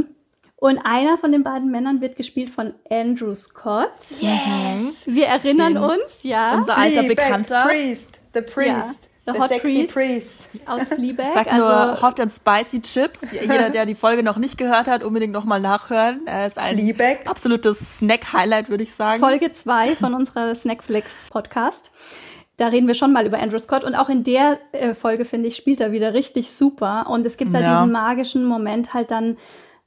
Und 0.57 0.79
einer 0.85 1.17
von 1.19 1.31
den 1.33 1.45
beiden 1.45 1.71
Männern 1.71 2.01
wird 2.01 2.17
gespielt 2.17 2.51
von 2.51 2.75
Andrew 2.91 3.35
Scott. 3.35 3.93
Yes! 4.21 5.07
Wir 5.07 5.27
erinnern 5.27 5.75
Den- 5.75 5.83
uns, 5.85 6.23
ja, 6.23 6.55
Unser 6.57 6.77
alter 6.77 7.03
Bekannter. 7.05 7.67
Priest, 7.69 8.19
the 8.35 8.41
priest, 8.41 9.09
the 9.27 9.33
the, 9.33 9.39
hot 9.39 9.49
sexy 9.49 9.87
priest. 9.87 10.39
priest. 10.53 10.69
aus 10.69 10.89
Fleabag. 10.89 11.35
Sag 11.35 11.53
also, 11.53 11.67
nur 11.69 12.03
Hot 12.03 12.21
and 12.21 12.33
Spicy 12.33 12.81
Chips. 12.83 13.21
Jeder, 13.33 13.71
der 13.71 13.87
die 13.87 13.95
Folge 13.95 14.23
noch 14.23 14.37
nicht 14.37 14.57
gehört 14.59 14.87
hat, 14.87 15.05
unbedingt 15.05 15.33
nochmal 15.33 15.61
nachhören. 15.61 16.21
Er 16.27 16.47
ist 16.47 16.59
ein 16.59 16.79
Fleabag. 16.79 17.27
absolutes 17.29 17.97
Snack-Highlight, 17.97 18.71
würde 18.71 18.85
ich 18.85 18.95
sagen. 18.95 19.21
Folge 19.21 19.53
2 19.53 19.97
von 19.97 20.15
unserer 20.15 20.55
Snackflix 20.55 21.29
Podcast. 21.31 21.91
Da 22.59 22.69
reden 22.69 22.87
wir 22.87 22.95
schon 22.95 23.13
mal 23.13 23.27
über 23.27 23.39
Andrew 23.39 23.59
Scott 23.59 23.85
und 23.85 23.95
auch 23.95 24.09
in 24.09 24.25
der 24.25 24.59
äh, 24.73 24.95
Folge, 24.95 25.27
finde 25.27 25.49
ich, 25.49 25.57
spielt 25.57 25.81
er 25.81 25.93
wieder 25.93 26.15
richtig 26.15 26.53
super. 26.53 27.07
Und 27.11 27.27
es 27.27 27.37
gibt 27.37 27.55
da 27.55 27.61
Ja. 27.61 27.75
diesen 27.81 27.93
magischen 27.93 28.45
Moment 28.47 28.95
halt 28.95 29.11
dann 29.11 29.37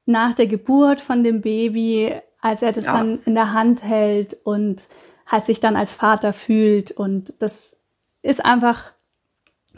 nach 0.06 0.36
der 0.36 0.45
Geburt 0.45 1.02
von 1.02 1.23
dem 1.23 1.41
Baby, 1.41 2.13
als 2.41 2.62
er 2.62 2.71
das 2.71 2.86
Ja. 2.86 2.93
dann 2.97 3.19
in 3.25 3.34
der 3.34 3.54
Hand 3.54 3.84
hält 3.84 4.38
und 4.43 4.88
halt 5.25 5.45
sich 5.47 5.60
dann 5.60 5.75
als 5.75 5.93
Vater 5.93 6.32
fühlt. 6.32 6.91
Und 6.91 7.34
das 7.39 7.75
ist 8.21 8.45
einfach 8.45 8.91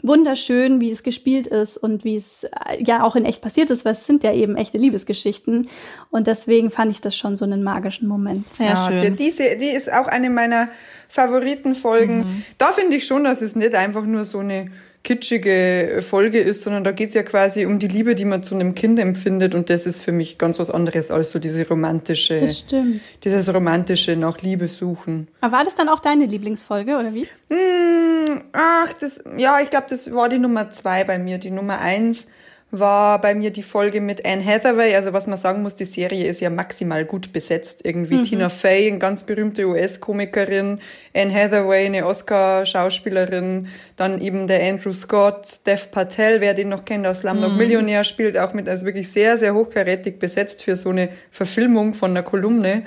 wunderschön, 0.02 0.80
wie 0.80 0.90
es 0.90 1.02
gespielt 1.02 1.46
ist 1.46 1.78
und 1.78 2.04
wie 2.04 2.16
es 2.16 2.44
äh, 2.44 2.82
ja 2.82 3.04
auch 3.04 3.16
in 3.16 3.24
echt 3.24 3.40
passiert 3.40 3.70
ist, 3.70 3.84
weil 3.84 3.92
es 3.92 4.06
sind 4.06 4.24
ja 4.24 4.32
eben 4.32 4.56
echte 4.56 4.78
Liebesgeschichten. 4.78 5.68
Und 6.10 6.26
deswegen 6.26 6.70
fand 6.70 6.90
ich 6.92 7.00
das 7.00 7.16
schon 7.16 7.36
so 7.36 7.44
einen 7.44 7.62
magischen 7.62 8.08
Moment. 8.08 8.52
Sehr 8.52 8.66
Ja, 8.66 8.88
schön. 8.88 9.16
die, 9.16 9.24
diese, 9.24 9.56
die 9.56 9.70
ist 9.70 9.92
auch 9.92 10.08
eine 10.08 10.28
meiner 10.30 10.68
Favoritenfolgen. 11.08 12.18
Mhm. 12.18 12.44
Da 12.58 12.72
finde 12.72 12.96
ich 12.96 13.06
schon, 13.06 13.24
dass 13.24 13.42
es 13.42 13.56
nicht 13.56 13.74
einfach 13.74 14.04
nur 14.04 14.24
so 14.24 14.38
eine 14.38 14.70
kitschige 15.04 16.00
Folge 16.08 16.38
ist, 16.38 16.62
sondern 16.62 16.84
da 16.84 16.92
geht 16.92 17.08
es 17.08 17.14
ja 17.14 17.22
quasi 17.22 17.66
um 17.66 17.78
die 17.78 17.88
Liebe, 17.88 18.14
die 18.14 18.24
man 18.24 18.42
zu 18.44 18.54
einem 18.54 18.74
Kind 18.74 18.98
empfindet. 18.98 19.54
Und 19.54 19.68
das 19.70 19.86
ist 19.86 20.00
für 20.00 20.12
mich 20.12 20.38
ganz 20.38 20.58
was 20.58 20.70
anderes 20.70 21.10
als 21.10 21.30
so 21.32 21.38
diese 21.38 21.66
romantische, 21.68 22.40
Das 22.40 22.58
stimmt. 22.60 23.00
dieses 23.24 23.52
romantische 23.52 24.16
nach 24.16 24.40
Liebe 24.42 24.68
suchen. 24.68 25.28
Aber 25.40 25.56
war 25.58 25.64
das 25.64 25.74
dann 25.74 25.88
auch 25.88 26.00
deine 26.00 26.26
Lieblingsfolge, 26.26 26.96
oder 26.96 27.14
wie? 27.14 27.26
Hm, 27.50 28.42
ach, 28.52 28.92
das, 29.00 29.24
ja, 29.36 29.60
ich 29.60 29.70
glaube, 29.70 29.86
das 29.90 30.12
war 30.12 30.28
die 30.28 30.38
Nummer 30.38 30.70
zwei 30.70 31.04
bei 31.04 31.18
mir. 31.18 31.38
Die 31.38 31.50
Nummer 31.50 31.80
eins 31.80 32.26
war 32.72 33.20
bei 33.20 33.34
mir 33.34 33.50
die 33.50 33.62
Folge 33.62 34.00
mit 34.00 34.26
Anne 34.26 34.44
Hathaway. 34.44 34.96
Also 34.96 35.12
was 35.12 35.26
man 35.26 35.36
sagen 35.36 35.62
muss, 35.62 35.76
die 35.76 35.84
Serie 35.84 36.26
ist 36.26 36.40
ja 36.40 36.48
maximal 36.48 37.04
gut 37.04 37.30
besetzt. 37.32 37.80
Irgendwie 37.84 38.22
Tina 38.22 38.48
Fey, 38.48 38.88
eine 38.88 38.98
ganz 38.98 39.24
berühmte 39.24 39.66
US-Komikerin, 39.66 40.80
Anne 41.14 41.34
Hathaway, 41.34 41.84
eine 41.84 42.06
Oscar-Schauspielerin, 42.06 43.68
dann 43.96 44.22
eben 44.22 44.46
der 44.46 44.66
Andrew 44.66 44.94
Scott, 44.94 45.58
Dev 45.66 45.88
Patel, 45.90 46.40
wer 46.40 46.54
den 46.54 46.70
noch 46.70 46.86
kennt 46.86 47.06
aus 47.06 47.18
Slumdog 47.18 47.52
Millionär, 47.52 48.04
spielt 48.04 48.38
auch 48.38 48.54
mit, 48.54 48.70
also 48.70 48.86
wirklich 48.86 49.12
sehr, 49.12 49.36
sehr 49.36 49.52
hochkarätig 49.52 50.18
besetzt 50.18 50.64
für 50.64 50.76
so 50.76 50.88
eine 50.88 51.10
Verfilmung 51.30 51.92
von 51.92 52.12
einer 52.12 52.22
Kolumne. 52.22 52.84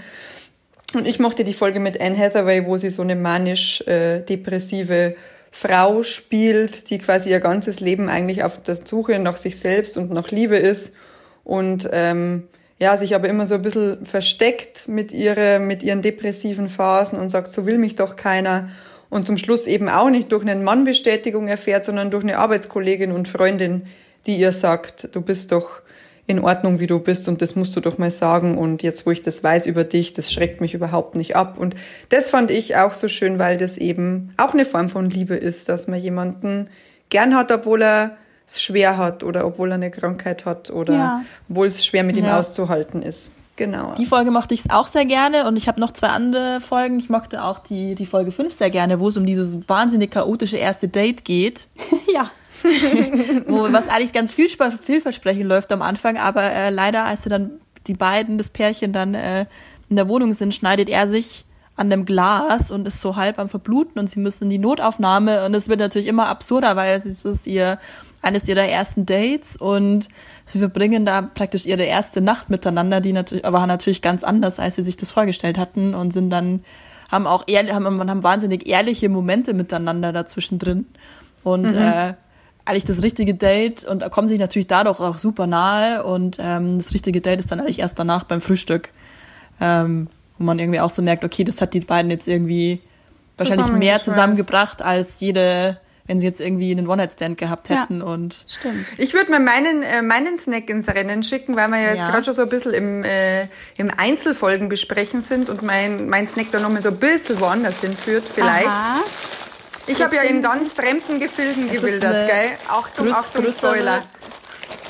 Und 0.95 1.07
ich 1.07 1.19
mochte 1.19 1.43
die 1.43 1.53
Folge 1.53 1.79
mit 1.79 2.01
Anne 2.01 2.17
Hathaway, 2.17 2.65
wo 2.65 2.77
sie 2.77 2.89
so 2.89 3.03
eine 3.03 3.15
manisch-depressive 3.15 5.13
Frau 5.57 6.03
spielt, 6.03 6.89
die 6.89 6.97
quasi 6.97 7.29
ihr 7.29 7.39
ganzes 7.39 7.79
Leben 7.79 8.09
eigentlich 8.09 8.43
auf 8.43 8.61
der 8.61 8.75
Suche 8.75 9.19
nach 9.19 9.37
sich 9.37 9.57
selbst 9.57 9.95
und 9.95 10.11
nach 10.11 10.29
Liebe 10.29 10.57
ist 10.57 10.95
und 11.45 11.87
ähm, 11.93 12.49
ja, 12.77 12.97
sich 12.97 13.15
aber 13.15 13.29
immer 13.29 13.45
so 13.45 13.55
ein 13.55 13.61
bisschen 13.61 14.05
versteckt 14.05 14.89
mit, 14.89 15.13
ihre, 15.13 15.59
mit 15.59 15.81
ihren 15.81 16.01
depressiven 16.01 16.67
Phasen 16.67 17.17
und 17.17 17.29
sagt, 17.29 17.53
so 17.53 17.65
will 17.65 17.77
mich 17.77 17.95
doch 17.95 18.17
keiner. 18.17 18.67
Und 19.09 19.27
zum 19.27 19.37
Schluss 19.37 19.65
eben 19.65 19.87
auch 19.87 20.09
nicht 20.09 20.33
durch 20.33 20.41
einen 20.41 20.61
Mann 20.61 20.83
Bestätigung 20.83 21.47
erfährt, 21.47 21.85
sondern 21.85 22.11
durch 22.11 22.25
eine 22.25 22.37
Arbeitskollegin 22.37 23.13
und 23.13 23.29
Freundin, 23.29 23.83
die 24.25 24.35
ihr 24.35 24.51
sagt, 24.51 25.15
du 25.15 25.21
bist 25.21 25.53
doch 25.53 25.79
in 26.27 26.39
Ordnung, 26.39 26.79
wie 26.79 26.87
du 26.87 26.99
bist 26.99 27.27
und 27.27 27.41
das 27.41 27.55
musst 27.55 27.75
du 27.75 27.81
doch 27.81 27.97
mal 27.99 28.09
sagen 28.11 28.57
und 28.57 28.81
jetzt, 28.81 29.05
wo 29.05 29.11
ich 29.11 29.21
das 29.21 29.43
weiß 29.43 29.67
über 29.67 29.83
dich, 29.83 30.13
das 30.13 30.33
schreckt 30.33 30.59
mich 30.59 30.73
überhaupt 30.73 31.15
nicht 31.15 31.35
ab 31.35 31.57
und 31.59 31.75
das 32.09 32.29
fand 32.31 32.49
ich 32.49 32.75
auch 32.77 32.93
so 32.95 33.07
schön, 33.07 33.37
weil 33.37 33.57
das 33.57 33.77
eben 33.77 34.33
auch 34.37 34.53
eine 34.53 34.65
Form 34.65 34.89
von 34.89 35.09
Liebe 35.09 35.35
ist, 35.35 35.69
dass 35.69 35.87
man 35.87 35.99
jemanden 35.99 36.69
gern 37.09 37.35
hat, 37.35 37.51
obwohl 37.51 37.83
er 37.83 38.17
es 38.47 38.61
schwer 38.61 38.97
hat 38.97 39.23
oder 39.23 39.45
obwohl 39.45 39.71
er 39.71 39.75
eine 39.75 39.91
Krankheit 39.91 40.45
hat 40.45 40.69
oder 40.71 40.93
Ja. 40.93 41.21
obwohl 41.49 41.67
es 41.67 41.85
schwer 41.85 42.03
mit 42.03 42.17
ihm 42.17 42.25
Ja. 42.25 42.39
auszuhalten 42.39 43.01
ist. 43.03 43.31
Genau. 43.57 43.93
Die 43.95 44.05
Folge 44.05 44.31
mochte 44.31 44.53
ich 44.53 44.69
auch 44.69 44.87
sehr 44.87 45.05
gerne 45.05 45.47
und 45.47 45.55
ich 45.55 45.67
habe 45.69 45.79
noch 45.79 45.91
zwei 45.91 46.07
andere 46.09 46.59
Folgen. 46.59 46.99
Ich 46.99 47.09
mochte 47.09 47.41
auch 47.43 47.59
die, 47.59 47.95
die 47.95 48.05
Folge 48.05 48.31
5 48.33 48.53
sehr 48.53 48.69
gerne, 48.69 48.99
wo 48.99 49.07
es 49.07 49.15
um 49.15 49.25
dieses 49.25 49.69
wahnsinnig 49.69 50.11
chaotische 50.11 50.57
erste 50.57 50.89
Date 50.89 51.23
geht. 51.23 51.67
ja. 52.13 52.29
wo 53.47 53.71
was 53.71 53.89
eigentlich 53.89 54.13
ganz 54.13 54.33
viel 54.33 54.47
Sp- 54.47 54.77
vielversprechend 54.81 55.45
läuft 55.45 55.71
am 55.71 55.81
Anfang, 55.81 56.17
aber 56.17 56.43
äh, 56.43 56.69
leider, 56.69 57.05
als 57.05 57.23
sie 57.23 57.29
dann 57.29 57.51
die 57.87 57.93
beiden, 57.93 58.37
das 58.37 58.49
Pärchen 58.49 58.93
dann 58.93 59.13
äh, 59.13 59.45
in 59.89 59.95
der 59.95 60.07
Wohnung 60.07 60.33
sind, 60.33 60.53
schneidet 60.53 60.89
er 60.89 61.07
sich 61.07 61.45
an 61.75 61.89
dem 61.89 62.05
Glas 62.05 62.71
und 62.71 62.87
ist 62.87 63.01
so 63.01 63.15
halb 63.15 63.37
am 63.37 63.49
Verbluten 63.49 63.99
und 63.99 64.09
sie 64.09 64.19
müssen 64.19 64.45
in 64.45 64.49
die 64.49 64.57
Notaufnahme 64.57 65.45
und 65.45 65.53
es 65.53 65.67
wird 65.67 65.79
natürlich 65.79 66.07
immer 66.07 66.27
absurder, 66.27 66.75
weil 66.75 66.95
es 66.95 67.05
ist 67.05 67.47
ihr 67.47 67.79
eines 68.21 68.47
ihrer 68.47 68.63
ersten 68.63 69.05
Dates 69.05 69.55
und 69.55 70.07
sie 70.51 70.57
verbringen 70.57 71.05
da 71.05 71.21
praktisch 71.21 71.65
ihre 71.67 71.83
erste 71.83 72.21
Nacht 72.21 72.49
miteinander, 72.49 73.01
die 73.01 73.13
natürlich, 73.13 73.45
aber 73.45 73.67
natürlich 73.67 74.01
ganz 74.01 74.23
anders, 74.23 74.57
als 74.57 74.75
sie 74.75 74.83
sich 74.83 74.97
das 74.97 75.11
vorgestellt 75.11 75.59
hatten 75.59 75.93
und 75.93 76.11
sind 76.11 76.31
dann, 76.31 76.63
haben 77.11 77.27
auch 77.27 77.43
ehrlich, 77.45 77.73
haben, 77.73 78.09
haben 78.09 78.23
wahnsinnig 78.23 78.67
ehrliche 78.67 79.09
Momente 79.09 79.53
miteinander 79.53 80.11
dazwischen 80.11 80.57
drin 80.57 80.87
und 81.43 81.65
äh, 81.65 82.13
eigentlich 82.65 82.85
das 82.85 83.01
richtige 83.03 83.35
Date 83.35 83.83
und 83.85 84.01
da 84.01 84.09
kommen 84.09 84.27
sich 84.27 84.39
natürlich 84.39 84.67
dadurch 84.67 84.99
auch 84.99 85.17
super 85.19 85.45
nahe 85.47 86.03
und 86.03 86.37
ähm, 86.39 86.77
das 86.79 86.93
richtige 86.93 87.21
Date 87.21 87.39
ist 87.39 87.51
dann 87.51 87.59
eigentlich 87.59 87.79
erst 87.79 87.99
danach 87.99 88.23
beim 88.23 88.41
Frühstück, 88.41 88.89
ähm, 89.61 90.07
wo 90.37 90.43
man 90.45 90.57
irgendwie 90.59 90.79
auch 90.79 90.89
so 90.89 91.01
merkt, 91.01 91.23
okay, 91.23 91.43
das 91.43 91.61
hat 91.61 91.73
die 91.73 91.79
beiden 91.81 92.09
jetzt 92.11 92.27
irgendwie 92.27 92.81
wahrscheinlich 93.37 93.67
mehr 93.71 93.99
Zusammengeschweißt. 94.01 94.03
zusammengebracht 94.05 94.81
als 94.81 95.19
jede, 95.19 95.77
wenn 96.07 96.19
sie 96.19 96.25
jetzt 96.25 96.41
irgendwie 96.41 96.71
einen 96.71 96.87
One-Night-Stand 96.87 97.37
gehabt 97.37 97.69
Ja. 97.69 97.83
hätten 97.83 98.01
und 98.01 98.45
Stimmt. 98.47 98.85
Ich 98.97 99.13
würde 99.13 99.29
mal 99.31 99.39
meinen, 99.39 99.83
äh, 99.83 100.01
meinen 100.01 100.37
Snack 100.37 100.69
ins 100.69 100.87
Rennen 100.87 101.21
schicken, 101.23 101.55
weil 101.55 101.67
wir 101.69 101.79
ja 101.79 101.89
jetzt 101.89 101.99
Ja. 101.99 102.09
gerade 102.09 102.23
schon 102.25 102.33
so 102.33 102.41
ein 102.43 102.49
bisschen 102.49 102.73
im, 102.73 103.03
äh, 103.03 103.43
im 103.77 103.91
Einzelfolgen 103.95 104.69
besprechen 104.69 105.21
sind 105.21 105.49
und 105.49 105.61
mein, 105.63 106.07
mein 106.09 106.25
Snack 106.27 106.47
da 106.51 106.59
nochmal 106.59 106.81
so 106.81 106.89
ein 106.89 106.97
bisschen 106.97 107.39
woanders 107.39 107.81
hinführt, 107.81 108.23
vielleicht. 108.33 108.67
Aha. 108.67 109.01
Ich 109.87 110.01
habe 110.01 110.15
ja 110.15 110.23
in 110.23 110.41
ganz 110.41 110.73
fremden 110.73 111.19
Gefilden 111.19 111.69
gewildert, 111.71 112.27
gell? 112.29 112.51
Achtung, 112.67 113.07
größ- 113.07 113.13
Achtung, 113.13 113.45
größere- 113.45 113.57
Spoiler. 113.57 113.99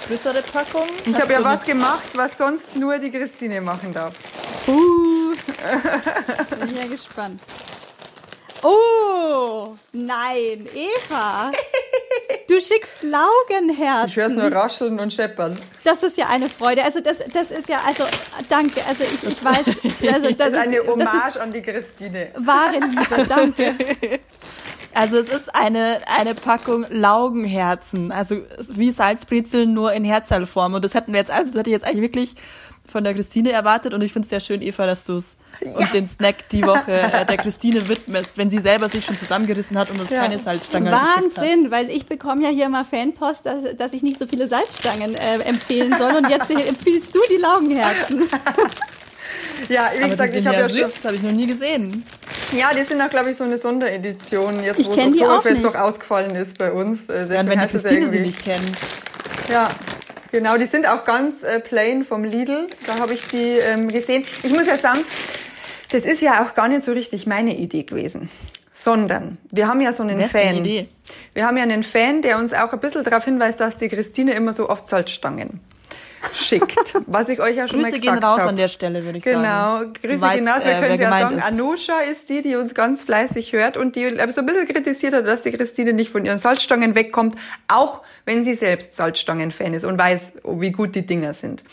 größere 0.07 0.41
Packung. 0.41 0.87
Ich 1.05 1.19
habe 1.19 1.33
ja 1.33 1.43
was 1.43 1.63
gemacht, 1.63 2.03
was 2.13 2.37
sonst 2.37 2.75
nur 2.75 2.97
die 2.97 3.11
Christine 3.11 3.59
machen 3.61 3.93
darf. 3.93 4.13
Uh. 4.67 5.31
Bin 6.59 6.69
ich 6.69 6.77
ja 6.81 6.87
gespannt. 6.87 7.41
Oh, 8.63 9.75
nein, 9.91 10.67
Eva. 10.73 11.51
Du 12.47 12.59
schickst 12.59 13.01
Laugenherzen. 13.03 14.07
Ich 14.09 14.15
höre 14.15 14.27
es 14.27 14.33
nur 14.33 14.51
rascheln 14.51 14.99
und 14.99 15.11
scheppern. 15.13 15.55
Das 15.83 16.01
ist 16.03 16.17
ja 16.17 16.27
eine 16.27 16.49
Freude. 16.49 16.83
Also 16.83 16.99
das, 16.99 17.17
das 17.33 17.51
ist 17.51 17.67
ja, 17.69 17.81
also 17.85 18.05
danke. 18.49 18.81
Also 18.87 19.03
ich, 19.03 19.23
ich 19.29 19.43
weiß, 19.43 19.65
also 20.13 20.27
das, 20.31 20.37
Das 20.37 20.49
ist 20.49 20.55
eine 20.57 20.79
Hommage 20.87 21.27
ist 21.27 21.37
an 21.37 21.51
die 21.51 21.61
Christine. 21.61 22.29
wahre 22.37 22.79
Liebe. 22.79 23.25
Danke. 23.27 23.75
Also 24.95 25.17
es 25.17 25.27
ist 25.27 25.53
eine, 25.53 25.99
eine 26.07 26.35
Packung 26.35 26.85
Laugenherzen, 26.89 28.13
also 28.13 28.37
wie 28.69 28.91
Salzbrezeln 28.91 29.73
nur 29.73 29.91
in 29.91 30.05
Herzerlform. 30.05 30.73
Und 30.73 30.85
das 30.85 30.93
hätten 30.93 31.11
wir 31.11 31.19
jetzt, 31.19 31.31
also 31.31 31.47
das 31.47 31.59
hätte 31.59 31.69
ich 31.69 31.73
jetzt 31.73 31.85
eigentlich 31.85 32.01
wirklich 32.01 32.35
von 32.87 33.03
der 33.03 33.13
Christine 33.13 33.51
erwartet 33.51 33.93
und 33.93 34.03
ich 34.03 34.13
finde 34.13 34.25
es 34.25 34.29
sehr 34.29 34.39
schön, 34.39 34.61
Eva, 34.61 34.85
dass 34.85 35.03
du 35.03 35.15
es 35.15 35.35
ja. 35.59 35.71
und 35.71 35.93
den 35.93 36.07
Snack 36.07 36.47
die 36.49 36.63
Woche 36.63 36.91
äh, 36.91 37.25
der 37.25 37.37
Christine 37.37 37.89
widmest, 37.89 38.37
wenn 38.37 38.49
sie 38.49 38.59
selber 38.59 38.87
sich 38.87 39.03
schon 39.03 39.17
zusammengerissen 39.17 39.77
hat 39.77 39.89
und 39.91 39.99
uns 39.99 40.11
ja. 40.11 40.21
keine 40.21 40.39
Salzstangen 40.39 40.93
Wahnsinn, 40.93 41.71
weil 41.71 41.89
ich 41.89 42.05
bekomme 42.05 42.43
ja 42.43 42.49
hier 42.49 42.69
mal 42.69 42.85
Fanpost, 42.85 43.45
dass, 43.45 43.75
dass 43.75 43.91
ich 43.93 44.03
nicht 44.03 44.19
so 44.19 44.27
viele 44.27 44.47
Salzstangen 44.47 45.15
äh, 45.15 45.39
empfehlen 45.39 45.95
soll 45.97 46.15
und 46.15 46.29
jetzt 46.29 46.49
empfiehlst 46.49 47.13
du 47.13 47.19
die 47.29 47.41
Laugenherzen. 47.41 48.29
ja, 49.69 49.91
wie 49.97 50.09
gesagt, 50.09 50.35
ich 50.35 50.45
habe 50.45 50.57
ja, 50.57 50.67
ja 50.67 50.81
Das 50.81 51.03
habe 51.03 51.15
ich 51.15 51.23
noch 51.23 51.31
nie 51.31 51.47
gesehen. 51.47 52.05
Ja, 52.51 52.71
die 52.73 52.83
sind 52.83 53.01
auch, 53.01 53.09
glaube 53.09 53.31
ich, 53.31 53.37
so 53.37 53.43
eine 53.43 53.57
Sonderedition, 53.57 54.63
jetzt 54.63 54.79
ich 54.79 54.87
wo 54.87 54.95
das 54.95 55.05
Oktoberfest 55.05 55.63
doch 55.63 55.75
ausgefallen 55.75 56.35
ist 56.35 56.57
bei 56.57 56.71
uns. 56.71 57.09
Äh, 57.09 57.27
ja, 57.33 57.47
wenn 57.47 57.59
die 57.59 57.65
Christine 57.65 58.09
sie 58.09 58.19
nicht 58.19 58.43
kennt. 58.43 58.71
Ja, 59.49 59.69
Genau, 60.35 60.57
die 60.57 60.65
sind 60.65 60.85
auch 60.85 61.05
ganz 61.05 61.43
äh, 61.43 61.61
plain 61.61 62.03
vom 62.03 62.25
Lidl. 62.25 62.67
Da 62.85 62.99
habe 62.99 63.13
ich 63.13 63.25
die 63.27 63.51
ähm, 63.53 63.87
gesehen. 63.87 64.25
Ich 64.43 64.51
muss 64.51 64.67
ja 64.67 64.77
sagen, 64.77 64.99
das 65.93 66.05
ist 66.05 66.21
ja 66.21 66.43
auch 66.43 66.55
gar 66.55 66.67
nicht 66.67 66.81
so 66.81 66.91
richtig 66.91 67.25
meine 67.25 67.55
Idee 67.55 67.83
gewesen. 67.83 68.29
Sondern 68.73 69.37
wir 69.51 69.69
haben 69.69 69.79
ja 69.79 69.93
so 69.93 70.03
einen 70.03 70.17
Wessen 70.17 70.31
Fan. 70.31 70.55
Idee? 70.57 70.89
Wir 71.33 71.47
haben 71.47 71.55
ja 71.55 71.63
einen 71.63 71.83
Fan, 71.83 72.21
der 72.21 72.37
uns 72.37 72.51
auch 72.51 72.73
ein 72.73 72.79
bisschen 72.81 73.05
darauf 73.05 73.23
hinweist, 73.23 73.61
dass 73.61 73.77
die 73.77 73.87
Christine 73.87 74.33
immer 74.33 74.51
so 74.51 74.69
oft 74.69 74.85
Salzstangen 74.85 75.61
schickt, 76.33 76.95
was 77.07 77.29
ich 77.29 77.39
euch 77.39 77.55
ja 77.55 77.67
schon 77.67 77.79
Grüße 77.79 77.91
mal 77.91 77.99
gesagt 77.99 78.21
gehen 78.21 78.23
raus 78.23 78.39
hab. 78.41 78.49
an 78.49 78.57
der 78.57 78.67
Stelle, 78.67 79.03
würde 79.03 79.17
ich 79.17 79.23
genau. 79.23 79.41
sagen. 79.41 79.93
Genau, 79.93 80.13
Grüße 80.13 80.21
weißt, 80.21 80.37
gehen 80.37 80.47
raus. 80.47 80.65
Wir 80.65 80.71
äh, 80.71 80.79
können 80.79 80.99
ja 81.01 81.09
sagen, 81.09 81.37
ist. 81.37 81.45
Anusha 81.45 81.99
ist 82.11 82.29
die, 82.29 82.41
die 82.41 82.55
uns 82.55 82.73
ganz 82.73 83.03
fleißig 83.03 83.53
hört 83.53 83.77
und 83.77 83.95
die 83.95 84.09
so 84.09 84.41
ein 84.41 84.45
bisschen 84.45 84.67
kritisiert 84.67 85.13
hat, 85.13 85.27
dass 85.27 85.41
die 85.41 85.51
Christine 85.51 85.93
nicht 85.93 86.11
von 86.11 86.25
ihren 86.25 86.39
Salzstangen 86.39 86.95
wegkommt, 86.95 87.35
auch 87.67 88.01
wenn 88.25 88.43
sie 88.43 88.55
selbst 88.55 88.95
Salzstangen-Fan 88.95 89.73
ist 89.73 89.85
und 89.85 89.97
weiß, 89.97 90.33
wie 90.43 90.71
gut 90.71 90.95
die 90.95 91.05
Dinger 91.05 91.33
sind. 91.33 91.63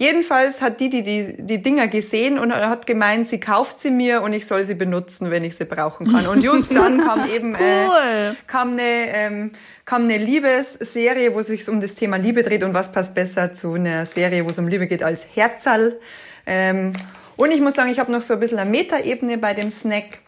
Jedenfalls 0.00 0.62
hat 0.62 0.80
die, 0.80 0.88
die, 0.88 1.02
die 1.02 1.34
die 1.38 1.60
Dinger 1.60 1.86
gesehen 1.86 2.38
und 2.38 2.54
hat 2.54 2.86
gemeint, 2.86 3.28
sie 3.28 3.38
kauft 3.38 3.78
sie 3.80 3.90
mir 3.90 4.22
und 4.22 4.32
ich 4.32 4.46
soll 4.46 4.64
sie 4.64 4.74
benutzen, 4.74 5.30
wenn 5.30 5.44
ich 5.44 5.56
sie 5.56 5.66
brauchen 5.66 6.10
kann. 6.10 6.26
Und 6.26 6.42
just 6.42 6.74
dann 6.74 7.04
kam 7.06 7.28
eben 7.28 7.54
äh, 7.54 7.58
cool. 7.58 8.30
äh, 8.30 8.34
kam 8.46 8.70
eine 8.72 9.14
ähm, 9.14 9.50
kam 9.84 10.04
eine 10.04 10.16
Liebesserie, 10.16 11.34
wo 11.34 11.40
es 11.40 11.48
sich 11.48 11.68
um 11.68 11.82
das 11.82 11.96
Thema 11.96 12.16
Liebe 12.16 12.42
dreht 12.42 12.64
und 12.64 12.72
was 12.72 12.90
passt 12.92 13.14
besser 13.14 13.52
zu 13.52 13.74
einer 13.74 14.06
Serie, 14.06 14.42
wo 14.46 14.48
es 14.48 14.58
um 14.58 14.68
Liebe 14.68 14.86
geht 14.86 15.02
als 15.02 15.26
Herzal. 15.34 15.98
Ähm, 16.46 16.94
und 17.36 17.50
ich 17.50 17.60
muss 17.60 17.74
sagen, 17.74 17.90
ich 17.90 17.98
habe 17.98 18.10
noch 18.10 18.22
so 18.22 18.32
ein 18.32 18.40
bisschen 18.40 18.58
eine 18.58 18.70
Metaebene 18.70 19.36
bei 19.36 19.52
dem 19.52 19.70
Snack. 19.70 20.20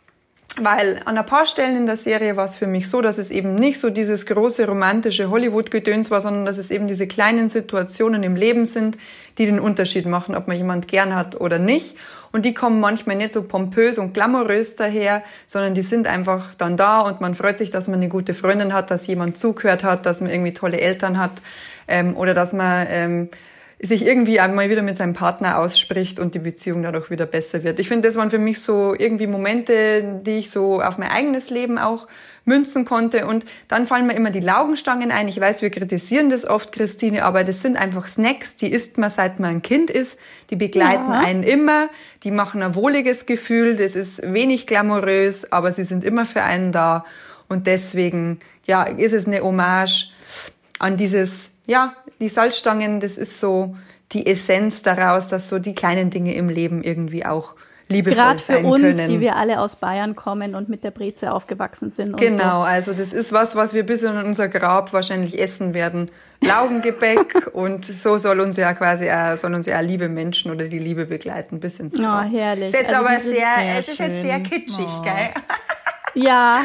Weil 0.61 1.00
an 1.07 1.16
ein 1.16 1.24
paar 1.24 1.46
Stellen 1.46 1.78
in 1.78 1.86
der 1.86 1.96
Serie 1.96 2.36
war 2.36 2.44
es 2.44 2.57
für 2.57 2.66
mich 2.66 2.90
so, 2.90 3.00
dass 3.00 3.16
es 3.16 3.30
eben 3.30 3.55
nicht 3.55 3.80
so 3.80 3.88
dieses 3.88 4.26
große 4.26 4.66
romantische 4.66 5.30
Hollywood-Gedöns 5.30 6.11
war, 6.11 6.20
sondern 6.20 6.44
dass 6.44 6.59
es 6.59 6.70
eben 6.70 6.88
diese 6.88 7.07
kleinen 7.07 7.48
Situationen 7.48 8.22
im 8.22 8.36
Leben 8.36 8.66
sind, 8.66 8.98
die 9.38 9.46
den 9.46 9.59
Unterschied 9.59 10.05
machen, 10.05 10.34
ob 10.34 10.48
man 10.48 10.59
jemand 10.59 10.88
gern 10.88 11.14
hat 11.14 11.40
oder 11.40 11.59
nicht. 11.59 11.96
Und 12.32 12.44
die 12.44 12.53
kommen 12.53 12.80
manchmal 12.80 13.16
nicht 13.16 13.32
so 13.32 13.42
pompös 13.42 13.98
und 13.98 14.12
glamourös 14.12 14.76
daher, 14.76 15.22
sondern 15.46 15.74
die 15.74 15.82
sind 15.82 16.07
einfach 16.07 16.55
dann 16.55 16.76
da 16.76 17.00
und 17.00 17.20
man 17.22 17.34
freut 17.34 17.59
sich, 17.59 17.70
dass 17.70 17.88
man 17.88 18.00
eine 18.00 18.09
gute 18.09 18.34
Freundin 18.34 18.74
hat, 18.74 18.90
dass 18.90 19.07
jemand 19.07 19.38
zugehört 19.38 19.84
hat, 19.84 20.05
dass 20.05 20.20
man 20.20 20.30
irgendwie 20.30 20.55
tolle 20.55 20.80
Eltern 20.80 21.18
hat 21.18 21.32
ähm, 21.88 22.16
oder 22.16 22.34
dass 22.34 22.53
man 22.53 22.86
ähm, 22.90 23.28
sich 23.82 24.06
irgendwie 24.06 24.38
einmal 24.38 24.70
wieder 24.70 24.82
mit 24.82 24.96
seinem 24.96 25.12
Partner 25.12 25.58
ausspricht 25.58 26.20
und 26.20 26.36
die 26.36 26.38
Beziehung 26.38 26.84
dadurch 26.84 27.10
wieder 27.10 27.26
besser 27.26 27.64
wird. 27.64 27.80
Ich 27.80 27.88
finde, 27.88 28.08
das 28.08 28.16
waren 28.16 28.30
für 28.30 28.38
mich 28.38 28.60
so 28.60 28.94
irgendwie 28.96 29.26
Momente, 29.26 30.20
die 30.24 30.38
ich 30.38 30.50
so 30.50 30.80
auf 30.80 30.98
mein 30.98 31.10
eigenes 31.10 31.50
Leben 31.50 31.78
auch 31.78 32.06
münzen 32.44 32.84
konnte. 32.84 33.26
Und 33.26 33.44
dann 33.66 33.88
fallen 33.88 34.06
mir 34.06 34.14
immer 34.14 34.30
die 34.30 34.40
Laugenstangen 34.40 35.10
ein. 35.10 35.26
Ich 35.26 35.40
weiß, 35.40 35.62
wir 35.62 35.70
kritisieren 35.70 36.30
das 36.30 36.44
oft, 36.44 36.70
Christine, 36.70 37.24
aber 37.24 37.42
das 37.42 37.60
sind 37.60 37.76
einfach 37.76 38.06
Snacks, 38.06 38.54
die 38.54 38.70
isst 38.70 38.98
man 38.98 39.10
seit 39.10 39.40
man 39.40 39.50
ein 39.50 39.62
Kind 39.62 39.90
ist. 39.90 40.16
Die 40.50 40.56
begleiten 40.56 41.10
ja. 41.10 41.18
einen 41.18 41.42
immer. 41.42 41.88
Die 42.22 42.30
machen 42.30 42.62
ein 42.62 42.76
wohliges 42.76 43.26
Gefühl. 43.26 43.76
Das 43.76 43.96
ist 43.96 44.22
wenig 44.32 44.68
glamourös, 44.68 45.50
aber 45.50 45.72
sie 45.72 45.84
sind 45.84 46.04
immer 46.04 46.24
für 46.24 46.42
einen 46.42 46.70
da. 46.70 47.04
Und 47.48 47.66
deswegen, 47.66 48.38
ja, 48.64 48.84
ist 48.84 49.12
es 49.12 49.26
eine 49.26 49.40
Hommage 49.40 50.12
an 50.78 50.96
dieses 50.96 51.52
ja, 51.66 51.94
die 52.22 52.28
Salzstangen, 52.28 53.00
das 53.00 53.18
ist 53.18 53.38
so 53.38 53.76
die 54.12 54.26
Essenz 54.26 54.82
daraus, 54.82 55.28
dass 55.28 55.48
so 55.48 55.58
die 55.58 55.74
kleinen 55.74 56.10
Dinge 56.10 56.34
im 56.34 56.48
Leben 56.48 56.82
irgendwie 56.82 57.26
auch 57.26 57.54
liebevoll 57.88 58.16
Gerade 58.16 58.38
für 58.38 58.58
uns, 58.60 58.80
können. 58.80 59.08
die 59.08 59.20
wir 59.20 59.36
alle 59.36 59.60
aus 59.60 59.76
Bayern 59.76 60.14
kommen 60.14 60.54
und 60.54 60.68
mit 60.68 60.84
der 60.84 60.92
Breze 60.92 61.32
aufgewachsen 61.32 61.90
sind. 61.90 62.16
genau, 62.16 62.60
so. 62.60 62.66
also 62.66 62.92
das 62.92 63.12
ist 63.12 63.32
was, 63.32 63.56
was 63.56 63.74
wir 63.74 63.84
bis 63.84 64.02
in 64.02 64.16
unser 64.16 64.48
Grab 64.48 64.92
wahrscheinlich 64.92 65.40
essen 65.40 65.74
werden. 65.74 66.10
Laugengebäck 66.40 67.50
und 67.52 67.84
so 67.84 68.16
soll 68.16 68.40
uns 68.40 68.56
ja 68.56 68.72
quasi 68.72 69.10
auch, 69.10 69.36
soll 69.36 69.54
uns 69.54 69.66
ja 69.66 69.80
liebe 69.80 70.08
Menschen 70.08 70.52
oder 70.52 70.68
die 70.68 70.78
Liebe 70.78 71.06
begleiten 71.06 71.60
bis 71.60 71.80
ins 71.80 71.94
Grab. 71.94 72.26
Oh, 72.26 72.30
herrlich. 72.30 72.72
Das 72.72 72.80
ist 72.80 72.86
jetzt 72.86 72.94
also 72.94 73.08
aber 73.08 73.20
sehr, 73.20 73.32
sehr, 73.32 73.78
es 73.78 73.88
ist 73.88 73.98
jetzt 73.98 74.22
sehr 74.22 74.40
kitschig, 74.40 74.86
oh. 74.88 75.02
gell? 75.02 75.30
Ja, 76.14 76.64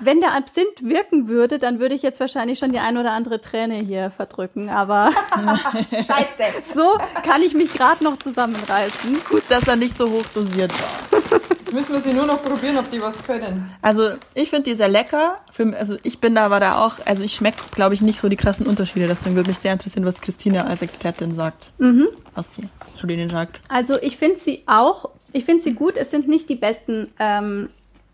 wenn 0.00 0.20
der 0.20 0.34
Absinth 0.34 0.82
wirken 0.82 1.28
würde, 1.28 1.58
dann 1.58 1.80
würde 1.80 1.94
ich 1.94 2.02
jetzt 2.02 2.20
wahrscheinlich 2.20 2.58
schon 2.58 2.72
die 2.72 2.78
ein 2.78 2.96
oder 2.96 3.12
andere 3.12 3.40
Träne 3.40 3.76
hier 3.76 4.10
verdrücken, 4.10 4.68
aber 4.68 5.12
Scheiße. 5.90 6.72
so 6.72 6.98
kann 7.22 7.42
ich 7.42 7.54
mich 7.54 7.72
gerade 7.72 8.02
noch 8.04 8.18
zusammenreißen. 8.18 9.18
Gut, 9.28 9.42
dass 9.48 9.66
er 9.66 9.76
nicht 9.76 9.96
so 9.96 10.10
hoch 10.10 10.24
dosiert 10.34 10.72
war. 10.72 11.40
Jetzt 11.58 11.72
müssen 11.72 11.92
wir 11.94 12.00
sie 12.00 12.12
nur 12.12 12.26
noch 12.26 12.42
probieren, 12.42 12.78
ob 12.78 12.88
die 12.90 13.02
was 13.02 13.24
können. 13.24 13.70
Also 13.82 14.10
ich 14.34 14.50
finde 14.50 14.70
die 14.70 14.76
sehr 14.76 14.88
lecker. 14.88 15.38
Für, 15.52 15.76
also 15.76 15.96
ich 16.02 16.20
bin 16.20 16.34
da 16.34 16.44
aber 16.44 16.60
da 16.60 16.84
auch, 16.84 16.98
also 17.04 17.22
ich 17.22 17.34
schmecke, 17.34 17.64
glaube 17.74 17.94
ich, 17.94 18.00
nicht 18.00 18.20
so 18.20 18.28
die 18.28 18.36
krassen 18.36 18.66
Unterschiede. 18.66 19.06
Deswegen 19.08 19.34
würde 19.34 19.48
mich 19.50 19.58
sehr 19.58 19.72
interessieren, 19.72 20.04
was 20.04 20.20
Christina 20.20 20.66
als 20.66 20.82
Expertin 20.82 21.34
sagt. 21.34 21.72
Mhm. 21.78 22.08
Was 22.34 22.54
sie 22.54 22.68
zu 23.00 23.06
denen 23.06 23.28
sagt. 23.30 23.60
Also 23.68 24.00
ich 24.00 24.16
finde 24.16 24.38
sie 24.38 24.62
auch, 24.66 25.10
ich 25.32 25.44
finde 25.44 25.64
sie 25.64 25.72
gut. 25.74 25.96
Es 25.96 26.10
sind 26.12 26.28
nicht 26.28 26.48
die 26.48 26.54
besten 26.54 27.12
ähm, 27.18 27.70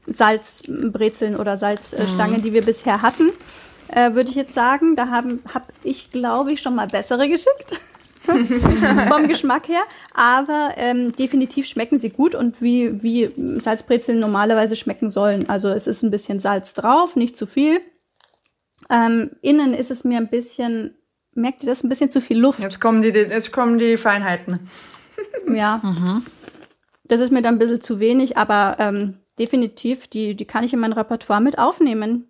Salzbrezeln 0.07 1.37
oder 1.37 1.57
Salzstangen, 1.57 2.39
mhm. 2.39 2.43
die 2.43 2.53
wir 2.53 2.63
bisher 2.63 3.03
hatten, 3.03 3.31
äh, 3.89 4.15
würde 4.15 4.31
ich 4.31 4.37
jetzt 4.37 4.55
sagen. 4.55 4.97
Da 4.97 5.09
habe 5.09 5.39
hab 5.53 5.73
ich, 5.83 6.11
glaube 6.11 6.53
ich, 6.53 6.61
schon 6.61 6.75
mal 6.75 6.87
bessere 6.87 7.29
geschickt. 7.29 7.79
vom 9.09 9.29
Geschmack 9.29 9.69
her. 9.69 9.83
Aber 10.15 10.75
ähm, 10.77 11.15
definitiv 11.17 11.67
schmecken 11.67 11.99
sie 11.99 12.11
gut 12.11 12.35
und 12.35 12.61
wie, 12.61 13.03
wie 13.03 13.31
Salzbrezeln 13.61 14.21
normalerweise 14.21 14.77
schmecken 14.77 15.11
sollen. 15.11 15.49
Also 15.49 15.69
es 15.69 15.87
ist 15.87 16.03
ein 16.03 16.11
bisschen 16.11 16.41
Salz 16.41 16.75
drauf, 16.75 17.17
nicht 17.17 17.37
zu 17.37 17.47
viel. 17.47 17.81
Ähm, 18.89 19.31
innen 19.43 19.73
ist 19.73 19.91
es 19.91 20.05
mir 20.05 20.19
ein 20.19 20.29
bisschen, 20.29 20.97
merkt 21.35 21.63
ihr 21.63 21.69
das, 21.69 21.83
ein 21.83 21.89
bisschen 21.89 22.11
zu 22.11 22.21
viel 22.21 22.39
Luft. 22.39 22.61
Jetzt 22.61 22.81
kommen 22.81 23.03
die, 23.03 23.09
jetzt 23.09 23.53
kommen 23.53 23.79
die 23.79 23.97
Feinheiten. 23.97 24.69
ja. 25.49 25.81
Mhm. 25.83 26.25
Das 27.05 27.21
ist 27.21 27.33
mir 27.33 27.43
dann 27.43 27.57
ein 27.57 27.59
bisschen 27.59 27.81
zu 27.81 27.99
wenig, 27.99 28.37
aber 28.37 28.77
ähm, 28.79 29.20
definitiv, 29.41 30.07
die, 30.07 30.37
die 30.37 30.45
kann 30.45 30.63
ich 30.63 30.73
in 30.73 30.79
mein 30.79 30.93
Repertoire 30.93 31.41
mit 31.41 31.59
aufnehmen. 31.59 32.29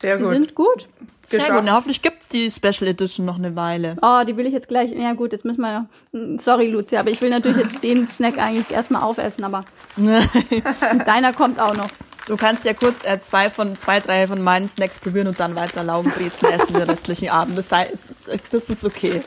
Sehr 0.00 0.16
die 0.16 0.22
gut. 0.22 0.32
Die 0.32 0.36
sind 0.36 0.54
gut. 0.54 0.88
Sehr 1.24 1.50
gut. 1.50 1.62
Na, 1.64 1.74
hoffentlich 1.74 2.02
gibt's 2.02 2.28
die 2.28 2.50
Special 2.50 2.88
Edition 2.88 3.26
noch 3.26 3.36
eine 3.36 3.56
Weile. 3.56 3.96
Oh, 4.00 4.22
die 4.26 4.36
will 4.36 4.46
ich 4.46 4.52
jetzt 4.52 4.68
gleich. 4.68 4.92
Ja 4.92 5.12
gut, 5.14 5.32
jetzt 5.32 5.44
müssen 5.44 5.60
wir 5.60 5.88
noch. 6.12 6.38
Sorry, 6.38 6.68
Lucia, 6.68 7.00
aber 7.00 7.10
ich 7.10 7.20
will 7.20 7.30
natürlich 7.30 7.64
jetzt 7.64 7.82
den 7.82 8.06
Snack 8.06 8.38
eigentlich 8.38 8.70
erstmal 8.70 9.02
aufessen, 9.02 9.42
aber 9.42 9.64
deiner 11.06 11.32
kommt 11.32 11.60
auch 11.60 11.74
noch. 11.74 11.88
Du 12.26 12.36
kannst 12.36 12.64
ja 12.64 12.74
kurz 12.74 13.04
äh, 13.04 13.20
zwei 13.20 13.50
von 13.50 13.78
zwei, 13.78 14.00
drei 14.00 14.26
von 14.26 14.42
meinen 14.42 14.68
Snacks 14.68 14.98
probieren 14.98 15.28
und 15.28 15.38
dann 15.38 15.54
weiter 15.54 15.84
Laugenbrezen 15.84 16.48
essen 16.48 16.74
den 16.74 16.82
restlichen 16.82 17.28
Abend. 17.28 17.56
Das, 17.56 17.68
sei, 17.68 17.88
das, 17.90 18.10
ist, 18.10 18.42
das 18.52 18.68
ist 18.68 18.84
okay. 18.84 19.20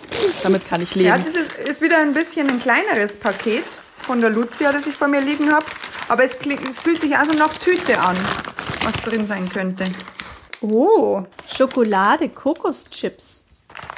Damit 0.44 0.68
kann 0.68 0.82
ich 0.82 0.96
leben. 0.96 1.08
Ja, 1.08 1.18
das 1.18 1.34
ist, 1.34 1.58
ist 1.58 1.82
wieder 1.82 1.98
ein 1.98 2.14
bisschen 2.14 2.50
ein 2.50 2.60
kleineres 2.60 3.18
Paket 3.18 3.64
von 4.10 4.22
der 4.22 4.32
Lucia, 4.32 4.72
das 4.72 4.88
ich 4.88 4.96
vor 4.96 5.08
mir 5.08 5.22
liegen 5.22 5.54
habe. 5.54 5.68
Aber 6.08 6.24
es, 6.24 6.36
es 6.68 6.80
fühlt 6.80 7.00
sich 7.00 7.16
also 7.16 7.32
nach 7.34 7.56
Tüte 7.60 8.00
an, 8.00 8.18
was 8.84 8.94
drin 9.04 9.28
sein 9.28 9.48
könnte. 9.48 9.84
Oh, 10.62 11.22
Schokolade, 11.48 12.30
Kokoschips. 12.30 13.44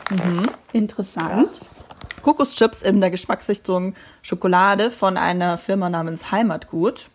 Mhm. 0.09 0.49
Interessant. 0.73 1.31
Krass. 1.31 1.65
Kokoschips 2.23 2.81
in 2.81 2.99
der 2.99 3.09
Geschmacksrichtung 3.09 3.95
Schokolade 4.21 4.91
von 4.91 5.15
einer 5.15 5.57
Firma 5.57 5.89
namens 5.89 6.29
Heimatgut. 6.29 7.07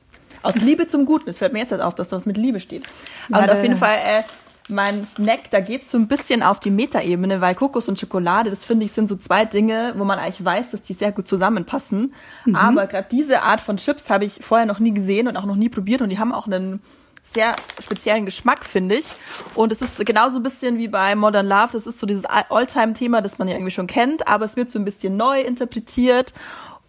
Aus 0.42 0.54
Liebe 0.54 0.86
zum 0.86 1.04
Guten. 1.04 1.28
Es 1.28 1.36
fällt 1.36 1.52
mir 1.52 1.58
jetzt 1.58 1.72
halt 1.72 1.82
auf, 1.82 1.94
dass 1.94 2.08
das 2.08 2.24
mit 2.24 2.38
Liebe 2.38 2.60
steht. 2.60 2.86
Aber 3.30 3.52
auf 3.52 3.62
jeden 3.62 3.76
Fall 3.76 3.98
äh, 4.02 4.22
mein 4.68 5.04
Snack, 5.04 5.50
da 5.50 5.60
geht 5.60 5.86
so 5.86 5.96
ein 5.96 6.08
bisschen 6.08 6.42
auf 6.42 6.60
die 6.60 6.70
Metaebene, 6.70 7.40
weil 7.40 7.54
Kokos 7.54 7.88
und 7.88 7.98
Schokolade, 7.98 8.50
das 8.50 8.64
finde 8.64 8.84
ich, 8.84 8.92
sind 8.92 9.08
so 9.08 9.16
zwei 9.16 9.44
Dinge, 9.44 9.94
wo 9.96 10.04
man 10.04 10.18
eigentlich 10.18 10.44
weiß, 10.44 10.70
dass 10.70 10.82
die 10.82 10.94
sehr 10.94 11.12
gut 11.12 11.28
zusammenpassen. 11.28 12.12
Mhm. 12.44 12.56
Aber 12.56 12.86
gerade 12.86 13.08
diese 13.10 13.42
Art 13.42 13.60
von 13.60 13.76
Chips 13.76 14.10
habe 14.10 14.24
ich 14.24 14.40
vorher 14.42 14.66
noch 14.66 14.78
nie 14.78 14.92
gesehen 14.92 15.28
und 15.28 15.36
auch 15.36 15.44
noch 15.44 15.56
nie 15.56 15.68
probiert 15.68 16.02
und 16.02 16.10
die 16.10 16.18
haben 16.18 16.32
auch 16.32 16.46
einen 16.46 16.80
sehr 17.22 17.52
speziellen 17.82 18.24
Geschmack, 18.24 18.64
finde 18.64 18.96
ich. 18.96 19.06
Und 19.54 19.72
es 19.72 19.80
ist 19.80 20.04
genauso 20.06 20.38
ein 20.38 20.42
bisschen 20.42 20.78
wie 20.78 20.88
bei 20.88 21.14
Modern 21.14 21.46
Love. 21.46 21.70
Das 21.72 21.86
ist 21.86 21.98
so 21.98 22.06
dieses 22.06 22.24
Alltime-Thema, 22.24 23.20
das 23.20 23.38
man 23.38 23.48
ja 23.48 23.54
irgendwie 23.54 23.72
schon 23.72 23.86
kennt, 23.86 24.28
aber 24.28 24.44
es 24.44 24.56
wird 24.56 24.70
so 24.70 24.78
ein 24.78 24.84
bisschen 24.84 25.16
neu 25.16 25.40
interpretiert 25.40 26.32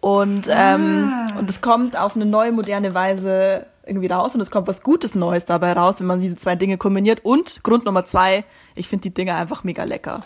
und 0.00 0.46
ähm, 0.48 1.12
ah. 1.12 1.38
und 1.38 1.50
es 1.50 1.60
kommt 1.60 1.98
auf 1.98 2.14
eine 2.14 2.24
neue 2.24 2.52
moderne 2.52 2.94
Weise 2.94 3.66
irgendwie 3.88 4.08
raus 4.08 4.34
und 4.34 4.40
es 4.40 4.50
kommt 4.50 4.68
was 4.68 4.82
Gutes 4.82 5.14
Neues 5.14 5.44
dabei 5.44 5.72
raus, 5.72 6.00
wenn 6.00 6.06
man 6.06 6.20
diese 6.20 6.36
zwei 6.36 6.56
Dinge 6.56 6.78
kombiniert. 6.78 7.24
Und 7.24 7.62
Grund 7.62 7.84
Nummer 7.84 8.04
zwei, 8.04 8.44
ich 8.74 8.88
finde 8.88 9.02
die 9.04 9.14
Dinge 9.14 9.34
einfach 9.34 9.64
mega 9.64 9.84
lecker. 9.84 10.22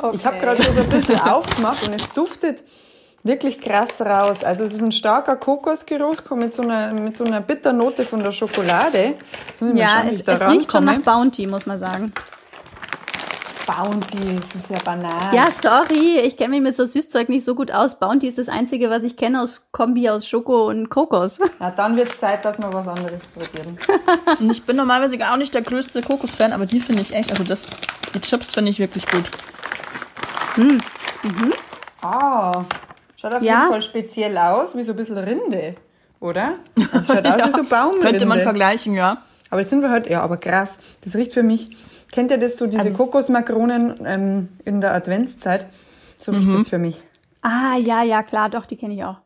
Okay. 0.00 0.16
Ich 0.16 0.24
habe 0.24 0.38
gerade 0.38 0.62
schon 0.62 0.74
so 0.74 0.82
ein 0.82 0.88
bisschen 0.88 1.20
aufgemacht 1.20 1.86
und 1.86 1.94
es 1.94 2.12
duftet 2.12 2.62
wirklich 3.22 3.60
krass 3.60 4.00
raus. 4.00 4.44
Also 4.44 4.64
es 4.64 4.72
ist 4.72 4.82
ein 4.82 4.92
starker 4.92 5.36
Kokosgeruch 5.36 6.22
mit 6.36 6.54
so 6.54 6.62
einer, 6.62 6.92
mit 6.92 7.16
so 7.16 7.24
einer 7.24 7.40
Bitternote 7.40 8.04
von 8.04 8.22
der 8.22 8.30
Schokolade. 8.30 9.14
Ja, 9.74 9.88
schauen, 9.88 10.08
es, 10.08 10.22
es 10.26 10.48
riecht 10.48 10.72
schon 10.72 10.84
nach 10.84 11.00
Bounty, 11.00 11.46
muss 11.46 11.66
man 11.66 11.78
sagen. 11.78 12.12
Bounty, 13.66 14.36
das 14.36 14.62
ist 14.62 14.70
ja 14.70 14.78
banal. 14.84 15.34
Ja, 15.34 15.48
sorry, 15.62 16.18
ich 16.18 16.36
kenne 16.36 16.50
mich 16.50 16.60
mit 16.60 16.76
so 16.76 16.84
Süßzeug 16.84 17.28
nicht 17.28 17.44
so 17.44 17.54
gut 17.54 17.70
aus. 17.70 17.98
Bounty 17.98 18.28
ist 18.28 18.38
das 18.38 18.48
Einzige, 18.48 18.90
was 18.90 19.04
ich 19.04 19.16
kenne 19.16 19.42
aus 19.42 19.70
Kombi 19.72 20.08
aus 20.08 20.26
Schoko 20.26 20.68
und 20.68 20.88
Kokos. 20.88 21.38
Na, 21.58 21.70
dann 21.70 21.96
wird 21.96 22.08
es 22.08 22.20
Zeit, 22.20 22.44
dass 22.44 22.58
wir 22.58 22.72
was 22.72 22.86
anderes 22.88 23.26
probieren. 23.26 23.78
und 24.38 24.50
ich 24.50 24.64
bin 24.64 24.76
normalerweise 24.76 25.18
auch 25.30 25.36
nicht 25.36 25.54
der 25.54 25.62
größte 25.62 26.02
Kokos-Fan, 26.02 26.52
aber 26.52 26.66
die 26.66 26.80
finde 26.80 27.02
ich 27.02 27.14
echt, 27.14 27.30
also 27.30 27.44
das, 27.44 27.66
die 28.14 28.20
Chips 28.20 28.52
finde 28.52 28.70
ich 28.70 28.78
wirklich 28.78 29.06
gut. 29.06 29.30
Hm. 30.54 30.80
Mhm. 31.22 31.52
Ah, 32.02 32.64
schaut 33.16 33.34
auf 33.34 33.42
ja. 33.42 33.58
jeden 33.58 33.70
Fall 33.70 33.82
speziell 33.82 34.36
aus, 34.38 34.76
wie 34.76 34.82
so 34.82 34.92
ein 34.92 34.96
bisschen 34.96 35.18
Rinde, 35.18 35.74
oder? 36.18 36.54
Das 36.92 37.06
schaut 37.06 37.26
aus 37.26 37.38
ja, 37.38 37.46
wie 37.48 37.52
so 37.52 37.64
Baumrinde. 37.64 38.06
Könnte 38.06 38.26
man 38.26 38.40
vergleichen, 38.40 38.94
ja. 38.94 39.18
Aber 39.50 39.60
das 39.60 39.70
sind 39.70 39.82
wir 39.82 39.90
halt, 39.90 40.08
ja, 40.08 40.22
aber 40.22 40.36
krass. 40.36 40.78
Das 41.02 41.16
riecht 41.16 41.34
für 41.34 41.42
mich 41.42 41.76
Kennt 42.12 42.30
ihr 42.30 42.38
das 42.38 42.56
so, 42.56 42.66
diese 42.66 42.82
also, 42.82 42.96
Kokosmakronen 42.96 44.00
ähm, 44.04 44.48
in 44.64 44.80
der 44.80 44.94
Adventszeit? 44.94 45.66
So 46.16 46.32
riecht 46.32 46.48
mhm. 46.48 46.58
das 46.58 46.68
für 46.68 46.78
mich. 46.78 47.02
Ah, 47.42 47.76
ja, 47.78 48.02
ja, 48.02 48.22
klar, 48.22 48.50
doch, 48.50 48.66
die 48.66 48.76
kenne 48.76 48.94
ich 48.94 49.04
auch. 49.04 49.16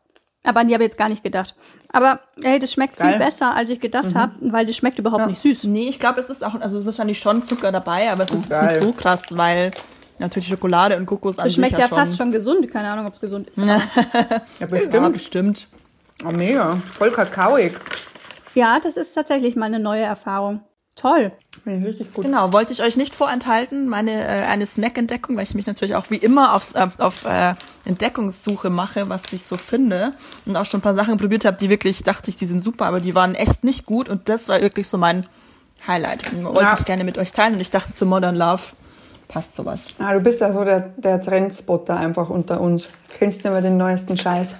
Aber 0.43 0.59
an 0.59 0.67
die 0.67 0.75
habe 0.75 0.83
ich 0.83 0.89
jetzt 0.89 0.97
gar 0.97 1.09
nicht 1.09 1.23
gedacht. 1.23 1.55
Aber 1.91 2.19
hey, 2.41 2.59
das 2.59 2.71
schmeckt 2.71 2.97
Geil. 2.97 3.09
viel 3.09 3.19
besser, 3.19 3.55
als 3.55 3.69
ich 3.71 3.79
gedacht 3.79 4.13
mhm. 4.13 4.19
habe, 4.19 4.33
weil 4.41 4.65
das 4.65 4.75
schmeckt 4.75 4.99
überhaupt 4.99 5.21
ja. 5.21 5.27
nicht 5.27 5.41
süß. 5.41 5.63
Nee, 5.65 5.89
ich 5.89 5.99
glaube, 5.99 6.19
es 6.19 6.29
ist 6.29 6.45
auch, 6.45 6.53
also 6.53 6.77
es 6.77 6.81
ist 6.81 6.85
wahrscheinlich 6.85 7.19
schon 7.19 7.43
Zucker 7.43 7.71
dabei, 7.71 8.11
aber 8.11 8.23
es 8.23 8.31
ist 8.31 8.49
Geil. 8.49 8.67
nicht 8.67 8.83
so 8.83 8.91
krass, 8.91 9.23
weil 9.31 9.71
natürlich 10.19 10.47
Schokolade 10.47 10.97
und 10.97 11.07
Kokos 11.07 11.37
Das 11.37 11.55
schmeckt 11.55 11.73
ja, 11.73 11.79
ja 11.79 11.87
fast 11.87 12.15
schon 12.15 12.31
gesund. 12.31 12.69
Keine 12.71 12.89
Ahnung, 12.89 13.07
ob 13.07 13.13
es 13.13 13.19
gesund 13.19 13.49
ist. 13.49 13.57
ja, 14.59 14.67
bestimmt. 14.67 14.93
Ja, 14.93 15.09
bestimmt. 15.09 15.67
Oh, 16.23 16.31
mega. 16.31 16.75
Voll 16.97 17.11
kakaoig. 17.11 17.73
Ja, 18.53 18.79
das 18.79 18.97
ist 18.97 19.13
tatsächlich 19.13 19.55
mal 19.55 19.65
eine 19.65 19.79
neue 19.79 20.03
Erfahrung. 20.03 20.61
Toll. 20.95 21.33
richtig 21.65 22.13
gut. 22.13 22.23
Genau, 22.25 22.53
wollte 22.53 22.71
ich 22.71 22.81
euch 22.81 22.95
nicht 22.95 23.13
vorenthalten, 23.13 23.89
meine 23.89 24.11
äh, 24.11 24.45
eine 24.45 24.65
Snack-Entdeckung, 24.65 25.35
weil 25.35 25.43
ich 25.43 25.53
mich 25.53 25.67
natürlich 25.67 25.95
auch 25.95 26.09
wie 26.09 26.15
immer 26.15 26.53
aufs, 26.53 26.71
äh, 26.71 26.87
auf 26.99 27.25
äh, 27.25 27.53
Entdeckungssuche 27.83 28.69
mache, 28.69 29.09
was 29.09 29.21
ich 29.33 29.43
so 29.43 29.57
finde 29.57 30.13
und 30.45 30.55
auch 30.55 30.65
schon 30.65 30.79
ein 30.79 30.83
paar 30.83 30.95
Sachen 30.95 31.17
probiert 31.17 31.43
habe, 31.43 31.57
die 31.57 31.69
wirklich 31.69 32.03
dachte 32.03 32.29
ich, 32.29 32.37
die 32.37 32.45
sind 32.45 32.61
super, 32.61 32.85
aber 32.85 33.01
die 33.01 33.13
waren 33.13 33.35
echt 33.35 33.65
nicht 33.65 33.85
gut 33.85 34.07
und 34.07 34.29
das 34.29 34.47
war 34.47 34.61
wirklich 34.61 34.87
so 34.87 34.97
mein 34.97 35.25
Highlight. 35.85 36.31
Und 36.31 36.45
wollte 36.45 36.61
ja. 36.61 36.77
ich 36.79 36.85
gerne 36.85 37.03
mit 37.03 37.17
euch 37.17 37.33
teilen 37.33 37.55
und 37.55 37.59
ich 37.59 37.71
dachte 37.71 37.91
zu 37.91 38.05
Modern 38.05 38.37
Love 38.37 38.63
passt 39.27 39.55
sowas. 39.55 39.87
Ah, 39.99 40.13
du 40.13 40.19
bist 40.19 40.39
ja 40.39 40.53
so 40.53 40.63
der, 40.63 40.93
der 40.97 41.21
Trendspotter 41.21 41.97
einfach 41.97 42.29
unter 42.29 42.61
uns. 42.61 42.87
Kennst 43.17 43.43
du 43.43 43.49
immer 43.49 43.61
den 43.61 43.77
neuesten 43.77 44.17
Scheiß. 44.17 44.55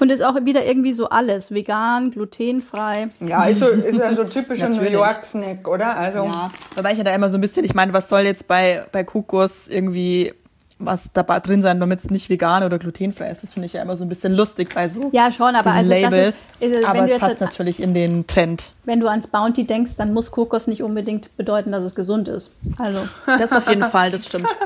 Und 0.00 0.10
ist 0.10 0.22
auch 0.22 0.34
wieder 0.44 0.64
irgendwie 0.64 0.92
so 0.92 1.08
alles. 1.08 1.50
Vegan, 1.50 2.10
glutenfrei. 2.10 3.08
Ja, 3.26 3.44
ist, 3.44 3.60
so, 3.60 3.66
ist 3.66 3.98
ja 3.98 4.14
so 4.14 4.24
typischer 4.24 4.68
New 4.70 4.82
York-Snack, 4.82 5.66
oder? 5.68 5.96
Also 5.96 6.24
ja, 6.24 6.50
wobei 6.74 6.92
ich 6.92 6.98
ja 6.98 7.04
da 7.04 7.14
immer 7.14 7.30
so 7.30 7.38
ein 7.38 7.40
bisschen, 7.40 7.64
ich 7.64 7.74
meine, 7.74 7.92
was 7.92 8.08
soll 8.08 8.20
jetzt 8.20 8.46
bei, 8.48 8.84
bei 8.92 9.04
Kokos 9.04 9.68
irgendwie 9.68 10.32
was 10.78 11.08
dabei 11.12 11.40
drin 11.40 11.62
sein, 11.62 11.80
damit 11.80 12.00
es 12.00 12.10
nicht 12.10 12.28
vegan 12.28 12.62
oder 12.62 12.78
glutenfrei 12.78 13.30
ist. 13.30 13.42
Das 13.42 13.54
finde 13.54 13.66
ich 13.66 13.72
ja 13.72 13.82
immer 13.82 13.96
so 13.96 14.04
ein 14.04 14.10
bisschen 14.10 14.34
lustig 14.34 14.74
bei 14.74 14.88
so 14.88 15.08
ja, 15.12 15.32
schon, 15.32 15.54
aber 15.54 15.72
also 15.72 15.90
Labels. 15.90 16.36
Ist, 16.60 16.70
ist, 16.70 16.84
aber 16.84 17.10
es 17.10 17.18
passt 17.18 17.40
natürlich 17.40 17.80
in 17.80 17.94
den 17.94 18.26
Trend. 18.26 18.74
Wenn 18.84 19.00
du 19.00 19.08
ans 19.08 19.26
Bounty 19.26 19.66
denkst, 19.66 19.92
dann 19.96 20.12
muss 20.12 20.30
Kokos 20.30 20.66
nicht 20.66 20.82
unbedingt 20.82 21.34
bedeuten, 21.36 21.72
dass 21.72 21.82
es 21.82 21.94
gesund 21.94 22.28
ist. 22.28 22.54
Also. 22.76 22.98
Das 23.26 23.52
auf 23.52 23.68
jeden 23.68 23.84
Fall, 23.84 24.10
das 24.10 24.26
stimmt. 24.26 24.48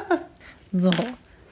So 0.73 0.89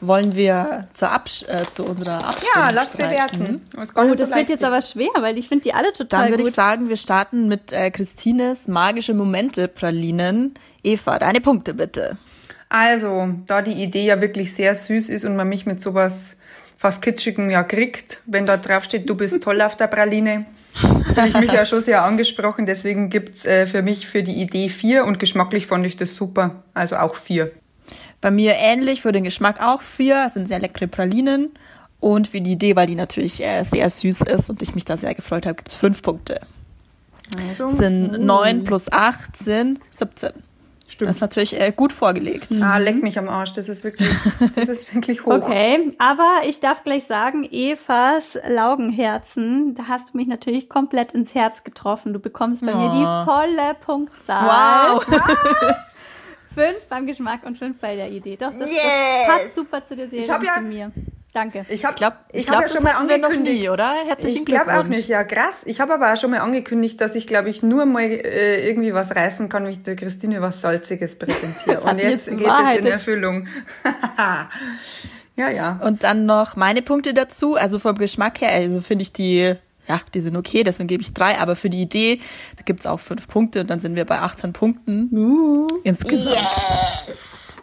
wollen 0.01 0.35
wir 0.35 0.89
zur 0.95 1.11
Absch 1.11 1.45
äh, 1.49 1.65
zu 1.71 1.85
unserer 1.85 2.25
Abstimmung 2.25 2.53
Ja, 2.55 2.69
lass 2.73 2.93
bewerten. 2.93 3.61
Das, 3.75 3.91
oh, 3.97 4.15
das 4.15 4.31
wird 4.35 4.49
jetzt 4.49 4.65
aber 4.65 4.81
schwer, 4.83 5.11
weil 5.19 5.39
ich 5.39 5.49
finde 5.49 5.65
die 5.65 5.75
alle 5.75 5.93
total 5.93 6.31
Dann 6.31 6.31
würde 6.39 6.49
ich 6.49 6.55
sagen, 6.55 6.89
wir 6.89 6.97
starten 6.97 7.49
mit 7.49 7.73
äh, 7.73 7.91
Christines 7.91 8.69
magische 8.69 9.15
Momente 9.15 9.69
Pralinen. 9.69 10.55
Eva, 10.83 11.19
deine 11.19 11.41
Punkte 11.41 11.75
bitte. 11.75 12.17
Also, 12.69 13.29
da 13.47 13.63
die 13.63 13.83
Idee 13.83 14.05
ja 14.05 14.21
wirklich 14.21 14.55
sehr 14.55 14.75
süß 14.75 15.09
ist 15.09 15.25
und 15.25 15.37
man 15.37 15.49
mich 15.49 15.67
mit 15.67 15.81
sowas 15.81 16.37
fast 16.77 17.03
kitschigen 17.03 17.51
ja 17.51 17.65
kriegt, 17.65 18.21
wenn 18.27 18.47
da 18.47 18.57
drauf 18.57 18.85
steht, 18.85 19.09
du 19.09 19.17
bist 19.17 19.43
toll 19.43 19.61
auf 19.63 19.77
der 19.77 19.89
Praline, 19.89 20.47
bin 21.15 21.27
ich 21.27 21.41
mich 21.41 21.53
ja 21.53 21.67
schon 21.67 21.81
sehr 21.81 22.05
angesprochen. 22.05 22.67
Deswegen 22.67 23.11
gibt's 23.11 23.45
äh, 23.45 23.67
für 23.67 23.83
mich 23.83 24.07
für 24.07 24.23
die 24.23 24.41
Idee 24.41 24.69
vier 24.69 25.05
und 25.05 25.19
geschmacklich 25.19 25.67
fand 25.67 25.87
ich 25.87 25.97
das 25.97 26.15
super. 26.15 26.63
Also 26.75 26.97
auch 26.97 27.17
vier. 27.17 27.51
Bei 28.21 28.31
mir 28.31 28.55
ähnlich, 28.57 29.03
für 29.03 29.13
den 29.13 29.25
Geschmack 29.25 29.63
auch 29.63 29.83
vier. 29.83 30.25
Es 30.27 30.35
sind 30.35 30.49
sehr 30.49 30.59
leckere 30.59 30.89
Pralinen. 30.89 31.51
Und 32.01 32.29
für 32.29 32.41
die 32.41 32.53
Idee, 32.53 32.77
weil 32.77 32.87
die 32.87 32.95
natürlich 32.95 33.43
äh, 33.45 33.63
sehr 33.65 33.91
süß 33.91 34.23
ist 34.23 34.51
und 34.51 34.63
ich 34.63 34.75
mich 34.75 34.85
da 34.85 34.97
sehr 34.97 35.15
gefreut 35.15 35.47
habe, 35.47 35.57
gibt 35.57 35.69
es 35.69 35.75
fünf 35.75 36.03
Punkte. 36.03 36.41
Also, 37.49 37.69
sind 37.69 38.25
neun 38.25 38.65
plus 38.65 38.91
acht 38.91 39.37
sind 39.37 39.81
17. 39.91 40.31
Stimmt. 40.89 41.11
Das 41.11 41.17
ist 41.17 41.21
natürlich 41.21 41.61
äh, 41.61 41.71
gut 41.71 41.93
vorgelegt. 41.93 42.49
Ah, 42.63 42.79
leck 42.79 43.03
mich 43.03 43.19
am 43.19 43.29
Arsch. 43.29 43.53
Das 43.53 43.69
ist 43.69 43.85
wirklich, 43.85 44.09
das 44.57 44.69
ist 44.71 44.95
wirklich 44.95 45.27
hoch. 45.27 45.35
Okay, 45.35 45.95
aber 45.99 46.41
ich 46.47 46.61
darf 46.61 46.83
gleich 46.83 47.05
sagen, 47.05 47.45
Evas 47.45 48.39
Laugenherzen, 48.49 49.75
da 49.75 49.85
hast 49.87 50.15
du 50.15 50.17
mich 50.17 50.27
natürlich 50.27 50.71
komplett 50.71 51.13
ins 51.13 51.35
Herz 51.35 51.63
getroffen. 51.63 52.15
Du 52.15 52.21
bekommst 52.21 52.65
bei 52.65 52.73
oh. 52.75 52.79
mir 52.79 52.89
die 52.99 53.05
oh. 53.05 53.25
volle 53.27 53.75
Punktzahl. 53.85 54.97
Wow. 54.97 55.07
fünf 56.59 56.81
beim 56.89 57.07
Geschmack 57.07 57.41
und 57.45 57.59
fünf 57.59 57.79
bei 57.79 57.97
der 57.97 58.11
Idee. 58.11 58.37
Doch, 58.37 58.51
das, 58.51 58.71
yes. 58.71 58.83
das 58.83 59.27
passt 59.27 59.55
super 59.55 59.85
zu 59.85 59.97
der 59.97 60.09
Serie 60.09 60.35
und 60.35 60.45
ja, 60.45 60.55
zu 60.55 60.61
mir. 60.63 60.93
Danke. 61.33 61.67
Ich 61.69 61.81
glaube, 61.81 61.95
ich 61.95 61.99
glaube, 61.99 62.17
ich 62.33 62.47
glaub, 62.47 62.63
ja 62.63 62.69
schon 62.69 62.83
mal 62.83 62.93
angekündigt. 62.93 63.61
Nie, 63.63 63.69
oder? 63.69 63.95
Herzlichen 64.07 64.39
ich 64.39 64.45
Glückwunsch. 64.47 64.61
Ich 64.61 64.73
glaube 64.73 64.81
auch 64.81 64.85
nicht, 64.85 65.09
ja 65.09 65.25
krass. 65.25 65.63
Ich 65.67 65.81
habe 65.81 65.95
aber 65.95 66.13
auch 66.13 66.17
schon 66.17 66.31
mal 66.31 66.41
angekündigt, 66.41 67.01
dass 67.01 67.15
ich, 67.15 67.27
glaube 67.27 67.51
ich, 67.51 67.63
nur 67.63 67.87
mal 67.87 68.03
äh, 68.03 68.67
irgendwie 68.67 68.95
was 68.95 69.15
reißen 69.15 69.49
kann, 69.49 69.65
wenn 69.65 69.71
ich 69.71 69.83
der 69.83 69.95
Christine 69.95 70.41
was 70.41 70.61
Salziges 70.61 71.19
präsentiere. 71.19 71.81
und 71.81 71.99
jetzt, 71.99 72.27
jetzt 72.27 72.39
geht 72.39 72.47
es 72.47 72.79
in 72.79 72.87
Erfüllung. 72.87 73.49
ja, 75.37 75.51
ja. 75.51 75.81
Und 75.85 76.03
dann 76.03 76.27
noch 76.27 76.57
meine 76.57 76.83
Punkte 76.83 77.15
dazu. 77.15 77.57
Also 77.57 77.79
vom 77.79 77.99
Geschmack 77.99 78.41
her, 78.41 78.51
also 78.51 78.81
finde 78.81 79.03
ich 79.03 79.13
die 79.13 79.55
ja, 79.89 80.01
die 80.15 80.21
sind 80.21 80.37
okay, 80.37 80.65
deswegen 80.65 80.89
gebe 80.89 81.03
ich 81.03 81.15
drei, 81.15 81.39
aber 81.39 81.57
für 81.57 81.71
die 81.71 81.81
Idee 81.81 82.21
gibt 82.65 82.81
es 82.81 82.87
auch 82.87 83.01
fünf 83.01 83.27
Punkte 83.29 83.61
und 83.63 83.71
dann 83.71 83.81
sind 83.81 83.97
wir 83.97 84.05
bei 84.05 84.19
18 84.19 84.53
Punkten 84.53 85.09
uh, 85.13 85.67
insgesamt. 85.85 86.37
Yes! 87.07 87.63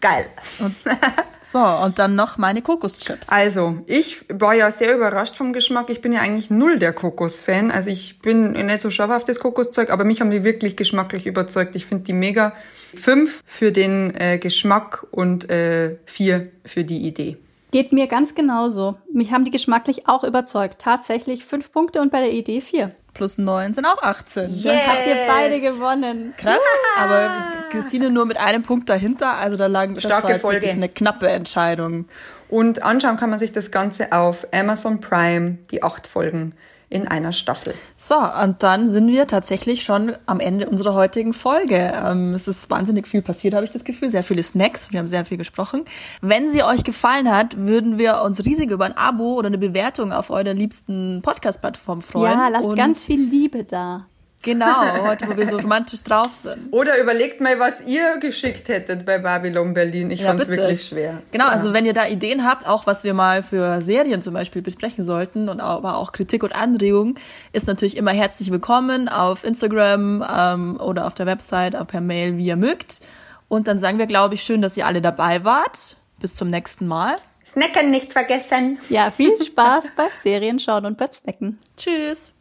Geil. 0.00 0.26
Und, 0.58 0.74
so, 1.42 1.58
und 1.58 1.98
dann 1.98 2.14
noch 2.14 2.36
meine 2.36 2.60
Kokoschips. 2.60 3.28
Also, 3.28 3.78
ich 3.86 4.24
war 4.28 4.54
ja 4.54 4.70
sehr 4.70 4.94
überrascht 4.94 5.36
vom 5.36 5.52
Geschmack. 5.52 5.88
Ich 5.90 6.00
bin 6.02 6.12
ja 6.12 6.20
eigentlich 6.20 6.50
null 6.50 6.78
der 6.78 6.92
Kokos-Fan. 6.92 7.70
Also 7.70 7.90
ich 7.90 8.20
bin 8.20 8.52
nicht 8.52 8.82
so 8.82 8.90
scharf 8.90 9.10
auf 9.10 9.24
das 9.24 9.40
Kokoszeug, 9.40 9.90
aber 9.90 10.04
mich 10.04 10.20
haben 10.20 10.30
die 10.30 10.44
wirklich 10.44 10.76
geschmacklich 10.76 11.26
überzeugt. 11.26 11.74
Ich 11.76 11.86
finde 11.86 12.04
die 12.04 12.12
mega. 12.12 12.52
Fünf 12.94 13.42
für 13.44 13.72
den 13.72 14.14
äh, 14.14 14.38
Geschmack 14.38 15.06
und 15.10 15.50
äh, 15.50 15.96
vier 16.06 16.48
für 16.64 16.84
die 16.84 17.06
Idee. 17.06 17.36
Geht 17.70 17.92
mir 17.92 18.06
ganz 18.06 18.34
genauso. 18.34 18.96
Mich 19.12 19.32
haben 19.32 19.44
die 19.44 19.50
geschmacklich 19.50 20.08
auch 20.08 20.24
überzeugt. 20.24 20.80
Tatsächlich 20.80 21.44
fünf 21.44 21.72
Punkte 21.72 22.00
und 22.00 22.10
bei 22.12 22.20
der 22.20 22.32
Idee 22.32 22.60
vier. 22.60 22.94
Plus 23.12 23.38
neun 23.38 23.72
sind 23.72 23.86
auch 23.86 24.02
18. 24.02 24.52
Yes. 24.52 24.62
Dann 24.64 24.76
habt 24.86 25.06
ihr 25.06 25.16
beide 25.26 25.60
gewonnen. 25.60 26.34
Krass, 26.36 26.58
ja. 26.96 27.02
aber 27.02 27.30
Christine 27.70 28.10
nur 28.10 28.26
mit 28.26 28.38
einem 28.38 28.62
Punkt 28.62 28.88
dahinter. 28.90 29.34
Also 29.34 29.56
da 29.56 29.66
lag 29.66 29.92
das 29.94 30.04
war 30.04 30.22
wirklich 30.28 30.72
eine 30.72 30.88
knappe 30.88 31.28
Entscheidung. 31.28 32.06
Und 32.48 32.82
anschauen 32.82 33.16
kann 33.16 33.30
man 33.30 33.38
sich 33.38 33.52
das 33.52 33.70
Ganze 33.70 34.12
auf 34.12 34.46
Amazon 34.52 35.00
Prime, 35.00 35.58
die 35.70 35.82
acht 35.82 36.06
Folgen 36.06 36.54
in 36.88 37.08
einer 37.08 37.32
Staffel. 37.32 37.74
So, 37.96 38.14
und 38.42 38.62
dann 38.62 38.88
sind 38.88 39.08
wir 39.08 39.26
tatsächlich 39.26 39.82
schon 39.82 40.12
am 40.26 40.38
Ende 40.38 40.68
unserer 40.68 40.94
heutigen 40.94 41.32
Folge. 41.32 41.92
Ähm, 42.04 42.34
es 42.34 42.46
ist 42.46 42.70
wahnsinnig 42.70 43.08
viel 43.08 43.22
passiert, 43.22 43.54
habe 43.54 43.64
ich 43.64 43.72
das 43.72 43.84
Gefühl. 43.84 44.10
Sehr 44.10 44.22
viele 44.22 44.42
Snacks. 44.42 44.92
Wir 44.92 45.00
haben 45.00 45.08
sehr 45.08 45.24
viel 45.24 45.36
gesprochen. 45.36 45.84
Wenn 46.20 46.48
sie 46.48 46.62
euch 46.62 46.84
gefallen 46.84 47.30
hat, 47.30 47.56
würden 47.56 47.98
wir 47.98 48.22
uns 48.22 48.44
riesig 48.44 48.70
über 48.70 48.84
ein 48.84 48.96
Abo 48.96 49.34
oder 49.34 49.48
eine 49.48 49.58
Bewertung 49.58 50.12
auf 50.12 50.30
eurer 50.30 50.54
liebsten 50.54 51.22
Podcast-Plattform 51.22 52.02
freuen. 52.02 52.32
Ja, 52.32 52.48
lasst 52.48 52.66
und 52.66 52.76
ganz 52.76 53.04
viel 53.04 53.20
Liebe 53.20 53.64
da. 53.64 54.06
Genau, 54.42 55.02
heute, 55.02 55.28
wo 55.28 55.36
wir 55.36 55.48
so 55.48 55.56
romantisch 55.56 56.02
drauf 56.02 56.32
sind. 56.32 56.72
Oder 56.72 57.00
überlegt 57.00 57.40
mal, 57.40 57.58
was 57.58 57.80
ihr 57.84 58.18
geschickt 58.18 58.68
hättet 58.68 59.04
bei 59.04 59.18
Babylon 59.18 59.74
Berlin. 59.74 60.10
Ich 60.10 60.20
ja, 60.20 60.28
fand 60.28 60.40
es 60.40 60.48
wirklich 60.48 60.86
schwer. 60.86 61.20
Genau, 61.32 61.46
ja. 61.46 61.50
also 61.50 61.72
wenn 61.72 61.84
ihr 61.84 61.92
da 61.92 62.06
Ideen 62.06 62.44
habt, 62.44 62.66
auch 62.66 62.86
was 62.86 63.02
wir 63.02 63.12
mal 63.12 63.42
für 63.42 63.82
Serien 63.82 64.22
zum 64.22 64.34
Beispiel 64.34 64.62
besprechen 64.62 65.04
sollten 65.04 65.48
und 65.48 65.60
aber 65.60 65.96
auch 65.96 66.12
Kritik 66.12 66.44
und 66.44 66.54
Anregungen, 66.54 67.18
ist 67.52 67.66
natürlich 67.66 67.96
immer 67.96 68.12
herzlich 68.12 68.52
willkommen 68.52 69.08
auf 69.08 69.42
Instagram 69.42 70.24
ähm, 70.32 70.80
oder 70.80 71.06
auf 71.06 71.14
der 71.14 71.26
Website, 71.26 71.74
auch 71.74 71.86
per 71.86 72.00
Mail, 72.00 72.36
wie 72.36 72.46
ihr 72.46 72.56
mögt. 72.56 73.00
Und 73.48 73.68
dann 73.68 73.78
sagen 73.78 73.98
wir, 73.98 74.06
glaube 74.06 74.34
ich, 74.34 74.42
schön, 74.42 74.62
dass 74.62 74.76
ihr 74.76 74.86
alle 74.86 75.00
dabei 75.00 75.44
wart. 75.44 75.96
Bis 76.20 76.34
zum 76.34 76.50
nächsten 76.50 76.86
Mal. 76.86 77.16
Snacken 77.46 77.90
nicht 77.90 78.12
vergessen. 78.12 78.78
Ja, 78.88 79.10
viel 79.10 79.40
Spaß 79.42 79.86
beim 79.96 80.08
Serienschauen 80.22 80.86
und 80.86 80.98
beim 80.98 81.12
Snacken. 81.12 81.58
Tschüss. 81.76 82.32